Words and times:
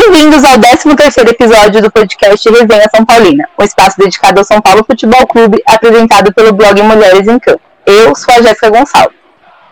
Bem-vindos 0.00 0.44
ao 0.44 0.56
13º 0.56 1.28
episódio 1.28 1.82
do 1.82 1.90
podcast 1.90 2.48
Resenha 2.48 2.88
São 2.88 3.04
Paulina, 3.04 3.48
um 3.58 3.64
espaço 3.64 3.98
dedicado 3.98 4.38
ao 4.38 4.44
São 4.44 4.60
Paulo 4.60 4.84
Futebol 4.84 5.26
Clube, 5.26 5.60
apresentado 5.66 6.32
pelo 6.32 6.52
blog 6.52 6.80
Mulheres 6.82 7.26
em 7.26 7.36
Campo. 7.36 7.60
Eu 7.84 8.14
sou 8.14 8.32
a 8.32 8.40
Jéssica 8.40 8.70
Gonçalves. 8.70 9.18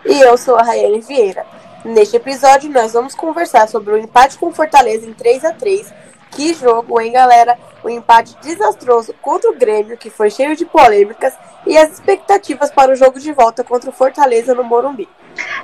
E 0.05 0.19
eu 0.19 0.37
sou 0.37 0.57
a 0.57 0.63
Rayane 0.63 0.99
Vieira. 0.99 1.45
Neste 1.85 2.17
episódio, 2.17 2.69
nós 2.69 2.91
vamos 2.91 3.15
conversar 3.15 3.69
sobre 3.69 3.93
o 3.93 3.97
empate 3.97 4.37
com 4.37 4.51
Fortaleza 4.51 5.07
em 5.07 5.13
3 5.13 5.45
a 5.45 5.53
3 5.53 5.93
Que 6.29 6.53
jogo, 6.53 6.99
hein, 6.99 7.13
galera? 7.13 7.57
Um 7.81 7.89
empate 7.89 8.35
desastroso 8.41 9.15
contra 9.21 9.49
o 9.49 9.55
Grêmio, 9.55 9.97
que 9.97 10.09
foi 10.09 10.29
cheio 10.29 10.57
de 10.57 10.65
polêmicas, 10.65 11.33
e 11.65 11.77
as 11.77 11.93
expectativas 11.93 12.69
para 12.69 12.91
o 12.91 12.95
jogo 12.95 13.17
de 13.17 13.31
volta 13.31 13.63
contra 13.63 13.89
o 13.89 13.93
Fortaleza 13.93 14.53
no 14.53 14.65
Morumbi. 14.65 15.07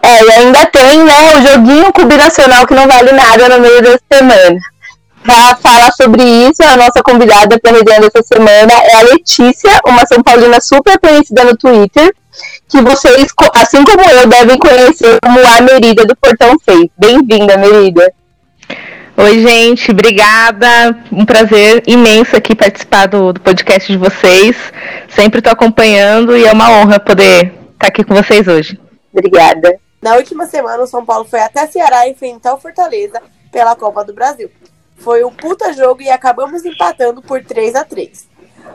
É, 0.01 0.23
e 0.23 0.31
ainda 0.31 0.65
tem, 0.65 1.03
né, 1.03 1.35
o 1.35 1.47
joguinho 1.47 1.93
combinacional 1.93 2.65
que 2.67 2.73
não 2.73 2.87
vale 2.87 3.11
nada 3.11 3.49
no 3.49 3.59
meio 3.59 3.81
da 3.81 3.97
semana. 4.11 4.59
Para 5.23 5.55
falar 5.55 5.91
sobre 5.93 6.21
isso, 6.21 6.61
a 6.63 6.75
nossa 6.75 7.01
convidada 7.01 7.57
para 7.57 7.71
a 7.71 7.73
resenha 7.75 8.01
dessa 8.01 8.21
semana 8.23 8.73
é 8.73 8.95
a 8.95 9.01
Letícia, 9.03 9.79
uma 9.87 10.05
São 10.05 10.21
Paulina 10.21 10.59
super 10.59 10.99
conhecida 10.99 11.45
no 11.45 11.55
Twitter, 11.55 12.13
que 12.67 12.81
vocês, 12.81 13.27
assim 13.53 13.83
como 13.85 14.01
eu, 14.01 14.27
devem 14.27 14.57
conhecer 14.57 15.17
como 15.23 15.39
a 15.39 15.61
Merida 15.61 16.05
do 16.05 16.15
Portão 16.15 16.55
6. 16.65 16.89
Bem-vinda, 16.97 17.57
Merida. 17.57 18.11
Oi, 19.15 19.41
gente, 19.41 19.91
obrigada. 19.91 20.97
Um 21.11 21.23
prazer 21.23 21.83
imenso 21.87 22.35
aqui 22.35 22.55
participar 22.55 23.05
do, 23.05 23.31
do 23.31 23.39
podcast 23.39 23.89
de 23.91 23.97
vocês. 23.97 24.57
Sempre 25.07 25.39
estou 25.39 25.53
acompanhando 25.53 26.35
e 26.35 26.45
é 26.45 26.51
uma 26.51 26.69
honra 26.71 26.99
poder 26.99 27.53
estar 27.73 27.87
aqui 27.87 28.03
com 28.03 28.15
vocês 28.15 28.47
hoje. 28.47 28.77
Obrigada. 29.13 29.79
Na 30.01 30.15
última 30.15 30.47
semana, 30.47 30.83
o 30.83 30.87
São 30.87 31.05
Paulo 31.05 31.23
foi 31.23 31.39
até 31.39 31.67
Ceará 31.67 32.09
enfrentar 32.09 32.55
o 32.55 32.59
Fortaleza 32.59 33.21
pela 33.51 33.75
Copa 33.75 34.03
do 34.03 34.13
Brasil. 34.13 34.51
Foi 34.97 35.23
um 35.23 35.31
puta 35.31 35.71
jogo 35.71 36.01
e 36.01 36.09
acabamos 36.09 36.65
empatando 36.65 37.21
por 37.21 37.43
3 37.43 37.75
a 37.75 37.85
3 37.85 38.27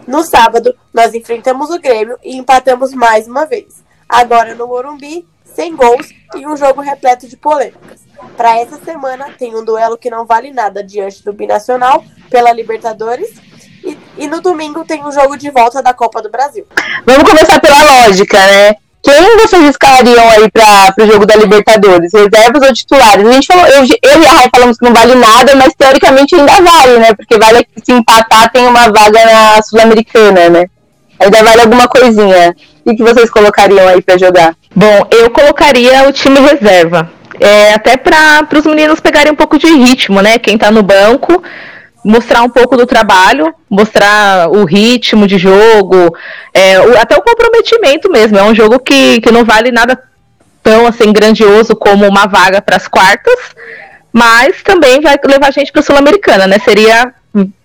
No 0.07 0.23
sábado, 0.23 0.75
nós 0.93 1.13
enfrentamos 1.15 1.71
o 1.71 1.79
Grêmio 1.79 2.19
e 2.23 2.37
empatamos 2.37 2.95
mais 2.95 3.27
uma 3.27 3.45
vez. 3.45 3.85
Agora 4.09 4.55
no 4.55 4.67
Morumbi, 4.67 5.29
sem 5.45 5.75
gols 5.75 6.09
e 6.37 6.47
um 6.47 6.57
jogo 6.57 6.81
repleto 6.81 7.27
de 7.27 7.37
polêmicas. 7.37 8.01
Para 8.37 8.59
essa 8.59 8.79
semana, 8.79 9.33
tem 9.39 9.55
um 9.55 9.65
duelo 9.65 9.99
que 9.99 10.11
não 10.11 10.25
vale 10.25 10.53
nada 10.53 10.83
diante 10.83 11.25
do 11.25 11.33
Binacional 11.33 12.05
pela 12.31 12.53
Libertadores. 12.53 13.29
E, 13.85 13.99
e 14.17 14.27
no 14.27 14.41
domingo 14.41 14.85
tem 14.85 15.05
um 15.05 15.13
jogo 15.13 15.37
de 15.37 15.51
volta 15.51 15.83
da 15.83 15.93
Copa 15.93 16.23
do 16.23 16.31
Brasil. 16.31 16.67
Vamos 17.05 17.29
começar 17.29 17.61
pela 17.61 18.07
lógica, 18.07 18.39
né? 18.39 18.77
Quem 19.03 19.37
vocês 19.39 19.65
escalariam 19.71 20.29
aí 20.31 20.51
para 20.51 20.95
o 21.01 21.07
jogo 21.07 21.25
da 21.25 21.37
Libertadores? 21.37 22.13
Reservas 22.13 22.63
ou 22.63 22.75
titulares? 22.75 23.27
A 23.27 23.33
gente 23.33 23.47
falou, 23.47 23.67
eu, 23.67 23.83
eu 24.03 24.23
e 24.23 24.27
a 24.27 24.33
Rai 24.33 24.49
falamos 24.51 24.77
que 24.77 24.85
não 24.85 24.93
vale 24.93 25.15
nada, 25.15 25.55
mas 25.55 25.73
teoricamente 25.75 26.35
ainda 26.35 26.53
vale, 26.61 26.99
né? 26.99 27.15
Porque 27.15 27.39
vale 27.39 27.67
se 27.83 27.93
empatar 27.93 28.51
tem 28.51 28.67
uma 28.67 28.91
vaga 28.91 29.25
na 29.25 29.63
Sul-Americana, 29.63 30.49
né? 30.51 30.65
Ainda 31.21 31.43
vale 31.43 31.63
alguma 31.63 31.89
coisinha. 31.89 32.55
O 32.85 32.97
que 32.97 33.03
vocês 33.03 33.31
colocariam 33.31 33.87
aí 33.89 34.01
para 34.03 34.19
jogar? 34.19 34.55
Bom, 34.75 35.07
eu 35.11 35.31
colocaria 35.31 36.09
o 36.09 36.13
time 36.13 36.41
reserva. 36.41 37.11
É, 37.41 37.75
até 37.75 37.97
para 37.97 38.47
os 38.57 38.65
meninos 38.65 39.01
pegarem 39.01 39.33
um 39.33 39.37
pouco 39.37 39.59
de 39.59 39.67
ritmo, 39.67 40.21
né? 40.21 40.39
Quem 40.39 40.55
está 40.55 40.71
no 40.71 40.83
banco, 40.83 41.43
mostrar 42.09 42.43
um 42.43 42.49
pouco 42.49 42.75
do 42.75 42.87
trabalho, 42.87 43.55
mostrar 43.69 44.49
o 44.49 44.65
ritmo 44.65 45.27
de 45.27 45.37
jogo, 45.37 46.17
é, 46.55 46.81
o, 46.81 46.99
até 46.99 47.15
o 47.15 47.23
comprometimento 47.23 48.11
mesmo. 48.11 48.39
É 48.39 48.43
um 48.43 48.55
jogo 48.55 48.79
que, 48.79 49.21
que 49.21 49.31
não 49.31 49.45
vale 49.45 49.71
nada 49.71 50.03
tão 50.63 50.87
assim 50.87 51.13
grandioso 51.13 51.77
como 51.77 52.09
uma 52.09 52.27
vaga 52.27 52.63
para 52.63 52.77
as 52.77 52.89
quartas, 52.89 53.39
mas 54.11 54.63
também 54.63 55.03
vai 55.03 55.19
levar 55.23 55.49
a 55.49 55.51
gente 55.51 55.71
para 55.71 55.83
a 55.83 55.85
Sul-Americana, 55.85 56.47
né? 56.47 56.59
Seria 56.59 57.13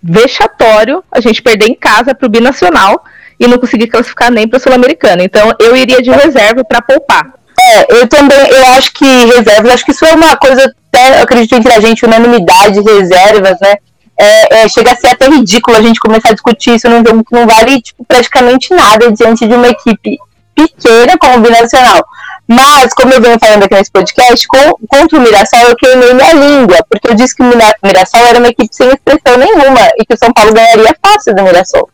vexatório 0.02 1.02
a 1.10 1.20
gente 1.22 1.40
perder 1.40 1.70
em 1.70 1.74
casa 1.74 2.14
para 2.14 2.26
o 2.26 2.30
binacional 2.30 3.02
e 3.40 3.48
não 3.48 3.56
conseguir 3.56 3.86
classificar 3.86 4.30
nem 4.30 4.46
para 4.46 4.58
a 4.58 4.60
Sul-Americana. 4.60 5.24
Então 5.24 5.54
eu 5.58 5.74
iria 5.74 6.02
de 6.02 6.10
reserva 6.10 6.62
para 6.62 6.82
poupar. 6.82 7.32
É, 7.58 8.00
eu 8.00 8.06
também, 8.06 8.36
eu 8.50 8.66
acho 8.76 8.92
que 8.92 9.06
reservas, 9.06 9.72
acho 9.72 9.84
que 9.86 9.92
isso 9.92 10.04
é 10.04 10.12
uma 10.12 10.36
coisa, 10.36 10.70
até, 10.92 11.20
eu 11.20 11.22
acredito 11.22 11.54
entre 11.54 11.72
a 11.72 11.80
gente, 11.80 12.04
unanimidade, 12.04 12.80
reservas, 12.82 13.58
né? 13.60 13.76
É, 14.16 14.62
é, 14.62 14.68
chega 14.68 14.92
a 14.92 14.96
ser 14.96 15.08
até 15.08 15.26
ridículo 15.26 15.76
a 15.76 15.82
gente 15.82 15.98
começar 15.98 16.30
a 16.30 16.32
discutir 16.32 16.76
isso 16.76 16.88
num 16.88 17.04
jogo 17.04 17.24
que 17.24 17.34
não 17.34 17.46
vale 17.46 17.82
tipo, 17.82 18.04
praticamente 18.04 18.72
nada 18.72 19.10
diante 19.10 19.46
de 19.46 19.54
uma 19.54 19.68
equipe 19.68 20.18
pequena 20.54 21.18
como 21.18 21.38
o 21.38 21.40
Binacional. 21.40 22.04
Mas, 22.46 22.92
como 22.94 23.12
eu 23.12 23.22
venho 23.22 23.38
falando 23.38 23.62
aqui 23.62 23.74
nesse 23.74 23.90
podcast, 23.90 24.46
com, 24.46 24.74
contra 24.86 25.18
o 25.18 25.22
Mirassol 25.22 25.60
eu 25.60 25.76
queimei 25.76 26.12
minha 26.12 26.34
língua, 26.34 26.76
porque 26.90 27.10
eu 27.10 27.14
disse 27.14 27.34
que 27.34 27.42
o 27.42 27.46
Mirassol 27.82 28.20
era 28.26 28.38
uma 28.38 28.48
equipe 28.48 28.68
sem 28.70 28.88
expressão 28.88 29.38
nenhuma 29.38 29.80
e 29.98 30.04
que 30.04 30.14
o 30.14 30.18
São 30.18 30.32
Paulo 30.32 30.52
ganharia 30.52 30.94
fácil 31.04 31.34
do 31.34 31.42
Mirassol. 31.42 31.88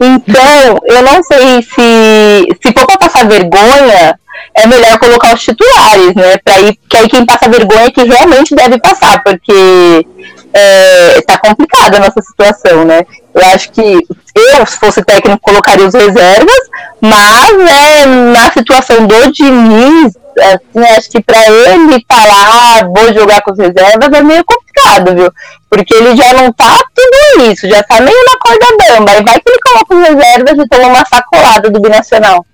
Então, 0.00 0.78
eu 0.86 1.02
não 1.02 1.22
sei 1.22 1.62
se, 1.62 2.58
se 2.60 2.72
for 2.72 2.86
para 2.86 2.98
passar 2.98 3.28
vergonha, 3.28 4.18
é 4.54 4.66
melhor 4.66 4.98
colocar 4.98 5.34
os 5.34 5.42
titulares, 5.42 6.14
né? 6.14 6.36
Pra 6.44 6.60
ir, 6.60 6.76
que 6.88 6.96
aí 6.96 7.08
quem 7.08 7.24
passa 7.24 7.48
vergonha 7.48 7.86
é 7.86 7.90
que 7.90 8.02
realmente 8.02 8.54
deve 8.54 8.80
passar, 8.80 9.22
porque 9.22 10.06
é, 10.52 11.20
tá 11.22 11.38
complicada 11.38 11.96
a 11.96 12.00
nossa 12.00 12.20
situação, 12.20 12.84
né? 12.84 13.04
Eu 13.34 13.42
acho 13.54 13.70
que 13.70 14.06
eu, 14.34 14.66
se 14.66 14.78
fosse 14.78 15.02
técnico, 15.02 15.40
colocaria 15.40 15.86
os 15.86 15.94
reservas, 15.94 16.70
mas 17.00 17.52
né, 17.58 18.06
na 18.06 18.50
situação 18.52 19.06
do 19.06 19.32
Diniz, 19.32 20.12
assim, 20.40 20.86
acho 20.96 21.10
que 21.10 21.22
para 21.22 21.42
ele 21.48 22.04
falar, 22.10 22.80
ah, 22.80 22.84
vou 22.84 23.12
jogar 23.14 23.42
com 23.42 23.52
os 23.52 23.58
reservas, 23.58 24.12
é 24.12 24.22
meio 24.22 24.44
complicado, 24.44 25.14
viu? 25.14 25.32
Porque 25.70 25.94
ele 25.94 26.16
já 26.16 26.32
não 26.34 26.52
tá 26.52 26.78
tudo 26.94 27.50
isso, 27.50 27.68
já 27.68 27.82
tá 27.82 28.00
meio 28.00 28.24
na 28.24 28.38
corda 28.38 28.66
bamba. 28.78 29.12
Aí 29.12 29.24
vai 29.24 29.40
que 29.40 29.50
ele 29.50 29.58
coloca 29.58 29.94
os 29.94 30.08
reservas 30.08 30.64
e 30.64 30.68
toma 30.68 30.88
uma 30.88 31.04
sacolada 31.06 31.70
do 31.70 31.80
binacional. 31.80 32.44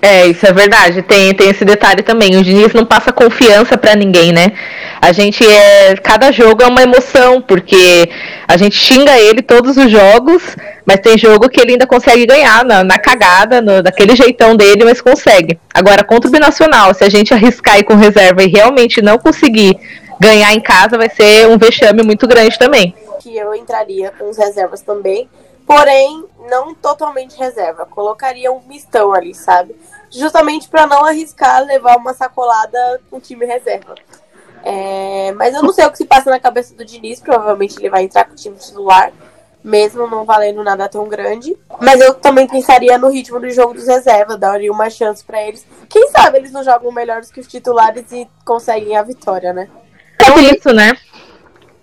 É, 0.00 0.26
isso 0.26 0.46
é 0.46 0.52
verdade. 0.52 1.02
Tem, 1.02 1.34
tem 1.34 1.50
esse 1.50 1.64
detalhe 1.64 2.02
também. 2.02 2.36
O 2.36 2.42
Diniz 2.42 2.72
não 2.72 2.84
passa 2.84 3.12
confiança 3.12 3.76
para 3.76 3.94
ninguém, 3.94 4.32
né? 4.32 4.52
A 5.00 5.12
gente 5.12 5.44
é. 5.46 5.96
Cada 5.96 6.30
jogo 6.30 6.62
é 6.62 6.66
uma 6.66 6.82
emoção, 6.82 7.40
porque 7.40 8.08
a 8.46 8.56
gente 8.56 8.76
xinga 8.76 9.18
ele 9.18 9.42
todos 9.42 9.76
os 9.76 9.90
jogos, 9.90 10.42
mas 10.84 11.00
tem 11.00 11.18
jogo 11.18 11.48
que 11.48 11.60
ele 11.60 11.72
ainda 11.72 11.86
consegue 11.86 12.26
ganhar 12.26 12.64
na, 12.64 12.84
na 12.84 12.98
cagada, 12.98 13.60
no, 13.60 13.82
daquele 13.82 14.14
jeitão 14.14 14.54
dele, 14.54 14.84
mas 14.84 15.00
consegue. 15.00 15.58
Agora, 15.72 16.04
contra 16.04 16.28
o 16.28 16.32
Binacional, 16.32 16.94
se 16.94 17.04
a 17.04 17.08
gente 17.08 17.32
arriscar 17.34 17.78
ir 17.78 17.84
com 17.84 17.94
reserva 17.94 18.42
e 18.42 18.48
realmente 18.48 19.02
não 19.02 19.18
conseguir 19.18 19.78
ganhar 20.20 20.52
em 20.54 20.60
casa, 20.60 20.96
vai 20.96 21.10
ser 21.10 21.48
um 21.48 21.58
vexame 21.58 22.02
muito 22.02 22.26
grande 22.26 22.58
também. 22.58 22.94
Que 23.20 23.36
eu 23.36 23.54
entraria 23.54 24.12
com 24.16 24.30
os 24.30 24.38
reservas 24.38 24.82
também 24.82 25.28
porém 25.66 26.24
não 26.48 26.74
totalmente 26.74 27.36
reserva. 27.36 27.86
Colocaria 27.86 28.52
um 28.52 28.60
mistão 28.60 29.12
ali, 29.12 29.34
sabe? 29.34 29.76
Justamente 30.10 30.68
para 30.68 30.86
não 30.86 31.04
arriscar 31.04 31.64
levar 31.64 31.96
uma 31.96 32.14
sacolada 32.14 33.00
com 33.10 33.16
o 33.16 33.20
time 33.20 33.44
reserva. 33.44 33.94
É, 34.64 35.32
mas 35.32 35.54
eu 35.54 35.62
não 35.62 35.72
sei 35.72 35.84
o 35.86 35.90
que 35.90 35.98
se 35.98 36.04
passa 36.04 36.30
na 36.30 36.40
cabeça 36.40 36.74
do 36.74 36.84
Diniz, 36.84 37.20
provavelmente 37.20 37.78
ele 37.78 37.88
vai 37.88 38.02
entrar 38.02 38.24
com 38.24 38.32
o 38.32 38.36
time 38.36 38.56
titular, 38.56 39.12
mesmo 39.62 40.08
não 40.08 40.24
valendo 40.24 40.64
nada 40.64 40.88
tão 40.88 41.08
grande. 41.08 41.56
Mas 41.80 42.00
eu 42.00 42.14
também 42.14 42.48
pensaria 42.48 42.98
no 42.98 43.08
ritmo 43.08 43.38
do 43.38 43.48
jogo 43.50 43.74
dos 43.74 43.86
reservas, 43.86 44.38
daria 44.38 44.72
uma 44.72 44.90
chance 44.90 45.24
para 45.24 45.40
eles. 45.42 45.64
Quem 45.88 46.08
sabe 46.10 46.38
eles 46.38 46.50
não 46.50 46.64
jogam 46.64 46.90
melhores 46.90 47.30
que 47.30 47.38
os 47.40 47.46
titulares 47.46 48.10
e 48.10 48.28
conseguem 48.44 48.96
a 48.96 49.02
vitória, 49.02 49.52
né? 49.52 49.68
É 50.20 50.40
isso, 50.40 50.72
né? 50.72 50.96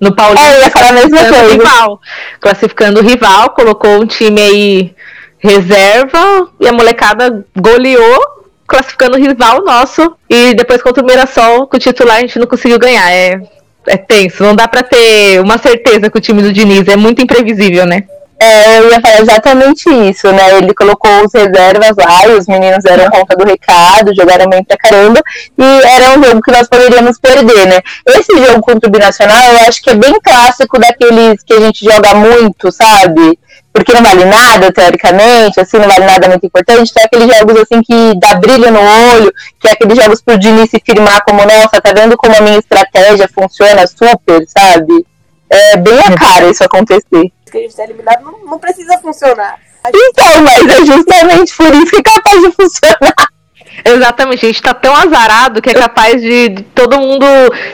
No 0.03 0.15
Paulista. 0.15 0.47
É, 0.47 0.57
eu 0.57 0.63
ia 0.63 0.71
falar 0.71 0.89
a 0.89 0.93
mesma 0.93 1.17
coisa. 1.17 1.51
Rival, 1.51 2.01
classificando 2.39 2.99
o 2.99 3.03
rival, 3.03 3.49
colocou 3.51 4.01
um 4.01 4.05
time 4.05 4.41
aí 4.41 4.95
reserva 5.39 6.49
e 6.59 6.67
a 6.67 6.71
molecada 6.71 7.45
goleou, 7.55 8.19
classificando 8.67 9.17
o 9.17 9.19
rival 9.19 9.63
nosso. 9.63 10.15
E 10.29 10.53
depois 10.53 10.81
contra 10.81 11.03
o 11.03 11.05
Mirassol, 11.05 11.67
com 11.67 11.77
o 11.77 11.79
titular, 11.79 12.17
a 12.17 12.21
gente 12.21 12.39
não 12.39 12.47
conseguiu 12.47 12.79
ganhar. 12.79 13.11
É, 13.11 13.41
é 13.87 13.97
tenso, 13.97 14.43
não 14.43 14.55
dá 14.55 14.67
para 14.67 14.83
ter 14.83 15.41
uma 15.41 15.57
certeza 15.57 16.09
com 16.09 16.17
o 16.17 16.21
time 16.21 16.41
do 16.41 16.53
Diniz, 16.53 16.87
é 16.87 16.95
muito 16.95 17.21
imprevisível, 17.21 17.85
né? 17.85 18.03
É, 18.43 18.79
eu 18.79 18.91
ia 18.91 18.99
falar 18.99 19.21
exatamente 19.21 19.89
isso, 19.89 20.29
né? 20.33 20.57
Ele 20.57 20.73
colocou 20.73 21.09
os 21.23 21.33
reservas 21.33 21.95
lá 21.95 22.27
e 22.27 22.35
os 22.35 22.45
meninos 22.45 22.83
deram 22.83 23.09
conta 23.09 23.37
do 23.37 23.45
recado, 23.45 24.13
jogaram 24.13 24.49
bem 24.49 24.61
pra 24.65 24.75
caramba, 24.75 25.21
e 25.57 25.63
era 25.63 26.17
um 26.17 26.23
jogo 26.23 26.41
que 26.41 26.51
nós 26.51 26.67
poderíamos 26.67 27.17
perder, 27.19 27.67
né? 27.67 27.79
Esse 28.05 28.35
jogo 28.45 28.61
contra 28.61 28.89
o 28.89 28.91
Binacional 28.91 29.41
eu 29.53 29.59
acho 29.67 29.81
que 29.81 29.91
é 29.91 29.95
bem 29.95 30.13
clássico 30.21 30.77
daqueles 30.77 31.41
que 31.41 31.53
a 31.53 31.59
gente 31.61 31.85
joga 31.85 32.13
muito, 32.15 32.69
sabe? 32.69 33.39
Porque 33.71 33.93
não 33.93 34.03
vale 34.03 34.25
nada, 34.25 34.71
teoricamente, 34.73 35.61
assim, 35.61 35.77
não 35.77 35.87
vale 35.87 36.05
nada 36.05 36.27
muito 36.27 36.45
importante. 36.45 36.93
Tem 36.93 37.03
aqueles 37.05 37.37
jogos 37.37 37.61
assim 37.61 37.81
que 37.81 38.19
dá 38.19 38.35
brilho 38.35 38.69
no 38.71 38.79
olho, 38.79 39.33
que 39.59 39.69
é 39.69 39.71
aqueles 39.71 39.97
jogos 39.97 40.21
pro 40.21 40.37
Diniz 40.37 40.69
se 40.69 40.81
firmar 40.85 41.23
como, 41.23 41.45
nossa, 41.45 41.81
tá 41.81 41.93
vendo 41.95 42.17
como 42.17 42.35
a 42.35 42.41
minha 42.41 42.59
estratégia 42.59 43.27
funciona 43.33 43.87
super, 43.87 44.43
sabe? 44.47 45.05
É 45.49 45.77
bem 45.77 45.99
a 45.99 46.17
cara 46.17 46.49
isso 46.49 46.63
acontecer 46.63 47.31
que 47.53 47.57
a 47.57 47.61
gente 47.61 47.69
está 47.69 47.83
eliminado 47.83 48.23
não, 48.23 48.45
não 48.45 48.59
precisa 48.59 48.97
funcionar. 48.97 49.59
Gente... 49.85 49.95
Então, 49.95 50.41
mas 50.41 50.67
é 50.67 50.85
justamente 50.85 51.55
por 51.55 51.73
isso 51.75 51.91
que 51.91 51.97
é 51.97 52.03
capaz 52.03 52.41
de 52.41 52.51
funcionar. 52.51 53.13
Exatamente, 53.85 54.45
a 54.45 54.49
gente 54.49 54.61
tá 54.61 54.73
tão 54.73 54.95
azarado 54.95 55.61
que 55.61 55.69
é 55.69 55.73
capaz 55.73 56.21
de, 56.21 56.49
de 56.49 56.63
todo 56.63 56.99
mundo, 56.99 57.25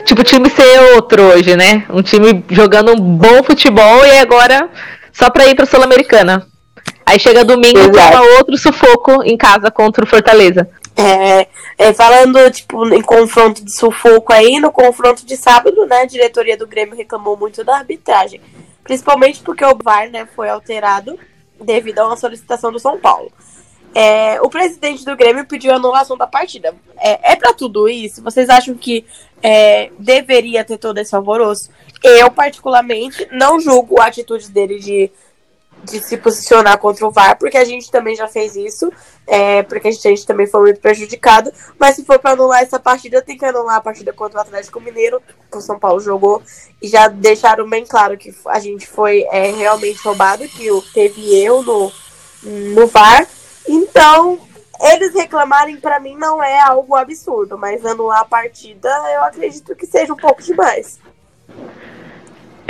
tipo, 0.04 0.20
o 0.20 0.24
time 0.24 0.48
ser 0.50 0.94
outro 0.94 1.22
hoje, 1.22 1.56
né? 1.56 1.84
Um 1.90 2.02
time 2.02 2.44
jogando 2.50 2.92
um 2.92 3.00
bom 3.00 3.42
futebol 3.42 4.04
e 4.06 4.18
agora 4.18 4.68
só 5.12 5.30
pra 5.30 5.46
ir 5.46 5.54
pra 5.54 5.66
Sul-Americana. 5.66 6.46
Aí 7.04 7.18
chega 7.18 7.44
domingo 7.44 7.78
e 7.78 7.90
toma 7.90 8.22
outro 8.38 8.56
sufoco 8.56 9.22
em 9.24 9.36
casa 9.36 9.70
contra 9.70 10.04
o 10.04 10.06
Fortaleza. 10.06 10.68
É, 11.00 11.48
é, 11.78 11.94
falando, 11.94 12.50
tipo, 12.50 12.86
em 12.92 13.00
confronto 13.00 13.64
de 13.64 13.74
sufoco 13.74 14.32
aí, 14.32 14.60
no 14.60 14.70
confronto 14.70 15.24
de 15.24 15.36
sábado, 15.36 15.86
né, 15.86 16.02
a 16.02 16.06
diretoria 16.06 16.56
do 16.56 16.66
Grêmio 16.66 16.96
reclamou 16.96 17.36
muito 17.36 17.64
da 17.64 17.78
arbitragem. 17.78 18.40
Principalmente 18.84 19.40
porque 19.40 19.64
o 19.64 19.76
VAR, 19.82 20.10
né, 20.10 20.28
foi 20.36 20.50
alterado 20.50 21.18
devido 21.60 22.00
a 22.00 22.06
uma 22.06 22.16
solicitação 22.16 22.70
do 22.70 22.78
São 22.78 22.98
Paulo. 22.98 23.32
É, 23.94 24.40
o 24.40 24.48
presidente 24.48 25.04
do 25.04 25.16
Grêmio 25.16 25.46
pediu 25.46 25.72
a 25.72 25.76
anulação 25.76 26.16
da 26.16 26.26
partida. 26.26 26.74
É, 26.98 27.32
é 27.32 27.36
para 27.36 27.52
tudo 27.52 27.88
isso? 27.88 28.22
Vocês 28.22 28.48
acham 28.48 28.74
que 28.74 29.04
é, 29.42 29.90
deveria 29.98 30.64
ter 30.64 30.78
todo 30.78 30.98
esse 30.98 31.14
alvoroço? 31.14 31.70
Eu, 32.02 32.30
particularmente, 32.30 33.28
não 33.32 33.58
julgo 33.58 34.00
a 34.00 34.06
atitude 34.06 34.50
dele 34.50 34.78
de, 34.78 35.10
de 35.84 36.00
se 36.00 36.16
posicionar 36.16 36.78
contra 36.78 37.06
o 37.06 37.10
VAR, 37.10 37.38
porque 37.38 37.56
a 37.56 37.64
gente 37.64 37.90
também 37.90 38.14
já 38.14 38.28
fez 38.28 38.56
isso, 38.56 38.92
é, 39.26 39.62
porque 39.62 39.88
a 39.88 39.90
gente, 39.90 40.06
a 40.06 40.10
gente, 40.10 40.26
também 40.26 40.46
foi 40.46 40.60
muito 40.60 40.80
prejudicado. 40.80 41.52
Mas 41.78 41.96
se 41.96 42.04
for 42.04 42.18
para 42.18 42.32
anular 42.32 42.62
essa 42.62 42.78
partida, 42.78 43.22
tem 43.22 43.36
que 43.36 43.44
anular 43.44 43.76
a 43.76 43.80
partida 43.80 44.12
contra 44.12 44.38
o 44.38 44.42
Atlético 44.42 44.80
Mineiro, 44.80 45.22
que 45.50 45.58
o 45.58 45.60
São 45.60 45.78
Paulo 45.78 46.00
jogou, 46.00 46.42
e 46.80 46.88
já 46.88 47.08
deixaram 47.08 47.68
bem 47.68 47.84
claro 47.84 48.16
que 48.16 48.34
a 48.46 48.58
gente 48.58 48.86
foi 48.86 49.26
é, 49.30 49.50
realmente 49.52 50.02
roubado, 50.02 50.46
que 50.48 50.68
teve 50.92 51.34
erro 51.40 51.62
no, 51.62 51.92
no 52.74 52.86
VAR. 52.86 53.26
Então, 53.68 54.40
eles 54.80 55.14
reclamarem 55.14 55.76
para 55.78 56.00
mim 56.00 56.16
não 56.16 56.42
é 56.42 56.58
algo 56.60 56.96
absurdo, 56.96 57.58
mas 57.58 57.84
anular 57.84 58.20
a 58.20 58.24
partida 58.24 58.88
eu 59.14 59.22
acredito 59.24 59.76
que 59.76 59.86
seja 59.86 60.12
um 60.12 60.16
pouco 60.16 60.42
demais. 60.42 60.98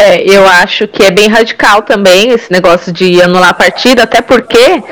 É, 0.01 0.23
eu 0.23 0.49
acho 0.49 0.89
que 0.89 1.03
é 1.03 1.11
bem 1.11 1.29
radical 1.29 1.83
também 1.83 2.31
esse 2.31 2.51
negócio 2.51 2.91
de 2.91 3.21
anular 3.21 3.51
a 3.51 3.55
partida, 3.55 4.05
até 4.05 4.23
porque 4.23 4.83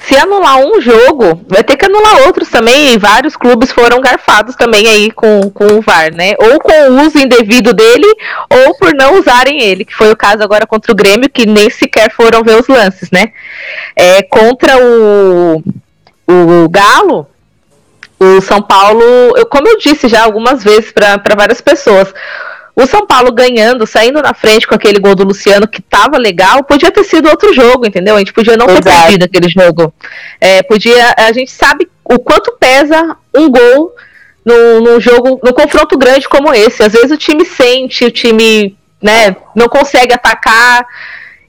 se 0.00 0.16
anular 0.16 0.58
um 0.58 0.80
jogo, 0.80 1.40
vai 1.46 1.62
ter 1.62 1.76
que 1.76 1.84
anular 1.84 2.26
outros 2.26 2.48
também, 2.48 2.92
e 2.92 2.98
vários 2.98 3.36
clubes 3.36 3.70
foram 3.70 4.00
garfados 4.00 4.56
também 4.56 4.88
aí 4.88 5.12
com, 5.12 5.48
com 5.50 5.66
o 5.66 5.80
VAR, 5.80 6.12
né? 6.12 6.34
Ou 6.40 6.58
com 6.58 6.72
o 6.72 7.06
uso 7.06 7.16
indevido 7.16 7.72
dele, 7.72 8.08
ou 8.50 8.74
por 8.74 8.92
não 8.92 9.20
usarem 9.20 9.62
ele, 9.62 9.84
que 9.84 9.94
foi 9.94 10.10
o 10.10 10.16
caso 10.16 10.42
agora 10.42 10.66
contra 10.66 10.90
o 10.90 10.96
Grêmio, 10.96 11.30
que 11.30 11.46
nem 11.46 11.70
sequer 11.70 12.10
foram 12.10 12.42
ver 12.42 12.60
os 12.60 12.66
lances, 12.66 13.08
né? 13.12 13.32
É, 13.94 14.20
contra 14.24 14.78
o, 14.78 15.62
o 16.26 16.68
Galo, 16.68 17.28
o 18.18 18.40
São 18.40 18.60
Paulo, 18.60 19.00
eu, 19.36 19.46
como 19.46 19.68
eu 19.68 19.78
disse 19.78 20.08
já 20.08 20.24
algumas 20.24 20.64
vezes 20.64 20.90
para 20.90 21.36
várias 21.36 21.60
pessoas, 21.60 22.12
o 22.76 22.86
São 22.86 23.06
Paulo 23.06 23.32
ganhando, 23.32 23.86
saindo 23.86 24.20
na 24.20 24.34
frente 24.34 24.66
com 24.66 24.74
aquele 24.74 24.98
gol 24.98 25.14
do 25.14 25.24
Luciano 25.24 25.66
que 25.66 25.80
tava 25.80 26.18
legal, 26.18 26.62
podia 26.62 26.90
ter 26.90 27.04
sido 27.04 27.26
outro 27.26 27.54
jogo, 27.54 27.86
entendeu? 27.86 28.14
A 28.14 28.18
gente 28.18 28.34
podia 28.34 28.54
não 28.54 28.66
Exato. 28.66 28.82
ter 28.82 28.90
perdido 28.90 29.24
aquele 29.24 29.48
jogo. 29.48 29.94
É, 30.38 30.62
podia, 30.62 31.14
a 31.16 31.32
gente 31.32 31.50
sabe 31.50 31.88
o 32.04 32.18
quanto 32.18 32.52
pesa 32.60 33.16
um 33.34 33.50
gol 33.50 33.94
no, 34.44 34.80
no 34.82 35.00
jogo, 35.00 35.40
no 35.42 35.54
confronto 35.54 35.96
grande 35.96 36.28
como 36.28 36.52
esse. 36.52 36.82
Às 36.82 36.92
vezes 36.92 37.10
o 37.10 37.16
time 37.16 37.46
sente, 37.46 38.04
o 38.04 38.10
time 38.10 38.76
né, 39.02 39.34
não 39.54 39.68
consegue 39.68 40.12
atacar 40.12 40.84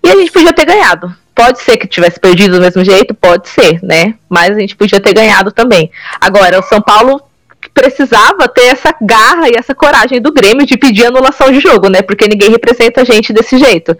e 0.01 0.09
a 0.09 0.15
gente 0.15 0.31
podia 0.31 0.53
ter 0.53 0.63
ganhado. 0.63 1.13
Pode 1.35 1.61
ser 1.61 1.75
que 1.75 1.87
tivesse 1.87 2.19
perdido 2.19 2.55
do 2.55 2.61
mesmo 2.61 2.83
jeito, 2.85 3.13
pode 3.13 3.49
ser, 3.49 3.79
né? 3.83 4.15
Mas 4.29 4.55
a 4.55 4.59
gente 4.59 4.75
podia 4.75 4.99
ter 4.99 5.13
ganhado 5.13 5.51
também. 5.51 5.91
Agora, 6.19 6.59
o 6.59 6.63
São 6.63 6.81
Paulo 6.81 7.21
precisava 7.77 8.47
ter 8.47 8.65
essa 8.69 8.91
garra 8.99 9.47
e 9.47 9.53
essa 9.55 9.75
coragem 9.75 10.19
do 10.19 10.33
Grêmio 10.33 10.65
de 10.65 10.75
pedir 10.75 11.05
anulação 11.05 11.51
de 11.51 11.59
jogo, 11.59 11.89
né? 11.89 12.01
Porque 12.01 12.27
ninguém 12.27 12.49
representa 12.49 13.01
a 13.01 13.03
gente 13.03 13.31
desse 13.31 13.59
jeito. 13.59 13.95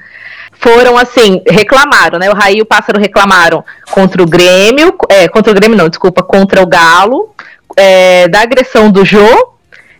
Foram 0.54 0.98
assim, 0.98 1.44
reclamaram, 1.48 2.18
né? 2.18 2.28
O 2.28 2.34
Raí 2.34 2.58
e 2.58 2.62
o 2.64 2.66
Pássaro 2.66 3.00
reclamaram 3.00 3.64
contra 3.92 4.24
o 4.24 4.26
Grêmio, 4.26 4.96
é, 5.10 5.28
contra 5.28 5.52
o 5.52 5.56
Grêmio 5.56 5.78
não, 5.78 5.88
desculpa, 5.88 6.24
contra 6.24 6.64
o 6.64 6.66
Galo, 6.66 7.36
é, 7.76 8.28
da 8.28 8.42
agressão 8.42 8.90
do 8.90 9.06
Jô 9.06 9.54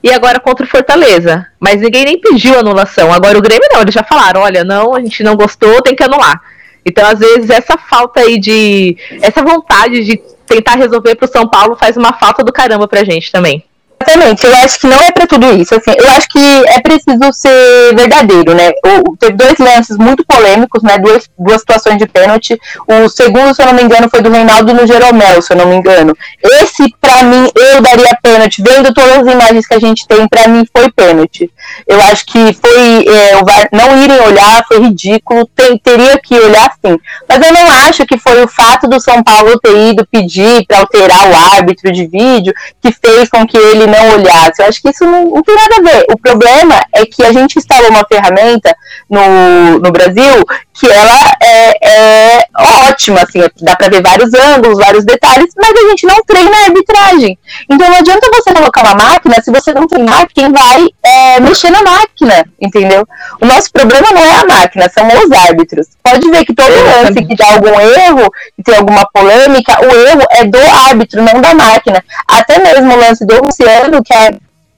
e 0.04 0.12
agora 0.12 0.40
contra 0.40 0.66
o 0.66 0.70
Fortaleza. 0.70 1.46
Mas 1.60 1.80
ninguém 1.80 2.04
nem 2.04 2.20
pediu 2.20 2.58
anulação. 2.58 3.14
Agora 3.14 3.38
o 3.38 3.42
Grêmio 3.44 3.70
não, 3.72 3.82
eles 3.82 3.94
já 3.94 4.04
falaram, 4.04 4.42
olha, 4.42 4.64
não, 4.64 4.96
a 4.96 5.00
gente 5.02 5.22
não 5.22 5.36
gostou, 5.36 5.84
tem 5.84 5.96
que 5.96 6.04
anular. 6.04 6.42
Então, 6.84 7.06
às 7.06 7.20
vezes, 7.20 7.52
essa 7.52 7.78
falta 7.78 8.22
aí 8.22 8.40
de. 8.40 8.98
essa 9.22 9.44
vontade 9.44 10.04
de 10.04 10.20
tentar 10.48 10.76
resolver 10.76 11.16
para 11.16 11.26
o 11.26 11.32
São 11.32 11.48
Paulo 11.48 11.76
faz 11.76 11.96
uma 11.98 12.14
falta 12.14 12.44
do 12.44 12.52
caramba 12.52 12.88
pra 12.88 13.04
gente 13.04 13.32
também. 13.32 13.64
Exatamente, 14.08 14.46
eu 14.46 14.56
acho 14.56 14.80
que 14.80 14.88
não 14.88 15.02
é 15.02 15.12
para 15.12 15.28
tudo 15.28 15.54
isso. 15.62 15.76
Assim, 15.76 15.92
eu 15.98 16.08
acho 16.12 16.30
que 16.30 16.40
é 16.40 16.80
preciso 16.80 17.34
ser 17.34 17.94
verdadeiro, 17.94 18.56
né? 18.56 18.72
O, 18.86 19.18
teve 19.18 19.34
dois 19.34 19.58
lances 19.60 19.98
muito 19.98 20.26
polêmicos, 20.26 20.82
né? 20.82 20.98
Duas, 20.98 21.30
duas 21.38 21.60
situações 21.60 21.98
de 21.98 22.08
pênalti. 22.08 22.58
O 22.88 23.10
segundo, 23.10 23.54
se 23.54 23.62
eu 23.62 23.66
não 23.66 23.74
me 23.74 23.84
engano, 23.84 24.10
foi 24.10 24.22
do 24.22 24.32
Reinaldo 24.32 24.74
no 24.74 24.88
Jeromel, 24.88 25.42
se 25.42 25.52
eu 25.52 25.58
não 25.58 25.68
me 25.68 25.76
engano. 25.76 26.16
Esse, 26.42 26.90
para 27.02 27.24
mim, 27.24 27.50
eu 27.54 27.82
daria 27.82 28.18
pênalti. 28.22 28.64
Vendo 28.66 28.94
todas 28.94 29.28
as 29.28 29.34
imagens 29.34 29.68
que 29.68 29.76
a 29.76 29.80
gente 29.80 30.08
tem, 30.08 30.28
para 30.28 30.48
mim 30.48 30.66
foi 30.76 30.90
pênalti. 30.90 31.52
Eu 31.86 32.02
acho 32.04 32.26
que 32.28 32.54
foi 32.54 33.06
é, 33.08 33.38
o 33.38 33.46
VAR 33.46 33.68
não 33.74 34.04
irem 34.04 34.20
olhar, 34.22 34.66
foi 34.68 34.80
ridículo. 34.80 35.46
Tem, 35.54 35.78
teria 35.78 36.18
que 36.18 36.34
olhar 36.40 36.72
sim. 36.86 36.98
Mas 37.28 37.46
eu 37.46 37.54
não 37.54 37.70
acho 37.88 38.06
que 38.06 38.18
foi 38.18 38.42
o 38.42 38.48
fato 38.48 38.88
do 38.88 39.02
São 39.02 39.22
Paulo 39.22 39.60
ter 39.60 39.90
ido 39.90 40.08
pedir 40.10 40.66
para 40.66 40.80
alterar 40.80 41.30
o 41.30 41.36
árbitro 41.56 41.92
de 41.92 42.08
vídeo 42.08 42.54
que 42.82 42.92
fez 42.92 43.30
com 43.30 43.46
que 43.46 43.58
ele 43.58 43.86
não 43.86 43.97
olhasse. 44.02 44.62
Eu 44.62 44.68
acho 44.68 44.82
que 44.82 44.90
isso 44.90 45.06
não, 45.06 45.26
não, 45.26 45.44
tem 45.44 45.56
nada 45.56 45.76
a 45.78 45.82
ver. 45.82 46.06
O 46.12 46.18
problema 46.18 46.76
é 46.94 47.06
que 47.06 47.24
a 47.24 47.32
gente 47.32 47.58
instalou 47.58 47.90
uma 47.90 48.06
ferramenta 48.06 48.76
no, 49.10 49.80
no 49.80 49.92
Brasil 49.92 50.46
que 50.80 50.88
ela 50.88 51.36
é, 51.42 52.38
é 52.38 52.44
ótima, 52.88 53.22
assim, 53.22 53.40
dá 53.62 53.76
para 53.76 53.90
ver 53.90 54.02
vários 54.02 54.32
ângulos, 54.34 54.78
vários 54.78 55.04
detalhes, 55.06 55.52
mas 55.58 55.72
a 55.72 55.90
gente 55.90 56.06
não 56.06 56.24
treina 56.24 56.52
a 56.56 56.64
arbitragem. 56.66 57.38
Então 57.70 57.90
não 57.90 57.98
adianta 57.98 58.30
você 58.32 58.54
colocar 58.54 58.82
uma 58.84 58.96
máquina 58.96 59.42
se 59.42 59.52
você 59.52 59.74
não 59.74 59.88
treinar 59.88 60.28
quem 60.34 60.52
vai 60.52 60.88
é, 61.04 61.40
mexer 61.40 61.72
na 61.72 61.82
máquina, 61.82 62.46
entendeu? 62.62 63.08
O 63.42 63.46
nosso 63.46 63.72
problema 63.72 64.12
não 64.12 64.24
é 64.24 64.40
a 64.40 64.46
máquina, 64.46 64.90
são 64.90 65.08
os 65.08 65.32
árbitros. 65.32 65.88
Pode 66.04 66.30
ver 66.30 66.46
que 66.46 66.54
todo 66.54 66.70
lance 66.70 67.26
que 67.26 67.36
dá 67.36 67.54
algum 67.54 67.80
erro, 67.80 68.32
que 68.56 68.64
tem 68.64 68.76
alguma 68.76 69.08
polêmica, 69.12 69.80
o 69.82 69.96
erro 69.96 70.24
é 70.32 70.44
do 70.46 70.60
árbitro, 70.88 71.24
não 71.24 71.42
da 71.42 71.54
máquina. 71.56 72.04
Até 72.28 72.60
mesmo 72.60 72.94
o 72.94 72.98
lance 72.98 73.26
do 73.26 73.44
Luciano, 73.44 74.04
que 74.04 74.14
é 74.14 74.32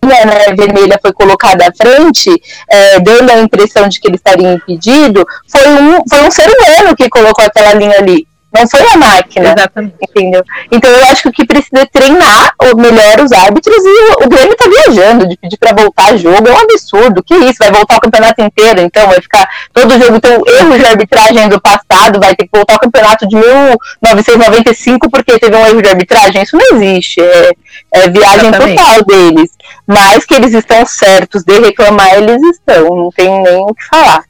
né, 0.06 0.56
vermelha 0.56 1.00
foi 1.01 1.13
colocada 1.13 1.68
à 1.68 1.74
frente, 1.74 2.30
é, 2.69 3.00
dando 3.00 3.31
a 3.31 3.40
impressão 3.40 3.88
de 3.88 4.00
que 4.00 4.07
ele 4.07 4.16
estaria 4.16 4.54
impedido, 4.54 5.25
foi 5.47 5.68
um, 5.68 6.00
foi 6.07 6.21
um 6.21 6.31
ser 6.31 6.47
humano 6.50 6.95
que 6.95 7.09
colocou 7.09 7.44
aquela 7.45 7.74
linha 7.74 7.97
ali. 7.97 8.29
Não 8.52 8.68
foi 8.68 8.82
a 8.82 8.98
máquina. 8.98 9.54
Exatamente. 9.56 9.96
Entendeu? 10.02 10.44
Então 10.72 10.90
eu 10.90 11.06
acho 11.06 11.22
que 11.24 11.30
o 11.30 11.32
que 11.32 11.46
precisa 11.46 11.82
é 11.82 11.86
treinar 11.86 12.54
melhor 12.76 13.22
os 13.22 13.32
árbitros 13.32 13.76
e 13.78 13.90
o, 13.90 14.26
o 14.26 14.30
Grêmio 14.30 14.56
tá 14.56 14.66
viajando 14.68 15.28
de 15.28 15.38
pedir 15.38 15.58
para 15.58 15.74
voltar 15.74 16.18
jogo. 16.18 16.48
É 16.48 16.52
um 16.52 16.60
absurdo. 16.60 17.24
Que 17.24 17.36
isso? 17.36 17.60
Vai 17.60 17.72
voltar 17.72 17.98
o 17.98 18.02
campeonato 18.02 18.42
inteiro, 18.42 18.82
então 18.82 19.08
vai 19.08 19.22
ficar 19.22 19.48
todo 19.74 20.00
jogo 20.00 20.20
tem 20.20 20.32
erros 20.32 20.78
de 20.78 20.86
arbitragem 20.86 21.50
do 21.50 21.62
passado, 21.62 22.20
vai 22.20 22.36
ter 22.36 22.46
que 22.46 22.50
voltar 22.54 22.76
o 22.76 22.80
campeonato 22.80 23.28
de 23.28 23.36
1995 23.36 25.10
porque 25.10 25.38
teve 25.38 25.56
um 25.56 25.66
erro 25.66 25.82
de 25.82 25.90
arbitragem. 25.90 26.42
Isso 26.42 26.58
não 26.58 26.78
existe. 26.78 27.22
É, 27.22 27.52
é 27.94 28.10
viagem 28.10 28.50
Exatamente. 28.50 28.78
total 28.78 29.04
deles. 29.06 29.52
Mas 29.86 30.26
que 30.26 30.34
eles 30.34 30.54
estão 30.54 30.86
certos 30.86 31.44
de 31.44 31.60
reclamar, 31.60 32.16
eles 32.16 32.42
estão. 32.52 32.96
Não 32.96 33.10
tem 33.12 33.30
nem 33.42 33.58
o 33.58 33.74
que 33.74 33.86
falar. 33.86 34.24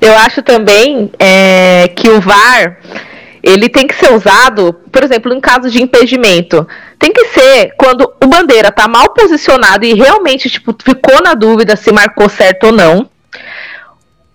Eu 0.00 0.16
acho 0.18 0.42
também 0.42 1.10
é, 1.18 1.88
que 1.94 2.08
o 2.08 2.20
VAR 2.20 2.78
ele 3.44 3.68
tem 3.68 3.86
que 3.86 3.94
ser 3.94 4.12
usado, 4.12 4.72
por 4.90 5.04
exemplo, 5.04 5.32
em 5.32 5.40
caso 5.40 5.70
de 5.70 5.82
impedimento. 5.82 6.66
Tem 6.98 7.12
que 7.12 7.26
ser 7.26 7.74
quando 7.76 8.10
o 8.22 8.26
bandeira 8.26 8.72
tá 8.72 8.88
mal 8.88 9.10
posicionado 9.10 9.84
e 9.84 9.92
realmente 9.92 10.48
tipo, 10.48 10.74
ficou 10.82 11.22
na 11.22 11.34
dúvida 11.34 11.76
se 11.76 11.92
marcou 11.92 12.28
certo 12.28 12.68
ou 12.68 12.72
não. 12.72 13.08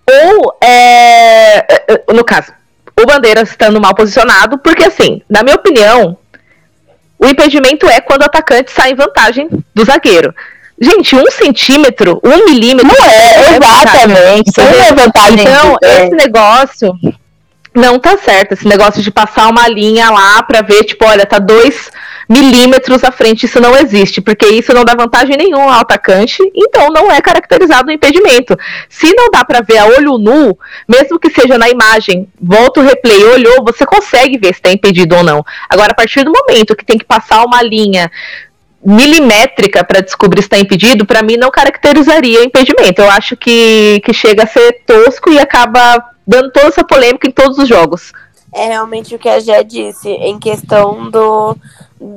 Ou, 0.08 0.56
é, 0.62 1.58
é, 1.58 1.84
é, 1.88 2.12
no 2.12 2.24
caso, 2.24 2.52
o 3.00 3.06
bandeira 3.06 3.42
estando 3.42 3.80
mal 3.80 3.94
posicionado, 3.94 4.58
porque 4.58 4.84
assim, 4.84 5.22
na 5.28 5.42
minha 5.42 5.56
opinião, 5.56 6.16
o 7.18 7.26
impedimento 7.26 7.88
é 7.88 8.00
quando 8.00 8.22
o 8.22 8.26
atacante 8.26 8.70
sai 8.70 8.92
em 8.92 8.96
vantagem 8.96 9.48
do 9.74 9.84
zagueiro. 9.84 10.32
Gente, 10.80 11.14
um 11.14 11.30
centímetro, 11.30 12.20
um 12.24 12.44
milímetro. 12.46 12.86
Não 12.86 13.06
é, 13.06 13.18
é 13.18 13.56
exatamente. 13.56 14.52
Vantagem, 14.56 14.86
é 14.86 14.92
vantagem. 14.92 15.40
Então, 15.40 15.78
esse 15.82 16.14
negócio 16.14 16.92
não 17.74 17.98
tá 17.98 18.16
certo 18.16 18.52
esse 18.52 18.66
negócio 18.66 19.02
de 19.02 19.10
passar 19.10 19.48
uma 19.48 19.68
linha 19.68 20.10
lá 20.10 20.42
para 20.42 20.62
ver, 20.62 20.84
tipo, 20.84 21.04
olha, 21.04 21.24
tá 21.24 21.38
dois 21.38 21.90
milímetros 22.28 23.02
à 23.02 23.10
frente, 23.10 23.46
isso 23.46 23.60
não 23.60 23.76
existe, 23.76 24.20
porque 24.20 24.46
isso 24.46 24.72
não 24.72 24.84
dá 24.84 24.94
vantagem 24.94 25.36
nenhuma 25.36 25.74
ao 25.74 25.80
atacante, 25.80 26.38
então 26.54 26.88
não 26.90 27.10
é 27.10 27.20
caracterizado 27.20 27.88
o 27.88 27.92
impedimento. 27.92 28.56
Se 28.88 29.12
não 29.14 29.28
dá 29.30 29.44
para 29.44 29.62
ver 29.62 29.78
a 29.78 29.86
olho 29.86 30.16
nu, 30.16 30.56
mesmo 30.88 31.18
que 31.18 31.28
seja 31.30 31.58
na 31.58 31.68
imagem, 31.68 32.28
volta 32.40 32.80
o 32.80 32.84
replay, 32.84 33.24
olhou, 33.24 33.64
você 33.64 33.84
consegue 33.84 34.38
ver 34.38 34.54
se 34.54 34.60
está 34.60 34.70
impedido 34.70 35.16
ou 35.16 35.24
não. 35.24 35.44
Agora, 35.68 35.90
a 35.90 35.94
partir 35.94 36.24
do 36.24 36.30
momento 36.30 36.76
que 36.76 36.84
tem 36.84 36.98
que 36.98 37.04
passar 37.04 37.44
uma 37.44 37.62
linha 37.62 38.08
milimétrica 38.84 39.84
para 39.84 40.00
descobrir 40.00 40.40
se 40.40 40.46
está 40.46 40.58
impedido, 40.58 41.04
para 41.04 41.22
mim 41.22 41.36
não 41.36 41.50
caracterizaria 41.50 42.44
impedimento. 42.44 43.02
Eu 43.02 43.10
acho 43.10 43.36
que, 43.36 44.00
que 44.04 44.12
chega 44.12 44.44
a 44.44 44.46
ser 44.46 44.82
tosco 44.86 45.30
e 45.30 45.38
acaba 45.38 46.02
dando 46.26 46.50
toda 46.50 46.68
essa 46.68 46.84
polêmica 46.84 47.28
em 47.28 47.32
todos 47.32 47.58
os 47.58 47.68
jogos. 47.68 48.12
É 48.52 48.66
realmente 48.66 49.14
o 49.14 49.18
que 49.18 49.28
a 49.28 49.38
Jé 49.38 49.62
disse 49.62 50.08
em 50.08 50.38
questão 50.38 51.08
do 51.10 51.56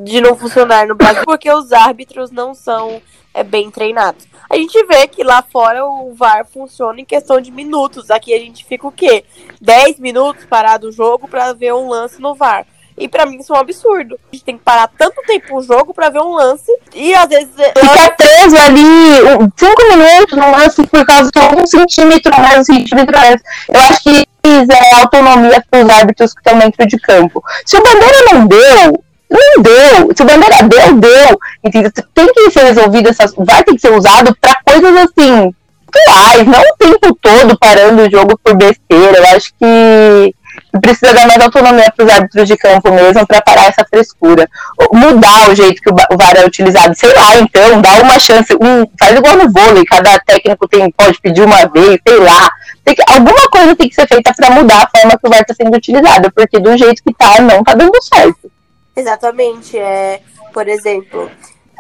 de 0.06 0.22
não 0.22 0.36
funcionar 0.36 0.88
no 0.88 0.96
Brasil, 0.96 1.24
porque 1.26 1.52
os 1.52 1.74
árbitros 1.74 2.32
não 2.32 2.54
são 2.54 3.02
é, 3.34 3.44
bem 3.44 3.70
treinados. 3.70 4.26
A 4.50 4.56
gente 4.56 4.82
vê 4.86 5.08
que 5.08 5.24
lá 5.24 5.42
fora 5.42 5.86
o 5.86 6.14
VAR 6.14 6.46
funciona 6.46 7.02
em 7.02 7.06
questão 7.06 7.42
de 7.42 7.52
minutos. 7.52 8.10
Aqui 8.10 8.34
a 8.34 8.40
gente 8.40 8.64
fica 8.64 8.88
o 8.88 8.92
quê? 8.92 9.26
10 9.60 10.00
minutos 10.00 10.46
parado 10.46 10.88
o 10.88 10.92
jogo 10.92 11.28
para 11.28 11.54
ver 11.54 11.74
um 11.74 11.90
lance 11.90 12.22
no 12.22 12.36
VAR. 12.36 12.66
E 12.98 13.08
para 13.08 13.26
mim 13.26 13.38
isso 13.38 13.54
é 13.54 13.58
um 13.58 13.60
absurdo. 13.60 14.20
A 14.32 14.36
gente 14.36 14.46
tem 14.46 14.58
que 14.58 14.64
parar 14.64 14.90
tanto 14.98 15.22
tempo 15.26 15.58
o 15.58 15.62
jogo 15.62 15.94
para 15.94 16.10
ver 16.10 16.20
um 16.20 16.36
lance 16.36 16.72
e 16.94 17.14
às 17.16 17.28
vezes. 17.28 17.50
É, 17.58 17.74
Fica 17.80 18.12
preso 18.12 18.58
ali 18.58 19.52
5 19.58 19.88
minutos 19.90 20.38
no 20.38 20.52
lance 20.52 20.88
por 20.88 21.06
causa 21.06 21.32
de 21.32 21.40
um 21.40 21.66
centímetro 21.66 22.32
mais, 22.40 22.60
um 22.60 22.64
centímetro 22.64 23.18
mais. 23.18 23.42
Eu 23.70 23.82
acho 23.82 24.04
que 24.04 24.28
é 24.46 24.96
autonomia 25.02 25.64
para 25.70 25.86
os 25.86 25.90
árbitros 25.90 26.34
que 26.34 26.40
estão 26.40 26.60
dentro 26.60 26.86
de 26.86 27.00
campo. 27.00 27.44
Se 27.66 27.78
o 27.78 27.84
Bandeira 27.84 28.18
não 28.32 28.46
deu, 28.46 29.04
não 29.30 29.64
deu. 29.64 30.16
Se 30.16 30.22
o 30.22 30.26
Bandeira 30.26 30.64
deu, 30.64 30.94
deu. 30.96 31.40
Entendeu? 31.64 31.92
Tem 32.14 32.28
que 32.34 32.52
ser 32.52 32.66
resolvido, 32.66 33.10
essas, 33.10 33.34
vai 33.38 33.64
ter 33.64 33.74
que 33.74 33.82
ser 33.82 33.92
usado 33.92 34.36
para 34.40 34.60
coisas 34.66 34.98
assim, 34.98 35.54
atuais, 35.94 36.46
não 36.46 36.60
o 36.60 36.78
tempo 36.78 37.18
todo 37.22 37.58
parando 37.58 38.04
o 38.04 38.12
jogo 38.12 38.38
por 38.44 38.56
besteira. 38.56 39.18
Eu 39.18 39.26
acho 39.36 39.54
que 39.60 40.36
precisa 40.82 41.14
dar 41.14 41.28
mais 41.28 41.42
autonomia 41.42 41.92
para 41.96 42.06
os 42.06 42.12
árbitros 42.12 42.48
de 42.48 42.58
campo 42.58 42.92
mesmo 42.92 43.26
para 43.28 43.42
parar 43.42 43.68
essa 43.68 43.86
frescura. 43.86 44.50
Mudar 44.92 45.50
o 45.50 45.56
jeito 45.56 45.82
que 45.82 45.90
o 45.90 46.18
VAR 46.18 46.36
é 46.38 46.46
utilizado, 46.46 46.96
sei 46.96 47.14
lá, 47.14 47.36
então, 47.36 47.82
dá 47.82 48.02
uma 48.02 48.20
chance, 48.20 48.54
um, 48.56 48.88
faz 49.00 49.16
igual 49.16 49.38
no 49.38 49.52
vôlei, 49.52 49.86
cada 49.86 50.20
técnico 50.20 50.68
tem, 50.68 50.90
pode 50.92 51.20
pedir 51.22 51.44
uma 51.44 51.66
vez, 51.68 52.00
sei 52.08 52.20
lá. 52.20 52.52
Que, 52.86 53.02
alguma 53.08 53.50
coisa 53.50 53.76
tem 53.76 53.88
que 53.88 53.96
ser 53.96 54.08
feita 54.08 54.34
para 54.36 54.50
mudar 54.50 54.84
a 54.84 55.00
forma 55.00 55.18
que 55.18 55.28
o 55.28 55.30
VAR 55.30 55.42
está 55.42 55.54
sendo 55.54 55.76
utilizado, 55.76 56.32
porque 56.34 56.60
do 56.60 56.76
jeito 56.78 57.04
que 57.04 57.12
está, 57.12 57.40
não 57.40 57.60
está 57.60 57.74
dando 57.76 58.02
certo. 58.02 58.52
Exatamente. 58.96 59.78
É, 59.78 60.22
por 60.54 60.68
exemplo, 60.68 61.30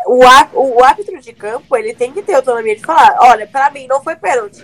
o, 0.05 0.23
o 0.53 0.83
árbitro 0.83 1.19
de 1.19 1.33
campo 1.33 1.75
ele 1.75 1.93
tem 1.93 2.11
que 2.11 2.21
ter 2.21 2.35
autonomia 2.35 2.75
de 2.75 2.81
falar: 2.81 3.15
olha, 3.19 3.47
para 3.47 3.69
mim 3.71 3.87
não 3.87 4.01
foi 4.03 4.15
pênalti 4.15 4.63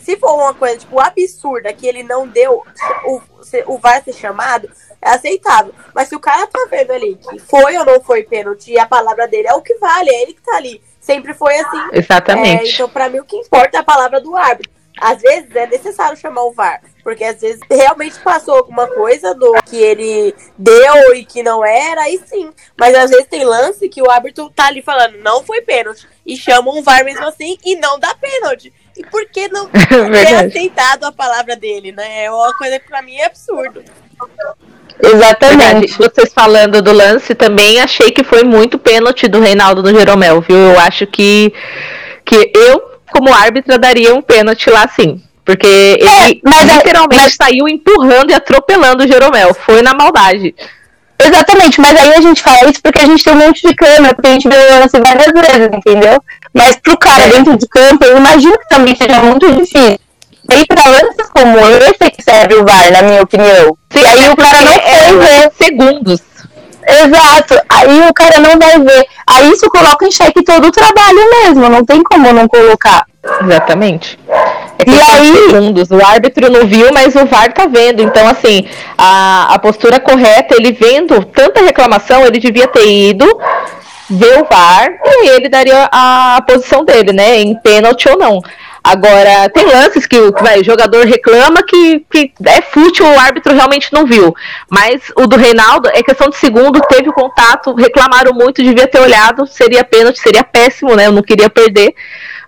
se 0.00 0.16
for 0.16 0.34
uma 0.34 0.54
coisa, 0.54 0.78
tipo, 0.78 0.98
absurda 0.98 1.72
que 1.72 1.86
ele 1.86 2.02
não 2.02 2.26
deu 2.26 2.62
o, 3.06 3.20
o 3.66 3.78
VAR 3.78 4.02
ser 4.02 4.14
chamado, 4.14 4.70
é 5.00 5.10
aceitável. 5.10 5.74
Mas 5.94 6.08
se 6.08 6.16
o 6.16 6.20
cara 6.20 6.46
tá 6.46 6.66
vendo 6.70 6.92
ali 6.92 7.16
que 7.16 7.38
foi 7.38 7.76
ou 7.76 7.84
não 7.84 8.00
foi 8.00 8.22
pênalti 8.22 8.78
a 8.78 8.86
palavra 8.86 9.26
dele 9.26 9.48
é 9.48 9.54
o 9.54 9.62
que 9.62 9.74
vale, 9.74 10.10
é 10.10 10.22
ele 10.22 10.34
que 10.34 10.42
tá 10.42 10.56
ali. 10.56 10.82
Sempre 11.00 11.32
foi 11.32 11.56
assim. 11.58 11.88
Exatamente. 11.92 12.70
É, 12.70 12.74
então, 12.74 12.88
para 12.88 13.08
mim, 13.08 13.20
o 13.20 13.24
que 13.24 13.36
importa 13.36 13.78
é 13.78 13.80
a 13.80 13.84
palavra 13.84 14.20
do 14.20 14.36
árbitro. 14.36 14.80
Às 15.00 15.22
vezes 15.22 15.54
é 15.56 15.66
necessário 15.66 16.16
chamar 16.16 16.42
o 16.42 16.52
VAR, 16.52 16.82
porque 17.02 17.24
às 17.24 17.40
vezes 17.40 17.60
realmente 17.70 18.20
passou 18.20 18.56
alguma 18.56 18.86
coisa 18.88 19.34
do 19.34 19.52
que 19.62 19.76
ele 19.76 20.34
deu 20.58 21.14
e 21.14 21.24
que 21.24 21.42
não 21.42 21.64
era, 21.64 22.02
aí 22.02 22.20
sim. 22.26 22.52
Mas 22.78 22.94
às 22.94 23.08
vezes 23.08 23.26
tem 23.26 23.42
lance 23.42 23.88
que 23.88 24.02
o 24.02 24.10
árbitro 24.10 24.50
tá 24.50 24.66
ali 24.66 24.82
falando, 24.82 25.16
não 25.18 25.42
foi 25.42 25.62
pênalti, 25.62 26.06
e 26.26 26.36
chama 26.36 26.70
um 26.72 26.82
VAR 26.82 27.02
mesmo 27.02 27.24
assim 27.24 27.56
e 27.64 27.76
não 27.76 27.98
dá 27.98 28.14
pênalti. 28.14 28.74
E 29.00 29.02
por 29.10 29.24
que 29.30 29.48
não 29.48 29.66
ter 29.72 30.34
aceitado 30.34 31.04
a 31.04 31.12
palavra 31.12 31.56
dele, 31.56 31.90
né? 31.90 32.24
É 32.24 32.30
uma 32.30 32.52
coisa 32.52 32.78
que 32.78 32.86
pra 32.86 33.00
mim 33.00 33.16
é 33.16 33.24
absurdo. 33.24 33.82
Exatamente. 35.02 35.96
Vocês 35.96 36.30
falando 36.34 36.82
do 36.82 36.92
lance 36.92 37.34
também, 37.34 37.80
achei 37.80 38.10
que 38.10 38.22
foi 38.22 38.44
muito 38.44 38.78
pênalti 38.78 39.26
do 39.26 39.40
Reinaldo 39.40 39.82
no 39.82 39.98
Jeromel, 39.98 40.42
viu? 40.42 40.54
Eu 40.54 40.78
acho 40.78 41.06
que, 41.06 41.50
que 42.26 42.52
eu, 42.54 42.82
como 43.10 43.32
árbitra, 43.32 43.78
daria 43.78 44.14
um 44.14 44.20
pênalti 44.20 44.68
lá 44.68 44.86
sim. 44.86 45.22
Porque 45.46 45.66
ele 45.66 46.06
é, 46.06 46.76
literalmente 46.76 47.22
mas... 47.22 47.36
saiu 47.40 47.66
empurrando 47.66 48.30
e 48.30 48.34
atropelando 48.34 49.02
o 49.02 49.08
Jeromel. 49.08 49.54
Foi 49.54 49.80
na 49.80 49.94
maldade. 49.94 50.54
Exatamente, 51.18 51.80
mas 51.80 51.96
aí 51.96 52.14
a 52.14 52.20
gente 52.20 52.42
fala 52.42 52.68
isso 52.68 52.82
porque 52.82 53.00
a 53.00 53.06
gente 53.06 53.24
tem 53.24 53.32
um 53.32 53.38
monte 53.38 53.66
de 53.66 53.74
câmera, 53.74 54.14
porque 54.14 54.28
a 54.28 54.32
gente 54.32 54.48
vê 54.48 54.56
o 54.56 54.80
lance 54.80 55.00
várias 55.00 55.32
vezes, 55.32 55.70
entendeu? 55.72 56.22
Mas 56.52 56.76
pro 56.76 56.98
cara 56.98 57.24
é. 57.24 57.28
dentro 57.28 57.56
de 57.56 57.66
campo, 57.68 58.04
eu 58.04 58.16
imagino 58.16 58.58
que 58.58 58.68
também 58.68 58.94
seja 58.94 59.20
muito 59.22 59.50
difícil. 59.52 59.98
E 60.50 60.54
aí, 60.54 60.66
pra 60.66 60.84
lances 60.84 61.28
como 61.32 61.58
esse 61.58 62.10
que 62.10 62.22
serve 62.22 62.54
o 62.56 62.64
VAR, 62.64 62.90
na 62.90 63.02
minha 63.02 63.22
opinião. 63.22 63.76
Sim, 63.90 64.04
aí 64.04 64.30
o 64.30 64.36
cara 64.36 64.60
não 64.62 64.72
é, 64.72 65.12
ver. 65.12 65.52
Segundos. 65.56 66.20
Exato. 66.88 67.54
Aí 67.68 68.08
o 68.08 68.12
cara 68.12 68.40
não 68.40 68.58
vai 68.58 68.80
ver. 68.80 69.06
Aí 69.26 69.50
isso 69.52 69.68
coloca 69.70 70.04
em 70.04 70.10
xeque 70.10 70.42
todo 70.42 70.66
o 70.66 70.72
trabalho 70.72 71.18
mesmo. 71.30 71.68
Não 71.68 71.84
tem 71.84 72.02
como 72.02 72.32
não 72.32 72.48
colocar. 72.48 73.04
Exatamente. 73.42 74.18
É 74.28 74.90
e 74.90 75.00
aí, 75.00 75.50
segundos. 75.50 75.90
O 75.90 76.04
árbitro 76.04 76.50
não 76.50 76.66
viu, 76.66 76.92
mas 76.92 77.14
o 77.14 77.26
VAR 77.26 77.52
tá 77.52 77.66
vendo. 77.66 78.02
Então, 78.02 78.26
assim, 78.26 78.66
a, 78.98 79.54
a 79.54 79.58
postura 79.58 80.00
correta, 80.00 80.56
ele 80.56 80.72
vendo 80.72 81.24
tanta 81.26 81.60
reclamação, 81.60 82.26
ele 82.26 82.40
devia 82.40 82.66
ter 82.66 82.86
ido 82.86 83.24
ver 84.10 84.40
o 84.40 84.44
VAR 84.44 84.90
e 85.04 85.28
ele 85.28 85.48
daria 85.48 85.88
a, 85.90 86.36
a 86.36 86.42
posição 86.42 86.84
dele, 86.84 87.12
né? 87.12 87.38
Em 87.40 87.54
pênalti 87.60 88.08
ou 88.08 88.18
não. 88.18 88.42
Agora, 88.82 89.48
tem 89.50 89.66
lances 89.66 90.06
que, 90.06 90.32
que 90.32 90.42
vai, 90.42 90.60
o 90.60 90.64
jogador 90.64 91.04
reclama 91.04 91.62
que, 91.62 92.00
que 92.10 92.32
é 92.46 92.62
fútil, 92.62 93.06
o 93.06 93.18
árbitro 93.18 93.54
realmente 93.54 93.92
não 93.92 94.06
viu. 94.06 94.34
Mas 94.70 95.12
o 95.16 95.26
do 95.26 95.36
Reinaldo 95.36 95.88
é 95.92 96.02
questão 96.02 96.30
de 96.30 96.36
segundo, 96.36 96.80
teve 96.88 97.10
o 97.10 97.12
contato, 97.12 97.74
reclamaram 97.74 98.32
muito, 98.32 98.62
devia 98.62 98.86
ter 98.86 99.00
olhado, 99.00 99.46
seria 99.46 99.84
pênalti, 99.84 100.18
seria 100.18 100.42
péssimo, 100.42 100.96
né? 100.96 101.06
Eu 101.06 101.12
não 101.12 101.22
queria 101.22 101.50
perder. 101.50 101.94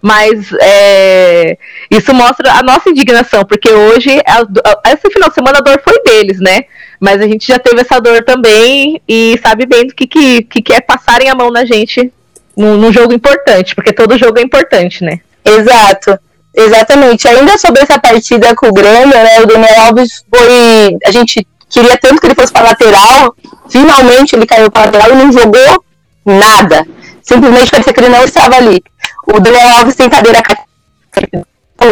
Mas 0.00 0.52
é, 0.60 1.56
isso 1.88 2.12
mostra 2.12 2.50
a 2.54 2.62
nossa 2.62 2.90
indignação, 2.90 3.44
porque 3.44 3.70
hoje, 3.70 4.10
a, 4.26 4.90
esse 4.90 5.08
final 5.10 5.28
de 5.28 5.34
semana, 5.34 5.58
a 5.58 5.62
dor 5.62 5.80
foi 5.84 6.02
deles, 6.02 6.40
né? 6.40 6.62
Mas 7.02 7.20
a 7.20 7.26
gente 7.26 7.48
já 7.48 7.58
teve 7.58 7.80
essa 7.80 7.98
dor 7.98 8.22
também 8.22 9.02
e 9.08 9.36
sabe 9.42 9.66
bem 9.66 9.88
do 9.88 9.92
que, 9.92 10.06
que, 10.06 10.44
que 10.44 10.72
é 10.72 10.80
passarem 10.80 11.28
a 11.28 11.34
mão 11.34 11.50
na 11.50 11.64
gente 11.64 12.12
num, 12.56 12.76
num 12.76 12.92
jogo 12.92 13.12
importante, 13.12 13.74
porque 13.74 13.92
todo 13.92 14.16
jogo 14.16 14.38
é 14.38 14.42
importante, 14.42 15.02
né? 15.02 15.18
Exato. 15.44 16.16
Exatamente. 16.54 17.26
Ainda 17.26 17.58
sobre 17.58 17.82
essa 17.82 17.98
partida 17.98 18.54
com 18.54 18.68
o 18.68 18.72
Grêmio, 18.72 19.08
né? 19.08 19.40
O 19.40 19.46
Daniel 19.46 19.80
Alves 19.86 20.24
foi. 20.32 20.96
A 21.04 21.10
gente 21.10 21.44
queria 21.68 21.98
tanto 21.98 22.20
que 22.20 22.26
ele 22.28 22.36
fosse 22.36 22.52
para 22.52 22.68
lateral. 22.68 23.34
Finalmente 23.68 24.36
ele 24.36 24.46
caiu 24.46 24.70
para 24.70 24.84
lateral 24.84 25.10
e 25.10 25.14
não 25.16 25.32
jogou 25.32 25.84
nada. 26.24 26.86
Simplesmente 27.20 27.68
parecia 27.68 27.92
que 27.92 27.98
ele 27.98 28.10
não 28.10 28.22
estava 28.24 28.54
ali. 28.54 28.80
O 29.26 29.40
Daniel 29.40 29.78
Alves 29.78 29.96
tem 29.96 30.08
cadeira 30.08 30.40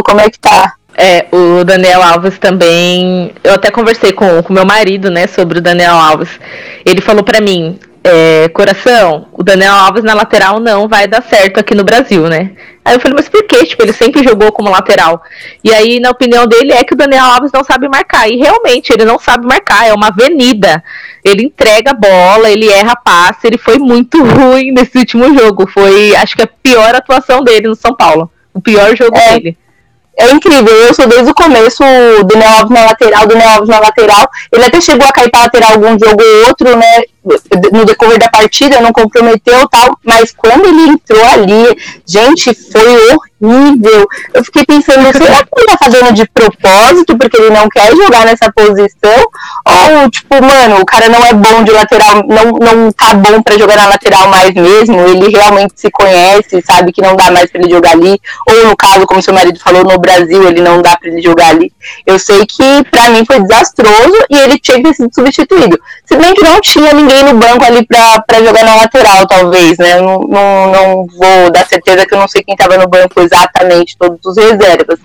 como 0.05 0.21
é 0.21 0.31
que 0.31 0.39
tá? 0.39 0.75
É, 0.97 1.27
o 1.33 1.65
Daniel 1.65 2.03
Alves 2.03 2.39
também. 2.39 3.33
Eu 3.43 3.55
até 3.55 3.71
conversei 3.71 4.13
com 4.13 4.41
o 4.41 4.53
meu 4.53 4.67
marido, 4.67 5.11
né, 5.11 5.27
sobre 5.27 5.59
o 5.59 5.63
Daniel 5.63 5.95
Alves. 5.95 6.29
Ele 6.85 7.01
falou 7.01 7.23
para 7.23 7.41
mim: 7.41 7.79
é, 8.03 8.49
coração, 8.49 9.27
o 9.33 9.43
Daniel 9.43 9.75
Alves 9.75 10.03
na 10.03 10.15
lateral 10.15 10.59
não 10.59 10.89
vai 10.89 11.07
dar 11.07 11.23
certo 11.23 11.61
aqui 11.61 11.75
no 11.75 11.85
Brasil, 11.85 12.29
né? 12.29 12.53
Aí 12.83 12.95
eu 12.95 13.01
falei, 13.01 13.15
mas 13.15 13.29
por 13.29 13.45
quê? 13.45 13.65
Tipo, 13.67 13.83
ele 13.83 13.93
sempre 13.93 14.25
jogou 14.25 14.51
como 14.53 14.71
lateral. 14.71 15.23
E 15.63 15.73
aí, 15.73 16.01
na 16.01 16.11
opinião 16.11 16.47
dele, 16.47 16.73
é 16.73 16.83
que 16.83 16.95
o 16.95 16.97
Daniel 16.97 17.27
Alves 17.27 17.53
não 17.53 17.63
sabe 17.63 17.89
marcar. 17.89 18.29
E 18.29 18.37
realmente, 18.37 18.91
ele 18.91 19.05
não 19.05 19.19
sabe 19.19 19.47
marcar, 19.47 19.87
é 19.87 19.93
uma 19.93 20.09
avenida. 20.09 20.83
Ele 21.23 21.45
entrega 21.45 21.91
a 21.91 21.95
bola, 21.95 22.51
ele 22.51 22.71
erra 22.71 22.97
passe, 22.97 23.47
ele 23.47 23.59
foi 23.59 23.79
muito 23.79 24.23
ruim 24.25 24.73
nesse 24.73 24.97
último 24.97 25.39
jogo. 25.39 25.67
Foi, 25.67 26.17
acho 26.17 26.35
que 26.35 26.43
a 26.43 26.49
pior 26.63 26.95
atuação 26.95 27.45
dele 27.45 27.69
no 27.69 27.77
São 27.77 27.95
Paulo. 27.95 28.31
O 28.55 28.61
pior 28.61 28.97
jogo 28.97 29.17
é. 29.17 29.35
dele 29.35 29.59
é 30.21 30.31
incrível. 30.31 30.75
Eu 30.75 30.95
sou 30.95 31.07
desde 31.07 31.31
o 31.31 31.35
começo 31.35 31.83
o 32.21 32.25
Daniel 32.25 32.51
Alves 32.51 32.71
na 32.71 32.85
lateral, 32.85 33.27
Daniel 33.27 33.51
Alves 33.51 33.69
na 33.69 33.81
lateral. 33.81 34.29
Ele 34.53 34.65
até 34.65 34.81
chegou 34.81 35.07
a 35.07 35.13
cair 35.13 35.31
para 35.31 35.41
lateral 35.41 35.73
algum 35.73 35.99
jogo 35.99 36.23
ou 36.23 36.49
outro, 36.49 36.77
né? 36.77 37.03
No 37.73 37.85
decorrer 37.85 38.19
da 38.19 38.29
partida, 38.29 38.81
não 38.81 38.93
comprometeu 38.93 39.69
tal. 39.69 39.99
Mas 40.05 40.33
quando 40.33 40.67
ele 40.67 40.93
entrou 40.93 41.25
ali, 41.25 41.77
gente, 42.07 42.55
foi 42.55 43.15
horrível. 43.43 44.07
Eu 44.35 44.45
fiquei 44.45 44.65
pensando, 44.65 45.13
será 45.13 45.45
que 45.45 45.49
ele 45.57 45.67
tá 45.67 45.77
fazendo 45.83 46.13
de 46.13 46.27
propósito, 46.29 47.17
porque 47.17 47.37
ele 47.37 47.51
não 47.51 47.69
quer 47.69 47.95
jogar 47.95 48.27
nessa 48.27 48.53
posição? 48.53 49.25
Ou, 49.67 50.11
tipo, 50.11 50.43
mano, 50.43 50.81
o 50.81 50.87
cara 50.87 51.09
não 51.09 51.25
é 51.25 51.33
bom 51.33 51.63
de 51.63 51.73
lateral, 51.73 52.23
não, 52.27 52.53
não 52.53 52.93
tá 52.93 53.15
bom 53.15 53.43
para 53.43 53.59
jogar 53.59 53.77
na 53.77 53.89
lateral 53.89 54.29
mais 54.29 54.55
mesmo. 54.55 55.01
Ele 55.01 55.29
realmente 55.29 55.75
se 55.77 55.91
conhece, 55.91 56.63
sabe 56.63 56.93
que 56.93 57.03
não 57.03 57.17
dá 57.17 57.31
mais 57.31 57.51
para 57.51 57.61
ele 57.61 57.71
jogar 57.71 57.93
ali. 57.93 58.19
Ou 58.49 58.67
no 58.67 58.77
caso, 58.77 59.07
como 59.07 59.23
seu 59.23 59.35
marido 59.35 59.59
falou, 59.59 59.85
no 59.85 59.99
Brasil 59.99 60.47
ele 60.47 60.61
não 60.61 60.83
dá 60.83 60.97
para 60.97 61.09
ele 61.11 61.23
jogar 61.23 61.49
ali. 61.49 61.73
Eu 62.07 62.19
sei 62.19 62.45
que 62.47 62.85
para 62.91 63.11
mim 63.11 63.25
foi 63.25 63.41
desastroso 63.41 64.25
e 64.31 64.39
ele 64.39 64.59
tinha 64.59 64.83
que 64.83 64.95
ser 64.95 65.09
substituído. 65.13 65.79
Se 66.05 66.17
bem 66.17 66.35
que 66.35 66.43
não 66.43 66.61
tinha 66.61 66.93
ninguém 66.93 67.10
ninguém 67.11 67.25
no 67.25 67.39
banco 67.39 67.65
ali 67.65 67.85
pra 67.87 68.43
jogar 68.45 68.65
na 68.65 68.77
lateral, 68.77 69.27
talvez, 69.27 69.77
né? 69.79 70.01
Não, 70.01 70.21
não, 70.21 70.73
não 70.73 71.07
vou 71.07 71.51
dar 71.53 71.67
certeza 71.67 72.07
que 72.07 72.15
eu 72.15 72.19
não 72.19 72.29
sei 72.29 72.43
quem 72.43 72.57
tava 72.57 72.79
no 72.79 72.89
banco 72.89 73.21
exatamente, 73.21 73.97
todos 73.99 74.25
os 74.25 74.37
reservas. 74.37 74.99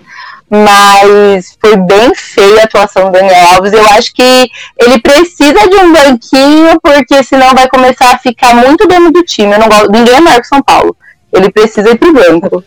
Mas 0.48 1.58
foi 1.60 1.76
bem 1.76 2.14
feia 2.14 2.60
a 2.60 2.64
atuação 2.64 3.06
do 3.06 3.12
Daniel 3.12 3.54
Alves. 3.54 3.72
Eu 3.72 3.84
acho 3.90 4.12
que 4.14 4.48
ele 4.78 5.00
precisa 5.00 5.68
de 5.68 5.76
um 5.76 5.92
banquinho, 5.92 6.80
porque 6.80 7.22
senão 7.24 7.52
vai 7.52 7.68
começar 7.68 8.14
a 8.14 8.18
ficar 8.18 8.54
muito 8.54 8.86
dentro 8.86 9.10
do 9.10 9.24
time. 9.24 9.52
Eu 9.52 9.58
não 9.58 9.68
gosto, 9.68 9.90
ninguém 9.90 10.14
é 10.14 10.20
maior 10.20 10.40
que 10.40 10.46
São 10.46 10.62
Paulo. 10.62 10.96
Ele 11.32 11.50
precisa 11.50 11.90
ir 11.90 11.98
pro 11.98 12.12
banco. 12.12 12.62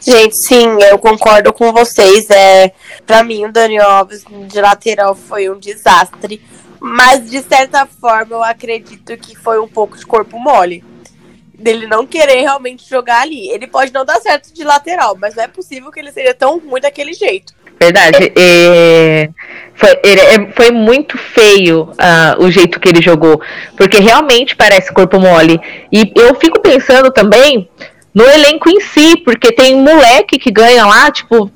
Gente, 0.00 0.34
sim, 0.48 0.66
eu 0.82 0.98
concordo 0.98 1.52
com 1.52 1.72
vocês. 1.72 2.28
É, 2.30 2.72
para 3.06 3.22
mim, 3.22 3.44
o 3.44 3.52
Daniel 3.52 3.88
Alves 3.88 4.24
de 4.48 4.60
lateral 4.60 5.14
foi 5.14 5.50
um 5.50 5.58
desastre. 5.58 6.42
Mas, 6.86 7.30
de 7.30 7.40
certa 7.40 7.86
forma, 7.86 8.34
eu 8.34 8.44
acredito 8.44 9.16
que 9.16 9.34
foi 9.34 9.58
um 9.58 9.66
pouco 9.66 9.96
de 9.96 10.04
corpo 10.04 10.38
mole. 10.38 10.84
Dele 11.58 11.86
não 11.86 12.06
querer 12.06 12.42
realmente 12.42 12.86
jogar 12.86 13.22
ali. 13.22 13.48
Ele 13.48 13.66
pode 13.66 13.90
não 13.90 14.04
dar 14.04 14.20
certo 14.20 14.52
de 14.52 14.62
lateral, 14.62 15.16
mas 15.18 15.34
não 15.34 15.44
é 15.44 15.48
possível 15.48 15.90
que 15.90 15.98
ele 15.98 16.12
seja 16.12 16.34
tão 16.34 16.58
ruim 16.58 16.82
daquele 16.82 17.14
jeito. 17.14 17.54
Verdade. 17.80 18.30
É, 18.38 19.30
foi, 19.74 19.90
foi, 20.54 20.70
muito 20.72 21.16
feio 21.16 21.84
uh, 21.84 22.44
o 22.44 22.50
jeito 22.50 22.78
que 22.78 22.90
ele 22.90 23.00
jogou. 23.00 23.40
Porque 23.78 23.98
realmente 23.98 24.54
parece 24.54 24.92
corpo 24.92 25.18
mole. 25.18 25.58
E 25.90 26.12
eu 26.14 26.34
fico 26.34 26.60
pensando 26.60 27.10
também 27.10 27.66
no 28.12 28.24
elenco 28.28 28.68
em 28.68 28.80
si, 28.82 29.16
porque 29.24 29.50
tem 29.52 29.74
moleque 29.74 30.38
que 30.38 30.50
ganha 30.50 30.84
lá, 30.84 31.10
tipo, 31.10 31.50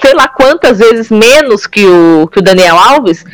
sei 0.00 0.14
lá 0.14 0.28
quantas 0.28 0.78
vezes 0.78 1.10
menos 1.10 1.66
que 1.66 1.84
o, 1.84 2.28
que 2.28 2.38
o 2.38 2.42
Daniel 2.42 2.76
Alves 2.76 3.24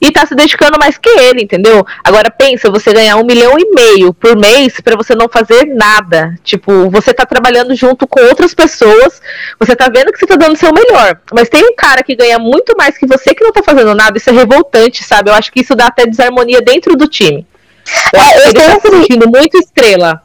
e 0.00 0.10
tá 0.10 0.24
se 0.24 0.34
dedicando 0.34 0.78
mais 0.80 0.96
que 0.96 1.10
ele, 1.10 1.42
entendeu? 1.42 1.84
Agora 2.02 2.30
pensa, 2.30 2.70
você 2.70 2.92
ganhar 2.92 3.16
um 3.16 3.24
milhão 3.24 3.54
e 3.58 3.70
meio 3.74 4.14
por 4.14 4.34
mês 4.34 4.80
para 4.80 4.96
você 4.96 5.14
não 5.14 5.28
fazer 5.28 5.66
nada. 5.66 6.34
Tipo, 6.42 6.88
você 6.88 7.12
tá 7.12 7.26
trabalhando 7.26 7.74
junto 7.74 8.06
com 8.06 8.20
outras 8.22 8.54
pessoas, 8.54 9.20
você 9.58 9.76
tá 9.76 9.90
vendo 9.94 10.10
que 10.10 10.18
você 10.18 10.26
tá 10.26 10.36
dando 10.36 10.54
o 10.54 10.58
seu 10.58 10.72
melhor. 10.72 11.20
Mas 11.32 11.50
tem 11.50 11.62
um 11.62 11.74
cara 11.76 12.02
que 12.02 12.16
ganha 12.16 12.38
muito 12.38 12.74
mais 12.78 12.96
que 12.96 13.06
você 13.06 13.34
que 13.34 13.44
não 13.44 13.52
tá 13.52 13.62
fazendo 13.62 13.94
nada, 13.94 14.16
isso 14.16 14.30
é 14.30 14.32
revoltante, 14.32 15.04
sabe? 15.04 15.28
Eu 15.28 15.34
acho 15.34 15.52
que 15.52 15.60
isso 15.60 15.76
dá 15.76 15.88
até 15.88 16.06
desarmonia 16.06 16.62
dentro 16.62 16.96
do 16.96 17.06
time. 17.06 17.46
Eu, 18.14 18.20
é, 18.20 18.38
eu 18.38 18.42
ele 18.44 18.52
tá 18.54 18.80
se 18.80 18.88
sentindo 18.88 19.28
muito 19.28 19.58
estrela. 19.58 20.22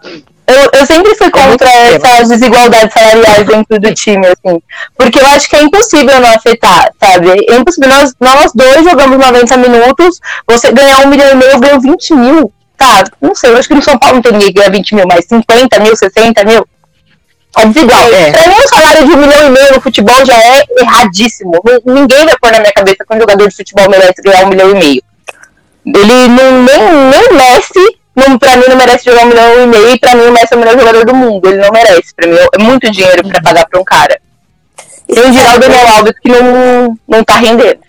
Eu, 0.48 0.80
eu 0.80 0.86
sempre 0.86 1.16
fui 1.16 1.28
é 1.28 1.32
contra 1.32 1.68
é 1.68 1.96
essas 1.96 2.30
desigualdades 2.30 2.94
salariais 2.94 3.48
dentro 3.48 3.80
do 3.80 3.94
time, 3.96 4.28
assim. 4.28 4.62
Porque 4.96 5.20
eu 5.20 5.26
acho 5.28 5.50
que 5.50 5.56
é 5.56 5.64
impossível 5.64 6.20
não 6.20 6.30
afetar, 6.30 6.92
sabe? 7.00 7.30
É 7.50 7.56
impossível. 7.56 7.90
Nós, 7.90 8.14
nós 8.20 8.52
dois 8.54 8.84
jogamos 8.84 9.18
90 9.18 9.58
minutos, 9.58 10.20
você 10.48 10.72
ganhar 10.72 11.06
um 11.06 11.10
milhão 11.10 11.32
e 11.32 11.36
meio, 11.36 11.52
eu 11.52 11.60
ganho 11.60 11.82
20 11.82 12.14
mil. 12.14 12.54
Tá, 12.78 13.06
não 13.22 13.34
sei, 13.34 13.52
eu 13.52 13.58
acho 13.58 13.70
que 13.70 13.74
no 13.74 13.82
São 13.82 13.98
Paulo 13.98 14.16
não 14.16 14.22
tem 14.22 14.34
ninguém 14.34 14.50
que 14.50 14.60
ganha 14.60 14.70
20 14.70 14.96
mil, 14.96 15.06
mas 15.08 15.26
50 15.26 15.80
mil, 15.80 15.96
60 15.96 16.44
mil. 16.44 16.68
É 17.58 17.66
desigual. 17.66 18.14
É. 18.14 18.32
Pra 18.32 18.48
mim, 18.48 18.56
um 18.56 18.68
salário 18.68 19.06
de 19.06 19.14
um 19.14 19.18
milhão 19.18 19.48
e 19.48 19.50
meio 19.50 19.74
no 19.74 19.82
futebol 19.82 20.26
já 20.26 20.38
é 20.38 20.66
erradíssimo. 20.78 21.54
Ninguém 21.86 22.26
vai 22.26 22.36
pôr 22.40 22.52
na 22.52 22.60
minha 22.60 22.74
cabeça 22.74 22.98
que 23.08 23.16
um 23.16 23.20
jogador 23.20 23.48
de 23.48 23.56
futebol 23.56 23.90
merece 23.90 24.22
ganhar 24.22 24.46
um 24.46 24.50
milhão 24.50 24.72
e 24.72 24.74
meio. 24.76 25.04
Ele 25.86 26.28
não, 26.28 26.64
nem, 26.64 26.80
nem 27.12 27.34
Messi 27.34 28.00
não, 28.16 28.40
pra 28.40 28.56
mim 28.56 28.64
não 28.70 28.78
merece 28.78 29.06
jogar 29.06 29.26
um 29.26 29.28
milhão 29.28 29.64
e 29.64 29.68
meio 29.68 29.90
e 29.90 30.00
pra 30.00 30.16
mim 30.16 30.24
o 30.24 30.32
Messi 30.32 30.54
é 30.54 30.56
o 30.56 30.60
melhor 30.60 30.80
jogador 30.80 31.06
do 31.06 31.14
mundo. 31.14 31.50
Ele 31.50 31.62
não 31.62 31.72
merece. 31.72 32.16
Pra 32.16 32.28
mim 32.28 32.38
é 32.54 32.64
muito 32.64 32.90
dinheiro 32.90 33.28
pra 33.28 33.42
pagar 33.42 33.68
pra 33.68 33.80
um 33.80 33.84
cara. 33.84 34.22
E 35.08 35.20
em 35.20 35.34
geral 35.34 35.58
o 35.58 35.60
Daniel 35.60 35.88
Alves 35.90 36.14
que 36.20 36.30
não, 36.30 36.98
não 37.08 37.24
tá 37.24 37.36
rendendo. 37.36 37.80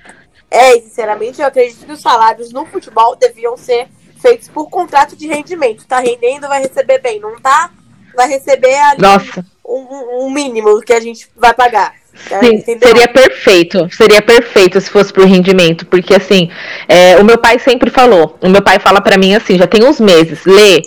É, 0.50 0.72
sinceramente, 0.80 1.40
eu 1.40 1.46
acredito 1.46 1.84
que 1.84 1.92
os 1.92 2.00
salários 2.00 2.52
no 2.52 2.66
futebol 2.66 3.16
deviam 3.16 3.56
ser 3.56 3.88
feitos 4.20 4.48
por 4.48 4.68
contrato 4.68 5.16
de 5.16 5.26
rendimento. 5.26 5.86
Tá 5.86 6.00
rendendo, 6.00 6.48
vai 6.48 6.60
receber 6.60 7.00
bem. 7.00 7.20
Não 7.20 7.38
tá, 7.40 7.70
vai 8.14 8.28
receber 8.28 8.74
ali 8.74 9.02
Nossa. 9.02 9.44
Um, 9.64 10.26
um 10.26 10.30
mínimo 10.30 10.80
que 10.80 10.92
a 10.92 11.00
gente 11.00 11.28
vai 11.36 11.54
pagar. 11.54 11.94
Sim, 12.16 12.78
seria 12.82 13.08
perfeito, 13.08 13.88
seria 13.90 14.22
perfeito 14.22 14.80
se 14.80 14.90
fosse 14.90 15.12
pro 15.12 15.26
rendimento, 15.26 15.86
porque 15.86 16.14
assim, 16.14 16.50
é, 16.88 17.16
o 17.18 17.24
meu 17.24 17.38
pai 17.38 17.58
sempre 17.58 17.90
falou, 17.90 18.36
o 18.40 18.48
meu 18.48 18.62
pai 18.62 18.78
fala 18.78 19.00
para 19.00 19.16
mim 19.18 19.34
assim, 19.34 19.58
já 19.58 19.66
tem 19.66 19.84
uns 19.84 20.00
meses, 20.00 20.44
lê, 20.44 20.82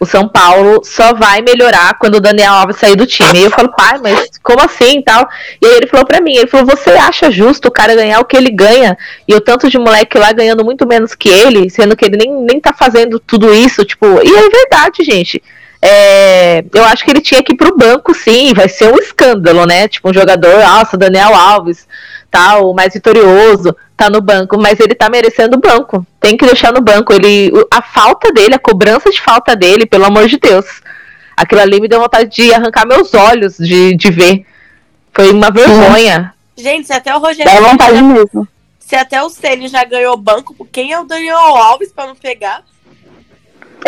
o 0.00 0.06
São 0.06 0.28
Paulo 0.28 0.80
só 0.84 1.12
vai 1.12 1.42
melhorar 1.42 1.98
quando 1.98 2.16
o 2.16 2.20
Daniel 2.20 2.52
Alves 2.52 2.76
sair 2.76 2.94
do 2.94 3.06
time. 3.06 3.40
E 3.40 3.44
eu 3.44 3.50
falo, 3.50 3.72
pai, 3.76 3.98
mas 4.00 4.30
como 4.42 4.60
assim 4.62 4.98
e 4.98 5.02
tal? 5.02 5.28
E 5.60 5.66
aí 5.66 5.74
ele 5.74 5.86
falou 5.88 6.06
para 6.06 6.20
mim, 6.20 6.36
ele 6.36 6.46
falou, 6.46 6.66
você 6.66 6.90
acha 6.90 7.30
justo 7.30 7.68
o 7.68 7.70
cara 7.70 7.96
ganhar 7.96 8.20
o 8.20 8.24
que 8.24 8.36
ele 8.36 8.50
ganha 8.50 8.96
e 9.26 9.34
o 9.34 9.40
tanto 9.40 9.68
de 9.68 9.78
moleque 9.78 10.16
lá 10.16 10.32
ganhando 10.32 10.64
muito 10.64 10.86
menos 10.86 11.14
que 11.14 11.28
ele, 11.28 11.68
sendo 11.68 11.96
que 11.96 12.04
ele 12.04 12.16
nem, 12.16 12.32
nem 12.32 12.60
tá 12.60 12.72
fazendo 12.72 13.18
tudo 13.18 13.52
isso, 13.52 13.84
tipo, 13.84 14.06
e 14.06 14.28
é 14.28 14.48
verdade, 14.48 15.02
gente. 15.02 15.42
É, 15.80 16.64
eu 16.74 16.84
acho 16.84 17.04
que 17.04 17.10
ele 17.10 17.20
tinha 17.20 17.42
que 17.42 17.52
ir 17.52 17.56
pro 17.56 17.76
banco, 17.76 18.12
sim, 18.12 18.52
vai 18.52 18.68
ser 18.68 18.92
um 18.92 18.98
escândalo, 18.98 19.64
né? 19.64 19.86
Tipo, 19.86 20.10
um 20.10 20.14
jogador, 20.14 20.58
nossa, 20.58 20.96
Daniel 20.96 21.34
Alves, 21.34 21.86
tal, 22.30 22.74
mais 22.74 22.94
vitorioso, 22.94 23.74
tá 23.96 24.10
no 24.10 24.20
banco, 24.20 24.58
mas 24.58 24.80
ele 24.80 24.94
tá 24.94 25.08
merecendo 25.08 25.56
o 25.56 25.60
banco. 25.60 26.06
Tem 26.20 26.36
que 26.36 26.46
deixar 26.46 26.72
no 26.72 26.80
banco. 26.80 27.12
Ele, 27.12 27.52
a 27.70 27.80
falta 27.80 28.32
dele, 28.32 28.54
a 28.54 28.58
cobrança 28.58 29.10
de 29.10 29.20
falta 29.20 29.54
dele, 29.54 29.86
pelo 29.86 30.04
amor 30.04 30.26
de 30.26 30.38
Deus. 30.38 30.66
Aquilo 31.36 31.60
ali 31.60 31.80
me 31.80 31.88
deu 31.88 32.00
vontade 32.00 32.30
de 32.30 32.52
arrancar 32.52 32.86
meus 32.86 33.14
olhos 33.14 33.56
de, 33.56 33.94
de 33.94 34.10
ver. 34.10 34.44
Foi 35.12 35.30
uma 35.30 35.50
vergonha. 35.50 36.34
Gente, 36.56 36.88
se 36.88 36.92
até 36.92 37.14
o 37.14 37.20
Rogério. 37.20 37.52
Dá 37.52 37.60
vontade 37.60 38.02
mesmo. 38.02 38.48
Se 38.80 38.96
até 38.96 39.22
o 39.22 39.28
Ceni 39.28 39.68
já 39.68 39.84
ganhou 39.84 40.16
banco, 40.16 40.66
quem 40.72 40.92
é 40.92 40.98
o 40.98 41.04
Daniel 41.04 41.36
Alves 41.36 41.92
para 41.92 42.06
não 42.08 42.16
pegar? 42.16 42.64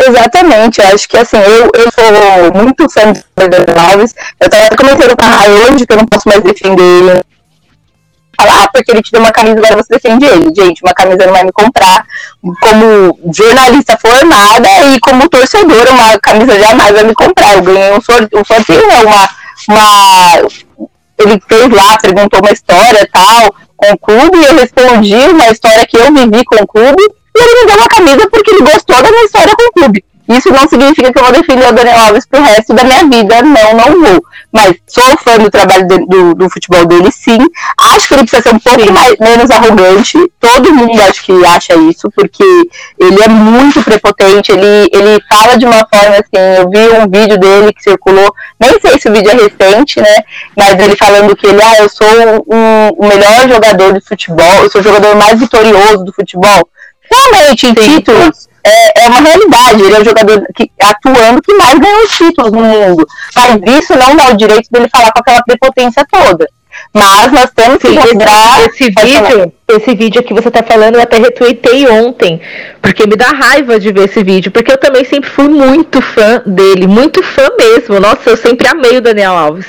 Exatamente, 0.07 0.81
eu 0.81 0.87
acho 0.87 1.07
que 1.07 1.17
assim, 1.17 1.37
eu, 1.37 1.69
eu 1.75 1.91
sou 1.91 2.61
muito 2.63 2.89
fã 2.89 3.11
do 3.11 3.23
Fernando 3.37 3.77
Alves. 3.77 4.15
Eu 4.39 4.49
tava 4.49 4.69
comentando 4.75 5.15
com 5.15 5.25
a 5.25 5.29
Rai 5.29 5.51
hoje 5.51 5.85
que 5.85 5.93
eu 5.93 5.97
não 5.97 6.05
posso 6.05 6.27
mais 6.27 6.41
defender 6.41 6.81
ele. 6.81 7.21
Falar, 8.39 8.63
ah, 8.63 8.69
porque 8.73 8.91
ele 8.91 9.03
te 9.03 9.11
deu 9.11 9.21
uma 9.21 9.31
camisa, 9.31 9.57
agora 9.59 9.75
você 9.75 9.93
defende 9.93 10.25
ele. 10.25 10.51
Gente, 10.55 10.81
uma 10.81 10.93
camisa 10.93 11.25
não 11.25 11.33
vai 11.33 11.43
me 11.43 11.51
comprar. 11.51 12.05
Como 12.41 13.31
jornalista 13.31 13.97
formada 13.97 14.67
e 14.95 14.99
como 14.99 15.29
torcedora, 15.29 15.91
uma 15.91 16.17
camisa 16.19 16.59
jamais 16.59 16.91
vai 16.91 17.03
me 17.03 17.13
comprar. 17.13 17.57
Eu 17.57 17.61
ganhei 17.61 17.93
um 17.93 18.01
sorteio, 18.01 18.41
um 18.41 18.45
sorteio 18.45 18.87
né, 18.87 19.03
uma, 19.03 19.29
uma. 19.69 20.89
Ele 21.19 21.39
fez 21.47 21.69
lá, 21.69 21.97
perguntou 21.99 22.39
uma 22.39 22.51
história 22.51 23.07
tal, 23.13 23.53
com 23.75 23.91
o 23.91 23.97
clube, 23.99 24.37
e 24.39 24.45
eu 24.45 24.55
respondi 24.55 25.13
uma 25.13 25.49
história 25.49 25.85
que 25.85 25.97
eu 25.97 26.11
vivi 26.11 26.43
com 26.45 26.63
o 26.63 26.67
clube 26.67 27.20
ele 27.41 27.61
me 27.61 27.67
deu 27.67 27.77
uma 27.77 27.87
camisa 27.87 28.29
porque 28.29 28.51
ele 28.51 28.63
gostou 28.63 29.01
da 29.01 29.09
minha 29.09 29.25
história 29.25 29.55
com 29.55 29.63
o 29.63 29.71
clube. 29.73 30.03
Isso 30.37 30.49
não 30.49 30.67
significa 30.67 31.11
que 31.11 31.19
eu 31.19 31.23
vou 31.23 31.33
defender 31.33 31.67
o 31.67 31.73
Daniel 31.73 31.99
Alves 32.05 32.25
pro 32.25 32.41
resto 32.41 32.73
da 32.73 32.83
minha 32.83 33.03
vida. 33.05 33.41
Não, 33.41 33.73
não 33.73 34.01
vou. 34.01 34.23
Mas 34.51 34.75
sou 34.87 35.03
fã 35.17 35.37
do 35.37 35.49
trabalho 35.49 35.87
de, 35.87 36.05
do, 36.05 36.35
do, 36.35 36.49
futebol 36.49 36.85
dele, 36.85 37.11
sim. 37.11 37.37
Acho 37.77 38.07
que 38.07 38.13
ele 38.13 38.23
precisa 38.23 38.41
ser 38.41 38.55
um 38.55 38.59
pouco 38.59 38.91
mais, 38.91 39.15
menos 39.19 39.49
arrogante. 39.49 40.17
Todo 40.39 40.73
mundo 40.73 41.01
acho 41.01 41.23
que 41.23 41.45
acha 41.45 41.75
isso, 41.75 42.09
porque 42.15 42.43
ele 42.99 43.23
é 43.23 43.27
muito 43.27 43.83
prepotente. 43.83 44.51
Ele, 44.51 44.89
ele 44.93 45.21
fala 45.29 45.57
de 45.57 45.65
uma 45.65 45.85
forma 45.93 46.15
assim. 46.15 46.59
Eu 46.59 46.69
vi 46.69 46.97
um 46.97 47.09
vídeo 47.09 47.37
dele 47.37 47.73
que 47.73 47.83
circulou, 47.83 48.33
nem 48.59 48.79
sei 48.79 48.99
se 48.99 49.09
o 49.09 49.13
vídeo 49.13 49.31
é 49.31 49.33
recente, 49.33 49.99
né? 49.99 50.23
Mas 50.55 50.79
ele 50.79 50.95
falando 50.95 51.35
que 51.35 51.47
ele, 51.47 51.61
ah, 51.61 51.79
eu 51.79 51.89
sou 51.89 52.07
um, 52.47 52.89
o 52.97 53.07
melhor 53.07 53.49
jogador 53.49 53.93
de 53.93 54.01
futebol, 54.01 54.63
eu 54.63 54.71
sou 54.71 54.81
o 54.81 54.83
jogador 54.83 55.15
mais 55.15 55.39
vitorioso 55.39 56.03
do 56.03 56.13
futebol 56.13 56.67
realmente 57.11 57.67
em 57.67 57.73
títulos 57.73 58.47
é, 58.63 59.03
é, 59.03 59.07
uma 59.07 59.21
realidade. 59.21 59.81
Ele 59.81 59.95
é 59.95 59.99
o 59.99 60.05
jogador 60.05 60.45
que, 60.55 60.71
atuando 60.81 61.41
que 61.41 61.53
mais 61.53 61.79
ganhou 61.79 62.07
títulos 62.07 62.51
no 62.51 62.61
mundo. 62.61 63.07
Mas 63.35 63.79
isso 63.79 63.95
não 63.95 64.15
dá 64.15 64.29
o 64.29 64.37
direito 64.37 64.69
dele 64.71 64.89
falar 64.89 65.11
com 65.11 65.19
aquela 65.19 65.43
prepotência 65.43 66.05
toda. 66.09 66.47
Mas 66.93 67.31
nós 67.31 67.49
temos 67.55 67.77
que. 67.79 67.87
Esse, 67.87 68.83
esse 68.83 69.05
vídeo, 69.05 69.53
esse 69.67 69.95
vídeo 69.95 70.23
que 70.23 70.33
você 70.33 70.47
está 70.47 70.63
falando, 70.63 70.95
eu 70.95 71.01
até 71.01 71.17
retuitei 71.17 71.87
ontem. 71.87 72.41
Porque 72.81 73.05
me 73.07 73.15
dá 73.15 73.27
raiva 73.27 73.79
de 73.79 73.91
ver 73.91 74.05
esse 74.05 74.23
vídeo. 74.23 74.51
Porque 74.51 74.71
eu 74.71 74.77
também 74.77 75.05
sempre 75.05 75.29
fui 75.29 75.47
muito 75.47 76.01
fã 76.01 76.41
dele. 76.45 76.87
Muito 76.87 77.23
fã 77.23 77.47
mesmo. 77.57 77.99
Nossa, 77.99 78.31
eu 78.31 78.37
sempre 78.37 78.67
amei 78.67 78.97
o 78.97 79.01
Daniel 79.01 79.33
Alves. 79.33 79.67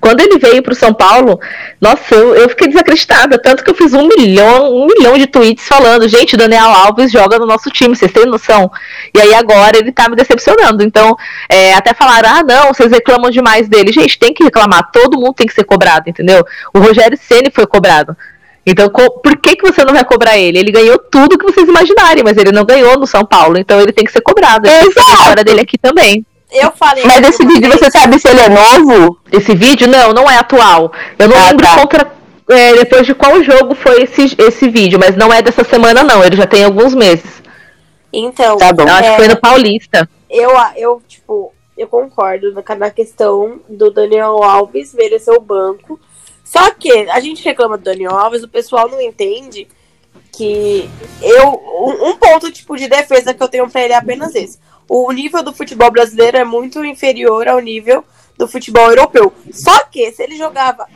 Quando 0.00 0.20
ele 0.20 0.38
veio 0.38 0.62
para 0.62 0.72
o 0.72 0.76
São 0.76 0.92
Paulo, 0.92 1.38
nossa, 1.80 2.14
eu, 2.14 2.34
eu, 2.34 2.48
fiquei 2.48 2.68
desacreditada. 2.68 3.38
Tanto 3.38 3.62
que 3.62 3.70
eu 3.70 3.74
fiz 3.74 3.92
um 3.92 4.08
milhão, 4.08 4.74
um 4.74 4.86
milhão 4.86 5.16
de 5.16 5.26
tweets 5.26 5.66
falando, 5.66 6.08
gente, 6.08 6.34
o 6.34 6.38
Daniel 6.38 6.70
Alves 6.70 7.12
joga 7.12 7.38
no 7.38 7.46
nosso 7.46 7.70
time, 7.70 7.94
vocês 7.94 8.12
têm 8.12 8.26
noção? 8.26 8.70
E 9.14 9.20
aí 9.20 9.34
agora 9.34 9.76
ele 9.78 9.92
tá 9.92 10.08
me 10.08 10.16
decepcionando. 10.16 10.82
Então, 10.82 11.16
é, 11.48 11.74
até 11.74 11.94
falaram, 11.94 12.28
ah, 12.30 12.42
não, 12.42 12.68
vocês 12.68 12.90
reclamam 12.90 13.30
demais 13.30 13.68
dele. 13.68 13.92
Gente, 13.92 14.18
tem 14.18 14.32
que 14.32 14.44
reclamar, 14.44 14.90
todo 14.90 15.18
mundo 15.18 15.34
tem 15.34 15.46
que 15.46 15.54
ser 15.54 15.64
cobrado, 15.64 16.08
entendeu? 16.08 16.44
O 16.74 16.78
Rogério 16.78 17.18
Ceni 17.20 17.50
foi 17.50 17.66
cobrado. 17.66 18.16
Então, 18.66 18.90
por 18.90 19.36
que, 19.36 19.54
que 19.54 19.70
você 19.70 19.84
não 19.84 19.94
vai 19.94 20.04
cobrar 20.04 20.36
ele? 20.36 20.58
Ele 20.58 20.72
ganhou 20.72 20.98
tudo 20.98 21.38
que 21.38 21.44
vocês 21.44 21.68
imaginarem, 21.68 22.24
mas 22.24 22.36
ele 22.36 22.50
não 22.50 22.64
ganhou 22.64 22.98
no 22.98 23.06
São 23.06 23.24
Paulo, 23.24 23.56
então 23.56 23.80
ele 23.80 23.92
tem 23.92 24.04
que 24.04 24.10
ser 24.10 24.20
cobrado. 24.20 24.66
Exato. 24.66 24.98
A 24.98 25.14
história 25.14 25.44
dele 25.44 25.60
aqui 25.60 25.78
também. 25.78 26.26
Eu 26.50 26.72
falei. 26.72 27.04
Mas 27.04 27.28
esse 27.28 27.44
vídeo, 27.46 27.70
você 27.70 27.90
sabe 27.90 28.18
se 28.18 28.28
ele 28.28 28.40
é 28.40 28.48
novo? 28.48 29.18
Esse 29.30 29.54
vídeo, 29.54 29.88
não, 29.88 30.12
não 30.12 30.30
é 30.30 30.36
atual. 30.36 30.92
Eu 31.18 31.28
não 31.28 31.36
ah, 31.36 31.44
lembro 31.44 31.64
tá. 31.64 31.76
contra, 31.76 32.12
é, 32.50 32.74
depois 32.74 33.06
de 33.06 33.14
qual 33.14 33.42
jogo 33.42 33.74
foi 33.74 34.02
esse, 34.02 34.34
esse 34.38 34.68
vídeo, 34.68 34.98
mas 34.98 35.16
não 35.16 35.32
é 35.32 35.42
dessa 35.42 35.62
semana, 35.62 36.02
não. 36.02 36.24
Ele 36.24 36.36
já 36.36 36.46
tem 36.46 36.64
alguns 36.64 36.94
meses. 36.94 37.42
Então, 38.12 38.56
tá 38.56 38.72
bom. 38.72 38.82
Eu 38.82 38.94
acho 38.94 39.10
que 39.10 39.16
foi 39.16 39.28
no 39.28 39.36
Paulista. 39.36 40.08
Eu, 40.28 40.50
eu, 40.76 41.02
tipo, 41.06 41.52
eu 41.76 41.86
concordo 41.86 42.52
na 42.78 42.90
questão 42.90 43.60
do 43.68 43.90
Daniel 43.90 44.42
Alves 44.42 44.94
merecer 44.94 45.34
o 45.34 45.40
banco. 45.40 46.00
Só 46.46 46.70
que 46.70 46.90
a 47.10 47.18
gente 47.18 47.44
reclama 47.44 47.76
do 47.76 47.82
Daniel 47.82 48.16
Alves, 48.16 48.44
o 48.44 48.48
pessoal 48.48 48.88
não 48.88 49.00
entende 49.00 49.66
que 50.32 50.88
eu. 51.20 51.60
Um 52.04 52.16
ponto 52.16 52.52
tipo 52.52 52.76
de 52.76 52.86
defesa 52.88 53.34
que 53.34 53.42
eu 53.42 53.48
tenho 53.48 53.68
pra 53.68 53.82
ele 53.82 53.92
é 53.92 53.96
apenas 53.96 54.32
esse. 54.36 54.60
O 54.88 55.10
nível 55.10 55.42
do 55.42 55.52
futebol 55.52 55.90
brasileiro 55.90 56.36
é 56.36 56.44
muito 56.44 56.84
inferior 56.84 57.48
ao 57.48 57.58
nível 57.58 58.04
do 58.38 58.46
futebol 58.46 58.88
europeu. 58.88 59.32
Só 59.52 59.84
que 59.86 60.12
se 60.12 60.22
ele 60.22 60.36
jogava 60.36 60.86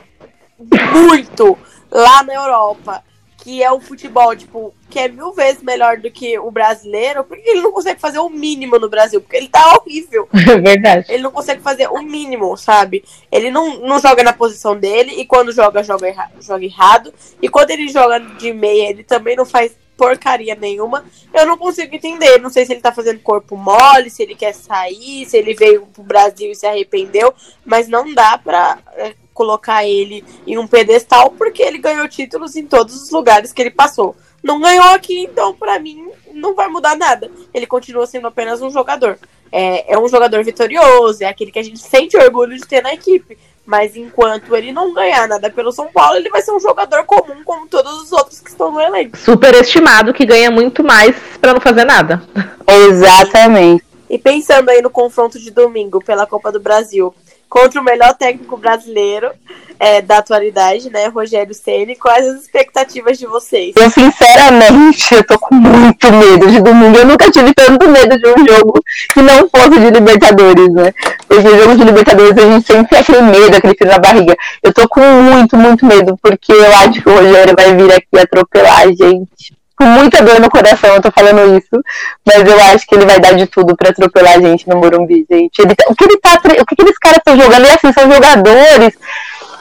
muito 0.93 1.59
lá 1.91 2.23
na 2.23 2.35
Europa 2.35 3.03
que 3.43 3.63
é 3.63 3.73
um 3.73 3.81
futebol, 3.81 4.37
tipo, 4.37 4.75
que 4.89 4.99
é 4.99 5.09
mil 5.09 5.33
vezes 5.33 5.63
melhor 5.63 5.97
do 5.97 6.11
que 6.11 6.39
o 6.39 6.51
brasileiro, 6.51 7.25
porque 7.25 7.49
ele 7.49 7.63
não 7.63 7.73
consegue 7.73 8.01
fazer 8.01 8.19
o 8.19 8.29
mínimo 8.29 8.79
no 8.79 8.89
Brasil? 8.89 9.21
Porque 9.21 9.37
ele 9.37 9.49
tá 9.49 9.77
horrível. 9.77 10.29
É 10.51 10.59
verdade. 10.59 11.07
Ele 11.09 11.23
não 11.23 11.31
consegue 11.31 11.63
fazer 11.63 11.89
o 11.89 12.03
mínimo, 12.03 12.57
sabe? 12.57 13.05
Ele 13.31 13.51
não, 13.51 13.79
não 13.81 14.01
joga 14.01 14.23
na 14.23 14.33
posição 14.33 14.77
dele, 14.77 15.13
e 15.13 15.25
quando 15.25 15.53
joga, 15.53 15.83
joga, 15.83 16.09
erra, 16.09 16.31
joga 16.41 16.65
errado. 16.65 17.15
E 17.41 17.49
quando 17.49 17.71
ele 17.71 17.89
joga 17.89 18.19
de 18.19 18.53
meia, 18.53 18.91
ele 18.91 19.05
também 19.05 19.37
não 19.37 19.47
faz 19.47 19.73
porcaria 20.01 20.55
nenhuma. 20.55 21.05
Eu 21.33 21.45
não 21.47 21.59
consigo 21.59 21.95
entender. 21.95 22.39
Não 22.41 22.49
sei 22.49 22.65
se 22.65 22.73
ele 22.73 22.81
tá 22.81 22.91
fazendo 22.91 23.21
corpo 23.21 23.55
mole, 23.55 24.09
se 24.09 24.23
ele 24.23 24.35
quer 24.35 24.55
sair, 24.55 25.27
se 25.27 25.37
ele 25.37 25.53
veio 25.53 25.87
pro 25.87 26.03
Brasil 26.03 26.51
e 26.51 26.55
se 26.55 26.67
arrependeu, 26.67 27.35
mas 27.67 27.87
não 27.87 28.13
dá 28.15 28.39
pra 28.39 28.79
é, 28.97 29.15
colocar 29.33 29.85
ele 29.85 30.25
em 30.47 30.59
um 30.59 30.67
pedestal 30.67 31.31
porque 31.31 31.63
ele 31.63 31.79
ganhou 31.79 32.09
títulos 32.09 32.57
em 32.57 32.67
todos 32.67 33.03
os 33.03 33.11
lugares 33.11 33.53
que 33.53 33.63
ele 33.63 33.71
passou. 33.71 34.17
Não 34.43 34.61
ganhou 34.61 34.87
aqui, 34.87 35.25
então 35.25 35.55
para 35.55 35.79
mim 35.79 36.11
não 36.33 36.55
vai 36.55 36.69
mudar 36.69 36.97
nada. 36.97 37.31
Ele 37.53 37.67
continua 37.67 38.07
sendo 38.07 38.27
apenas 38.27 38.63
um 38.63 38.71
jogador. 38.71 39.19
É, 39.53 39.95
é 39.95 39.99
um 39.99 40.09
jogador 40.09 40.45
vitorioso, 40.45 41.23
é 41.23 41.27
aquele 41.27 41.51
que 41.51 41.59
a 41.59 41.63
gente 41.63 41.81
sente 41.81 42.17
orgulho 42.17 42.57
de 42.57 42.67
ter 42.67 42.83
na 42.83 42.95
equipe. 42.95 43.37
Mas 43.67 43.95
enquanto 43.95 44.57
ele 44.57 44.73
não 44.73 44.93
ganhar 44.93 45.29
nada 45.29 45.51
pelo 45.51 45.71
São 45.71 45.89
Paulo, 45.93 46.17
ele 46.17 46.31
vai 46.31 46.43
ser 46.43 46.51
um 46.51 46.61
jogador 46.61 47.05
comum 47.05 47.45
como 47.45 47.69
todos 47.69 48.03
os 48.03 48.13
outros 48.13 48.41
que 48.41 48.51
estão 48.51 48.73
no 48.73 48.81
elenco. 48.81 49.17
Superestimado 49.17 50.15
que 50.15 50.25
ganha 50.25 50.51
muito 50.51 50.83
mais 50.83 51.15
para 51.41 51.53
não 51.53 51.61
fazer 51.61 51.85
nada. 51.85 52.23
Exatamente. 52.67 53.85
E 54.09 54.19
pensando 54.19 54.71
aí 54.71 54.83
no 54.83 54.91
confronto 54.91 55.39
de 55.39 55.53
domingo 55.53 56.03
pela 56.03 56.27
Copa 56.27 56.51
do 56.51 56.59
Brasil, 56.59 57.15
contra 57.51 57.81
o 57.81 57.85
melhor 57.85 58.15
técnico 58.15 58.57
brasileiro 58.57 59.33
é, 59.79 60.01
da 60.01 60.19
atualidade, 60.19 60.89
né, 60.89 61.09
Rogério 61.09 61.53
Ceni. 61.53 61.97
Quais 61.97 62.27
as 62.27 62.43
expectativas 62.43 63.19
de 63.19 63.27
vocês? 63.27 63.75
Eu, 63.75 63.91
sinceramente, 63.91 65.15
eu 65.15 65.27
tô 65.27 65.39
com 65.39 65.55
muito 65.55 66.13
medo 66.13 66.47
de 66.49 66.61
domingo. 66.61 66.97
Eu 66.97 67.07
nunca 67.07 67.31
tive 67.31 67.53
tanto 67.53 67.89
medo 67.89 68.17
de 68.17 68.29
um 68.29 68.47
jogo 68.47 68.81
que 69.13 69.21
não 69.21 69.49
fosse 69.49 69.81
de 69.81 69.91
Libertadores, 69.91 70.73
né? 70.73 70.93
Porque 71.27 71.59
jogos 71.59 71.79
de 71.79 71.85
Libertadores 71.85 72.39
a 72.39 72.53
gente 72.53 72.67
sempre 72.67 72.89
tem 72.89 72.99
aquele 73.01 73.23
medo, 73.23 73.57
aquele 73.57 73.75
frio 73.75 73.91
na 73.91 73.99
barriga. 73.99 74.37
Eu 74.63 74.73
tô 74.73 74.89
com 74.89 75.01
muito, 75.01 75.57
muito 75.57 75.85
medo, 75.85 76.17
porque 76.23 76.53
eu 76.53 76.73
acho 76.77 77.03
que 77.03 77.09
o 77.09 77.15
Rogério 77.15 77.55
vai 77.59 77.75
vir 77.75 77.93
aqui 77.93 78.19
atropelar 78.19 78.83
a 78.83 78.87
gente 78.87 79.60
com 79.81 79.87
muita 79.87 80.23
dor 80.23 80.39
no 80.39 80.51
coração 80.51 80.95
eu 80.95 81.01
tô 81.01 81.11
falando 81.11 81.57
isso, 81.57 81.83
mas 82.27 82.47
eu 82.47 82.61
acho 82.65 82.87
que 82.87 82.95
ele 82.95 83.07
vai 83.07 83.19
dar 83.19 83.33
de 83.33 83.47
tudo 83.47 83.75
para 83.75 83.89
atropelar 83.89 84.35
a 84.35 84.41
gente 84.41 84.69
no 84.69 84.77
Morumbi, 84.77 85.27
gente. 85.31 85.59
Ele, 85.59 85.75
tá, 85.75 85.85
o 85.89 85.95
que 85.95 86.05
ele 86.05 86.19
tá, 86.19 86.35
o 86.35 86.67
que 86.67 86.75
aqueles 86.75 86.99
caras 86.99 87.19
estão 87.19 87.41
jogando, 87.41 87.67
e 87.67 87.71
assim, 87.71 87.91
são 87.91 88.13
jogadores 88.13 88.93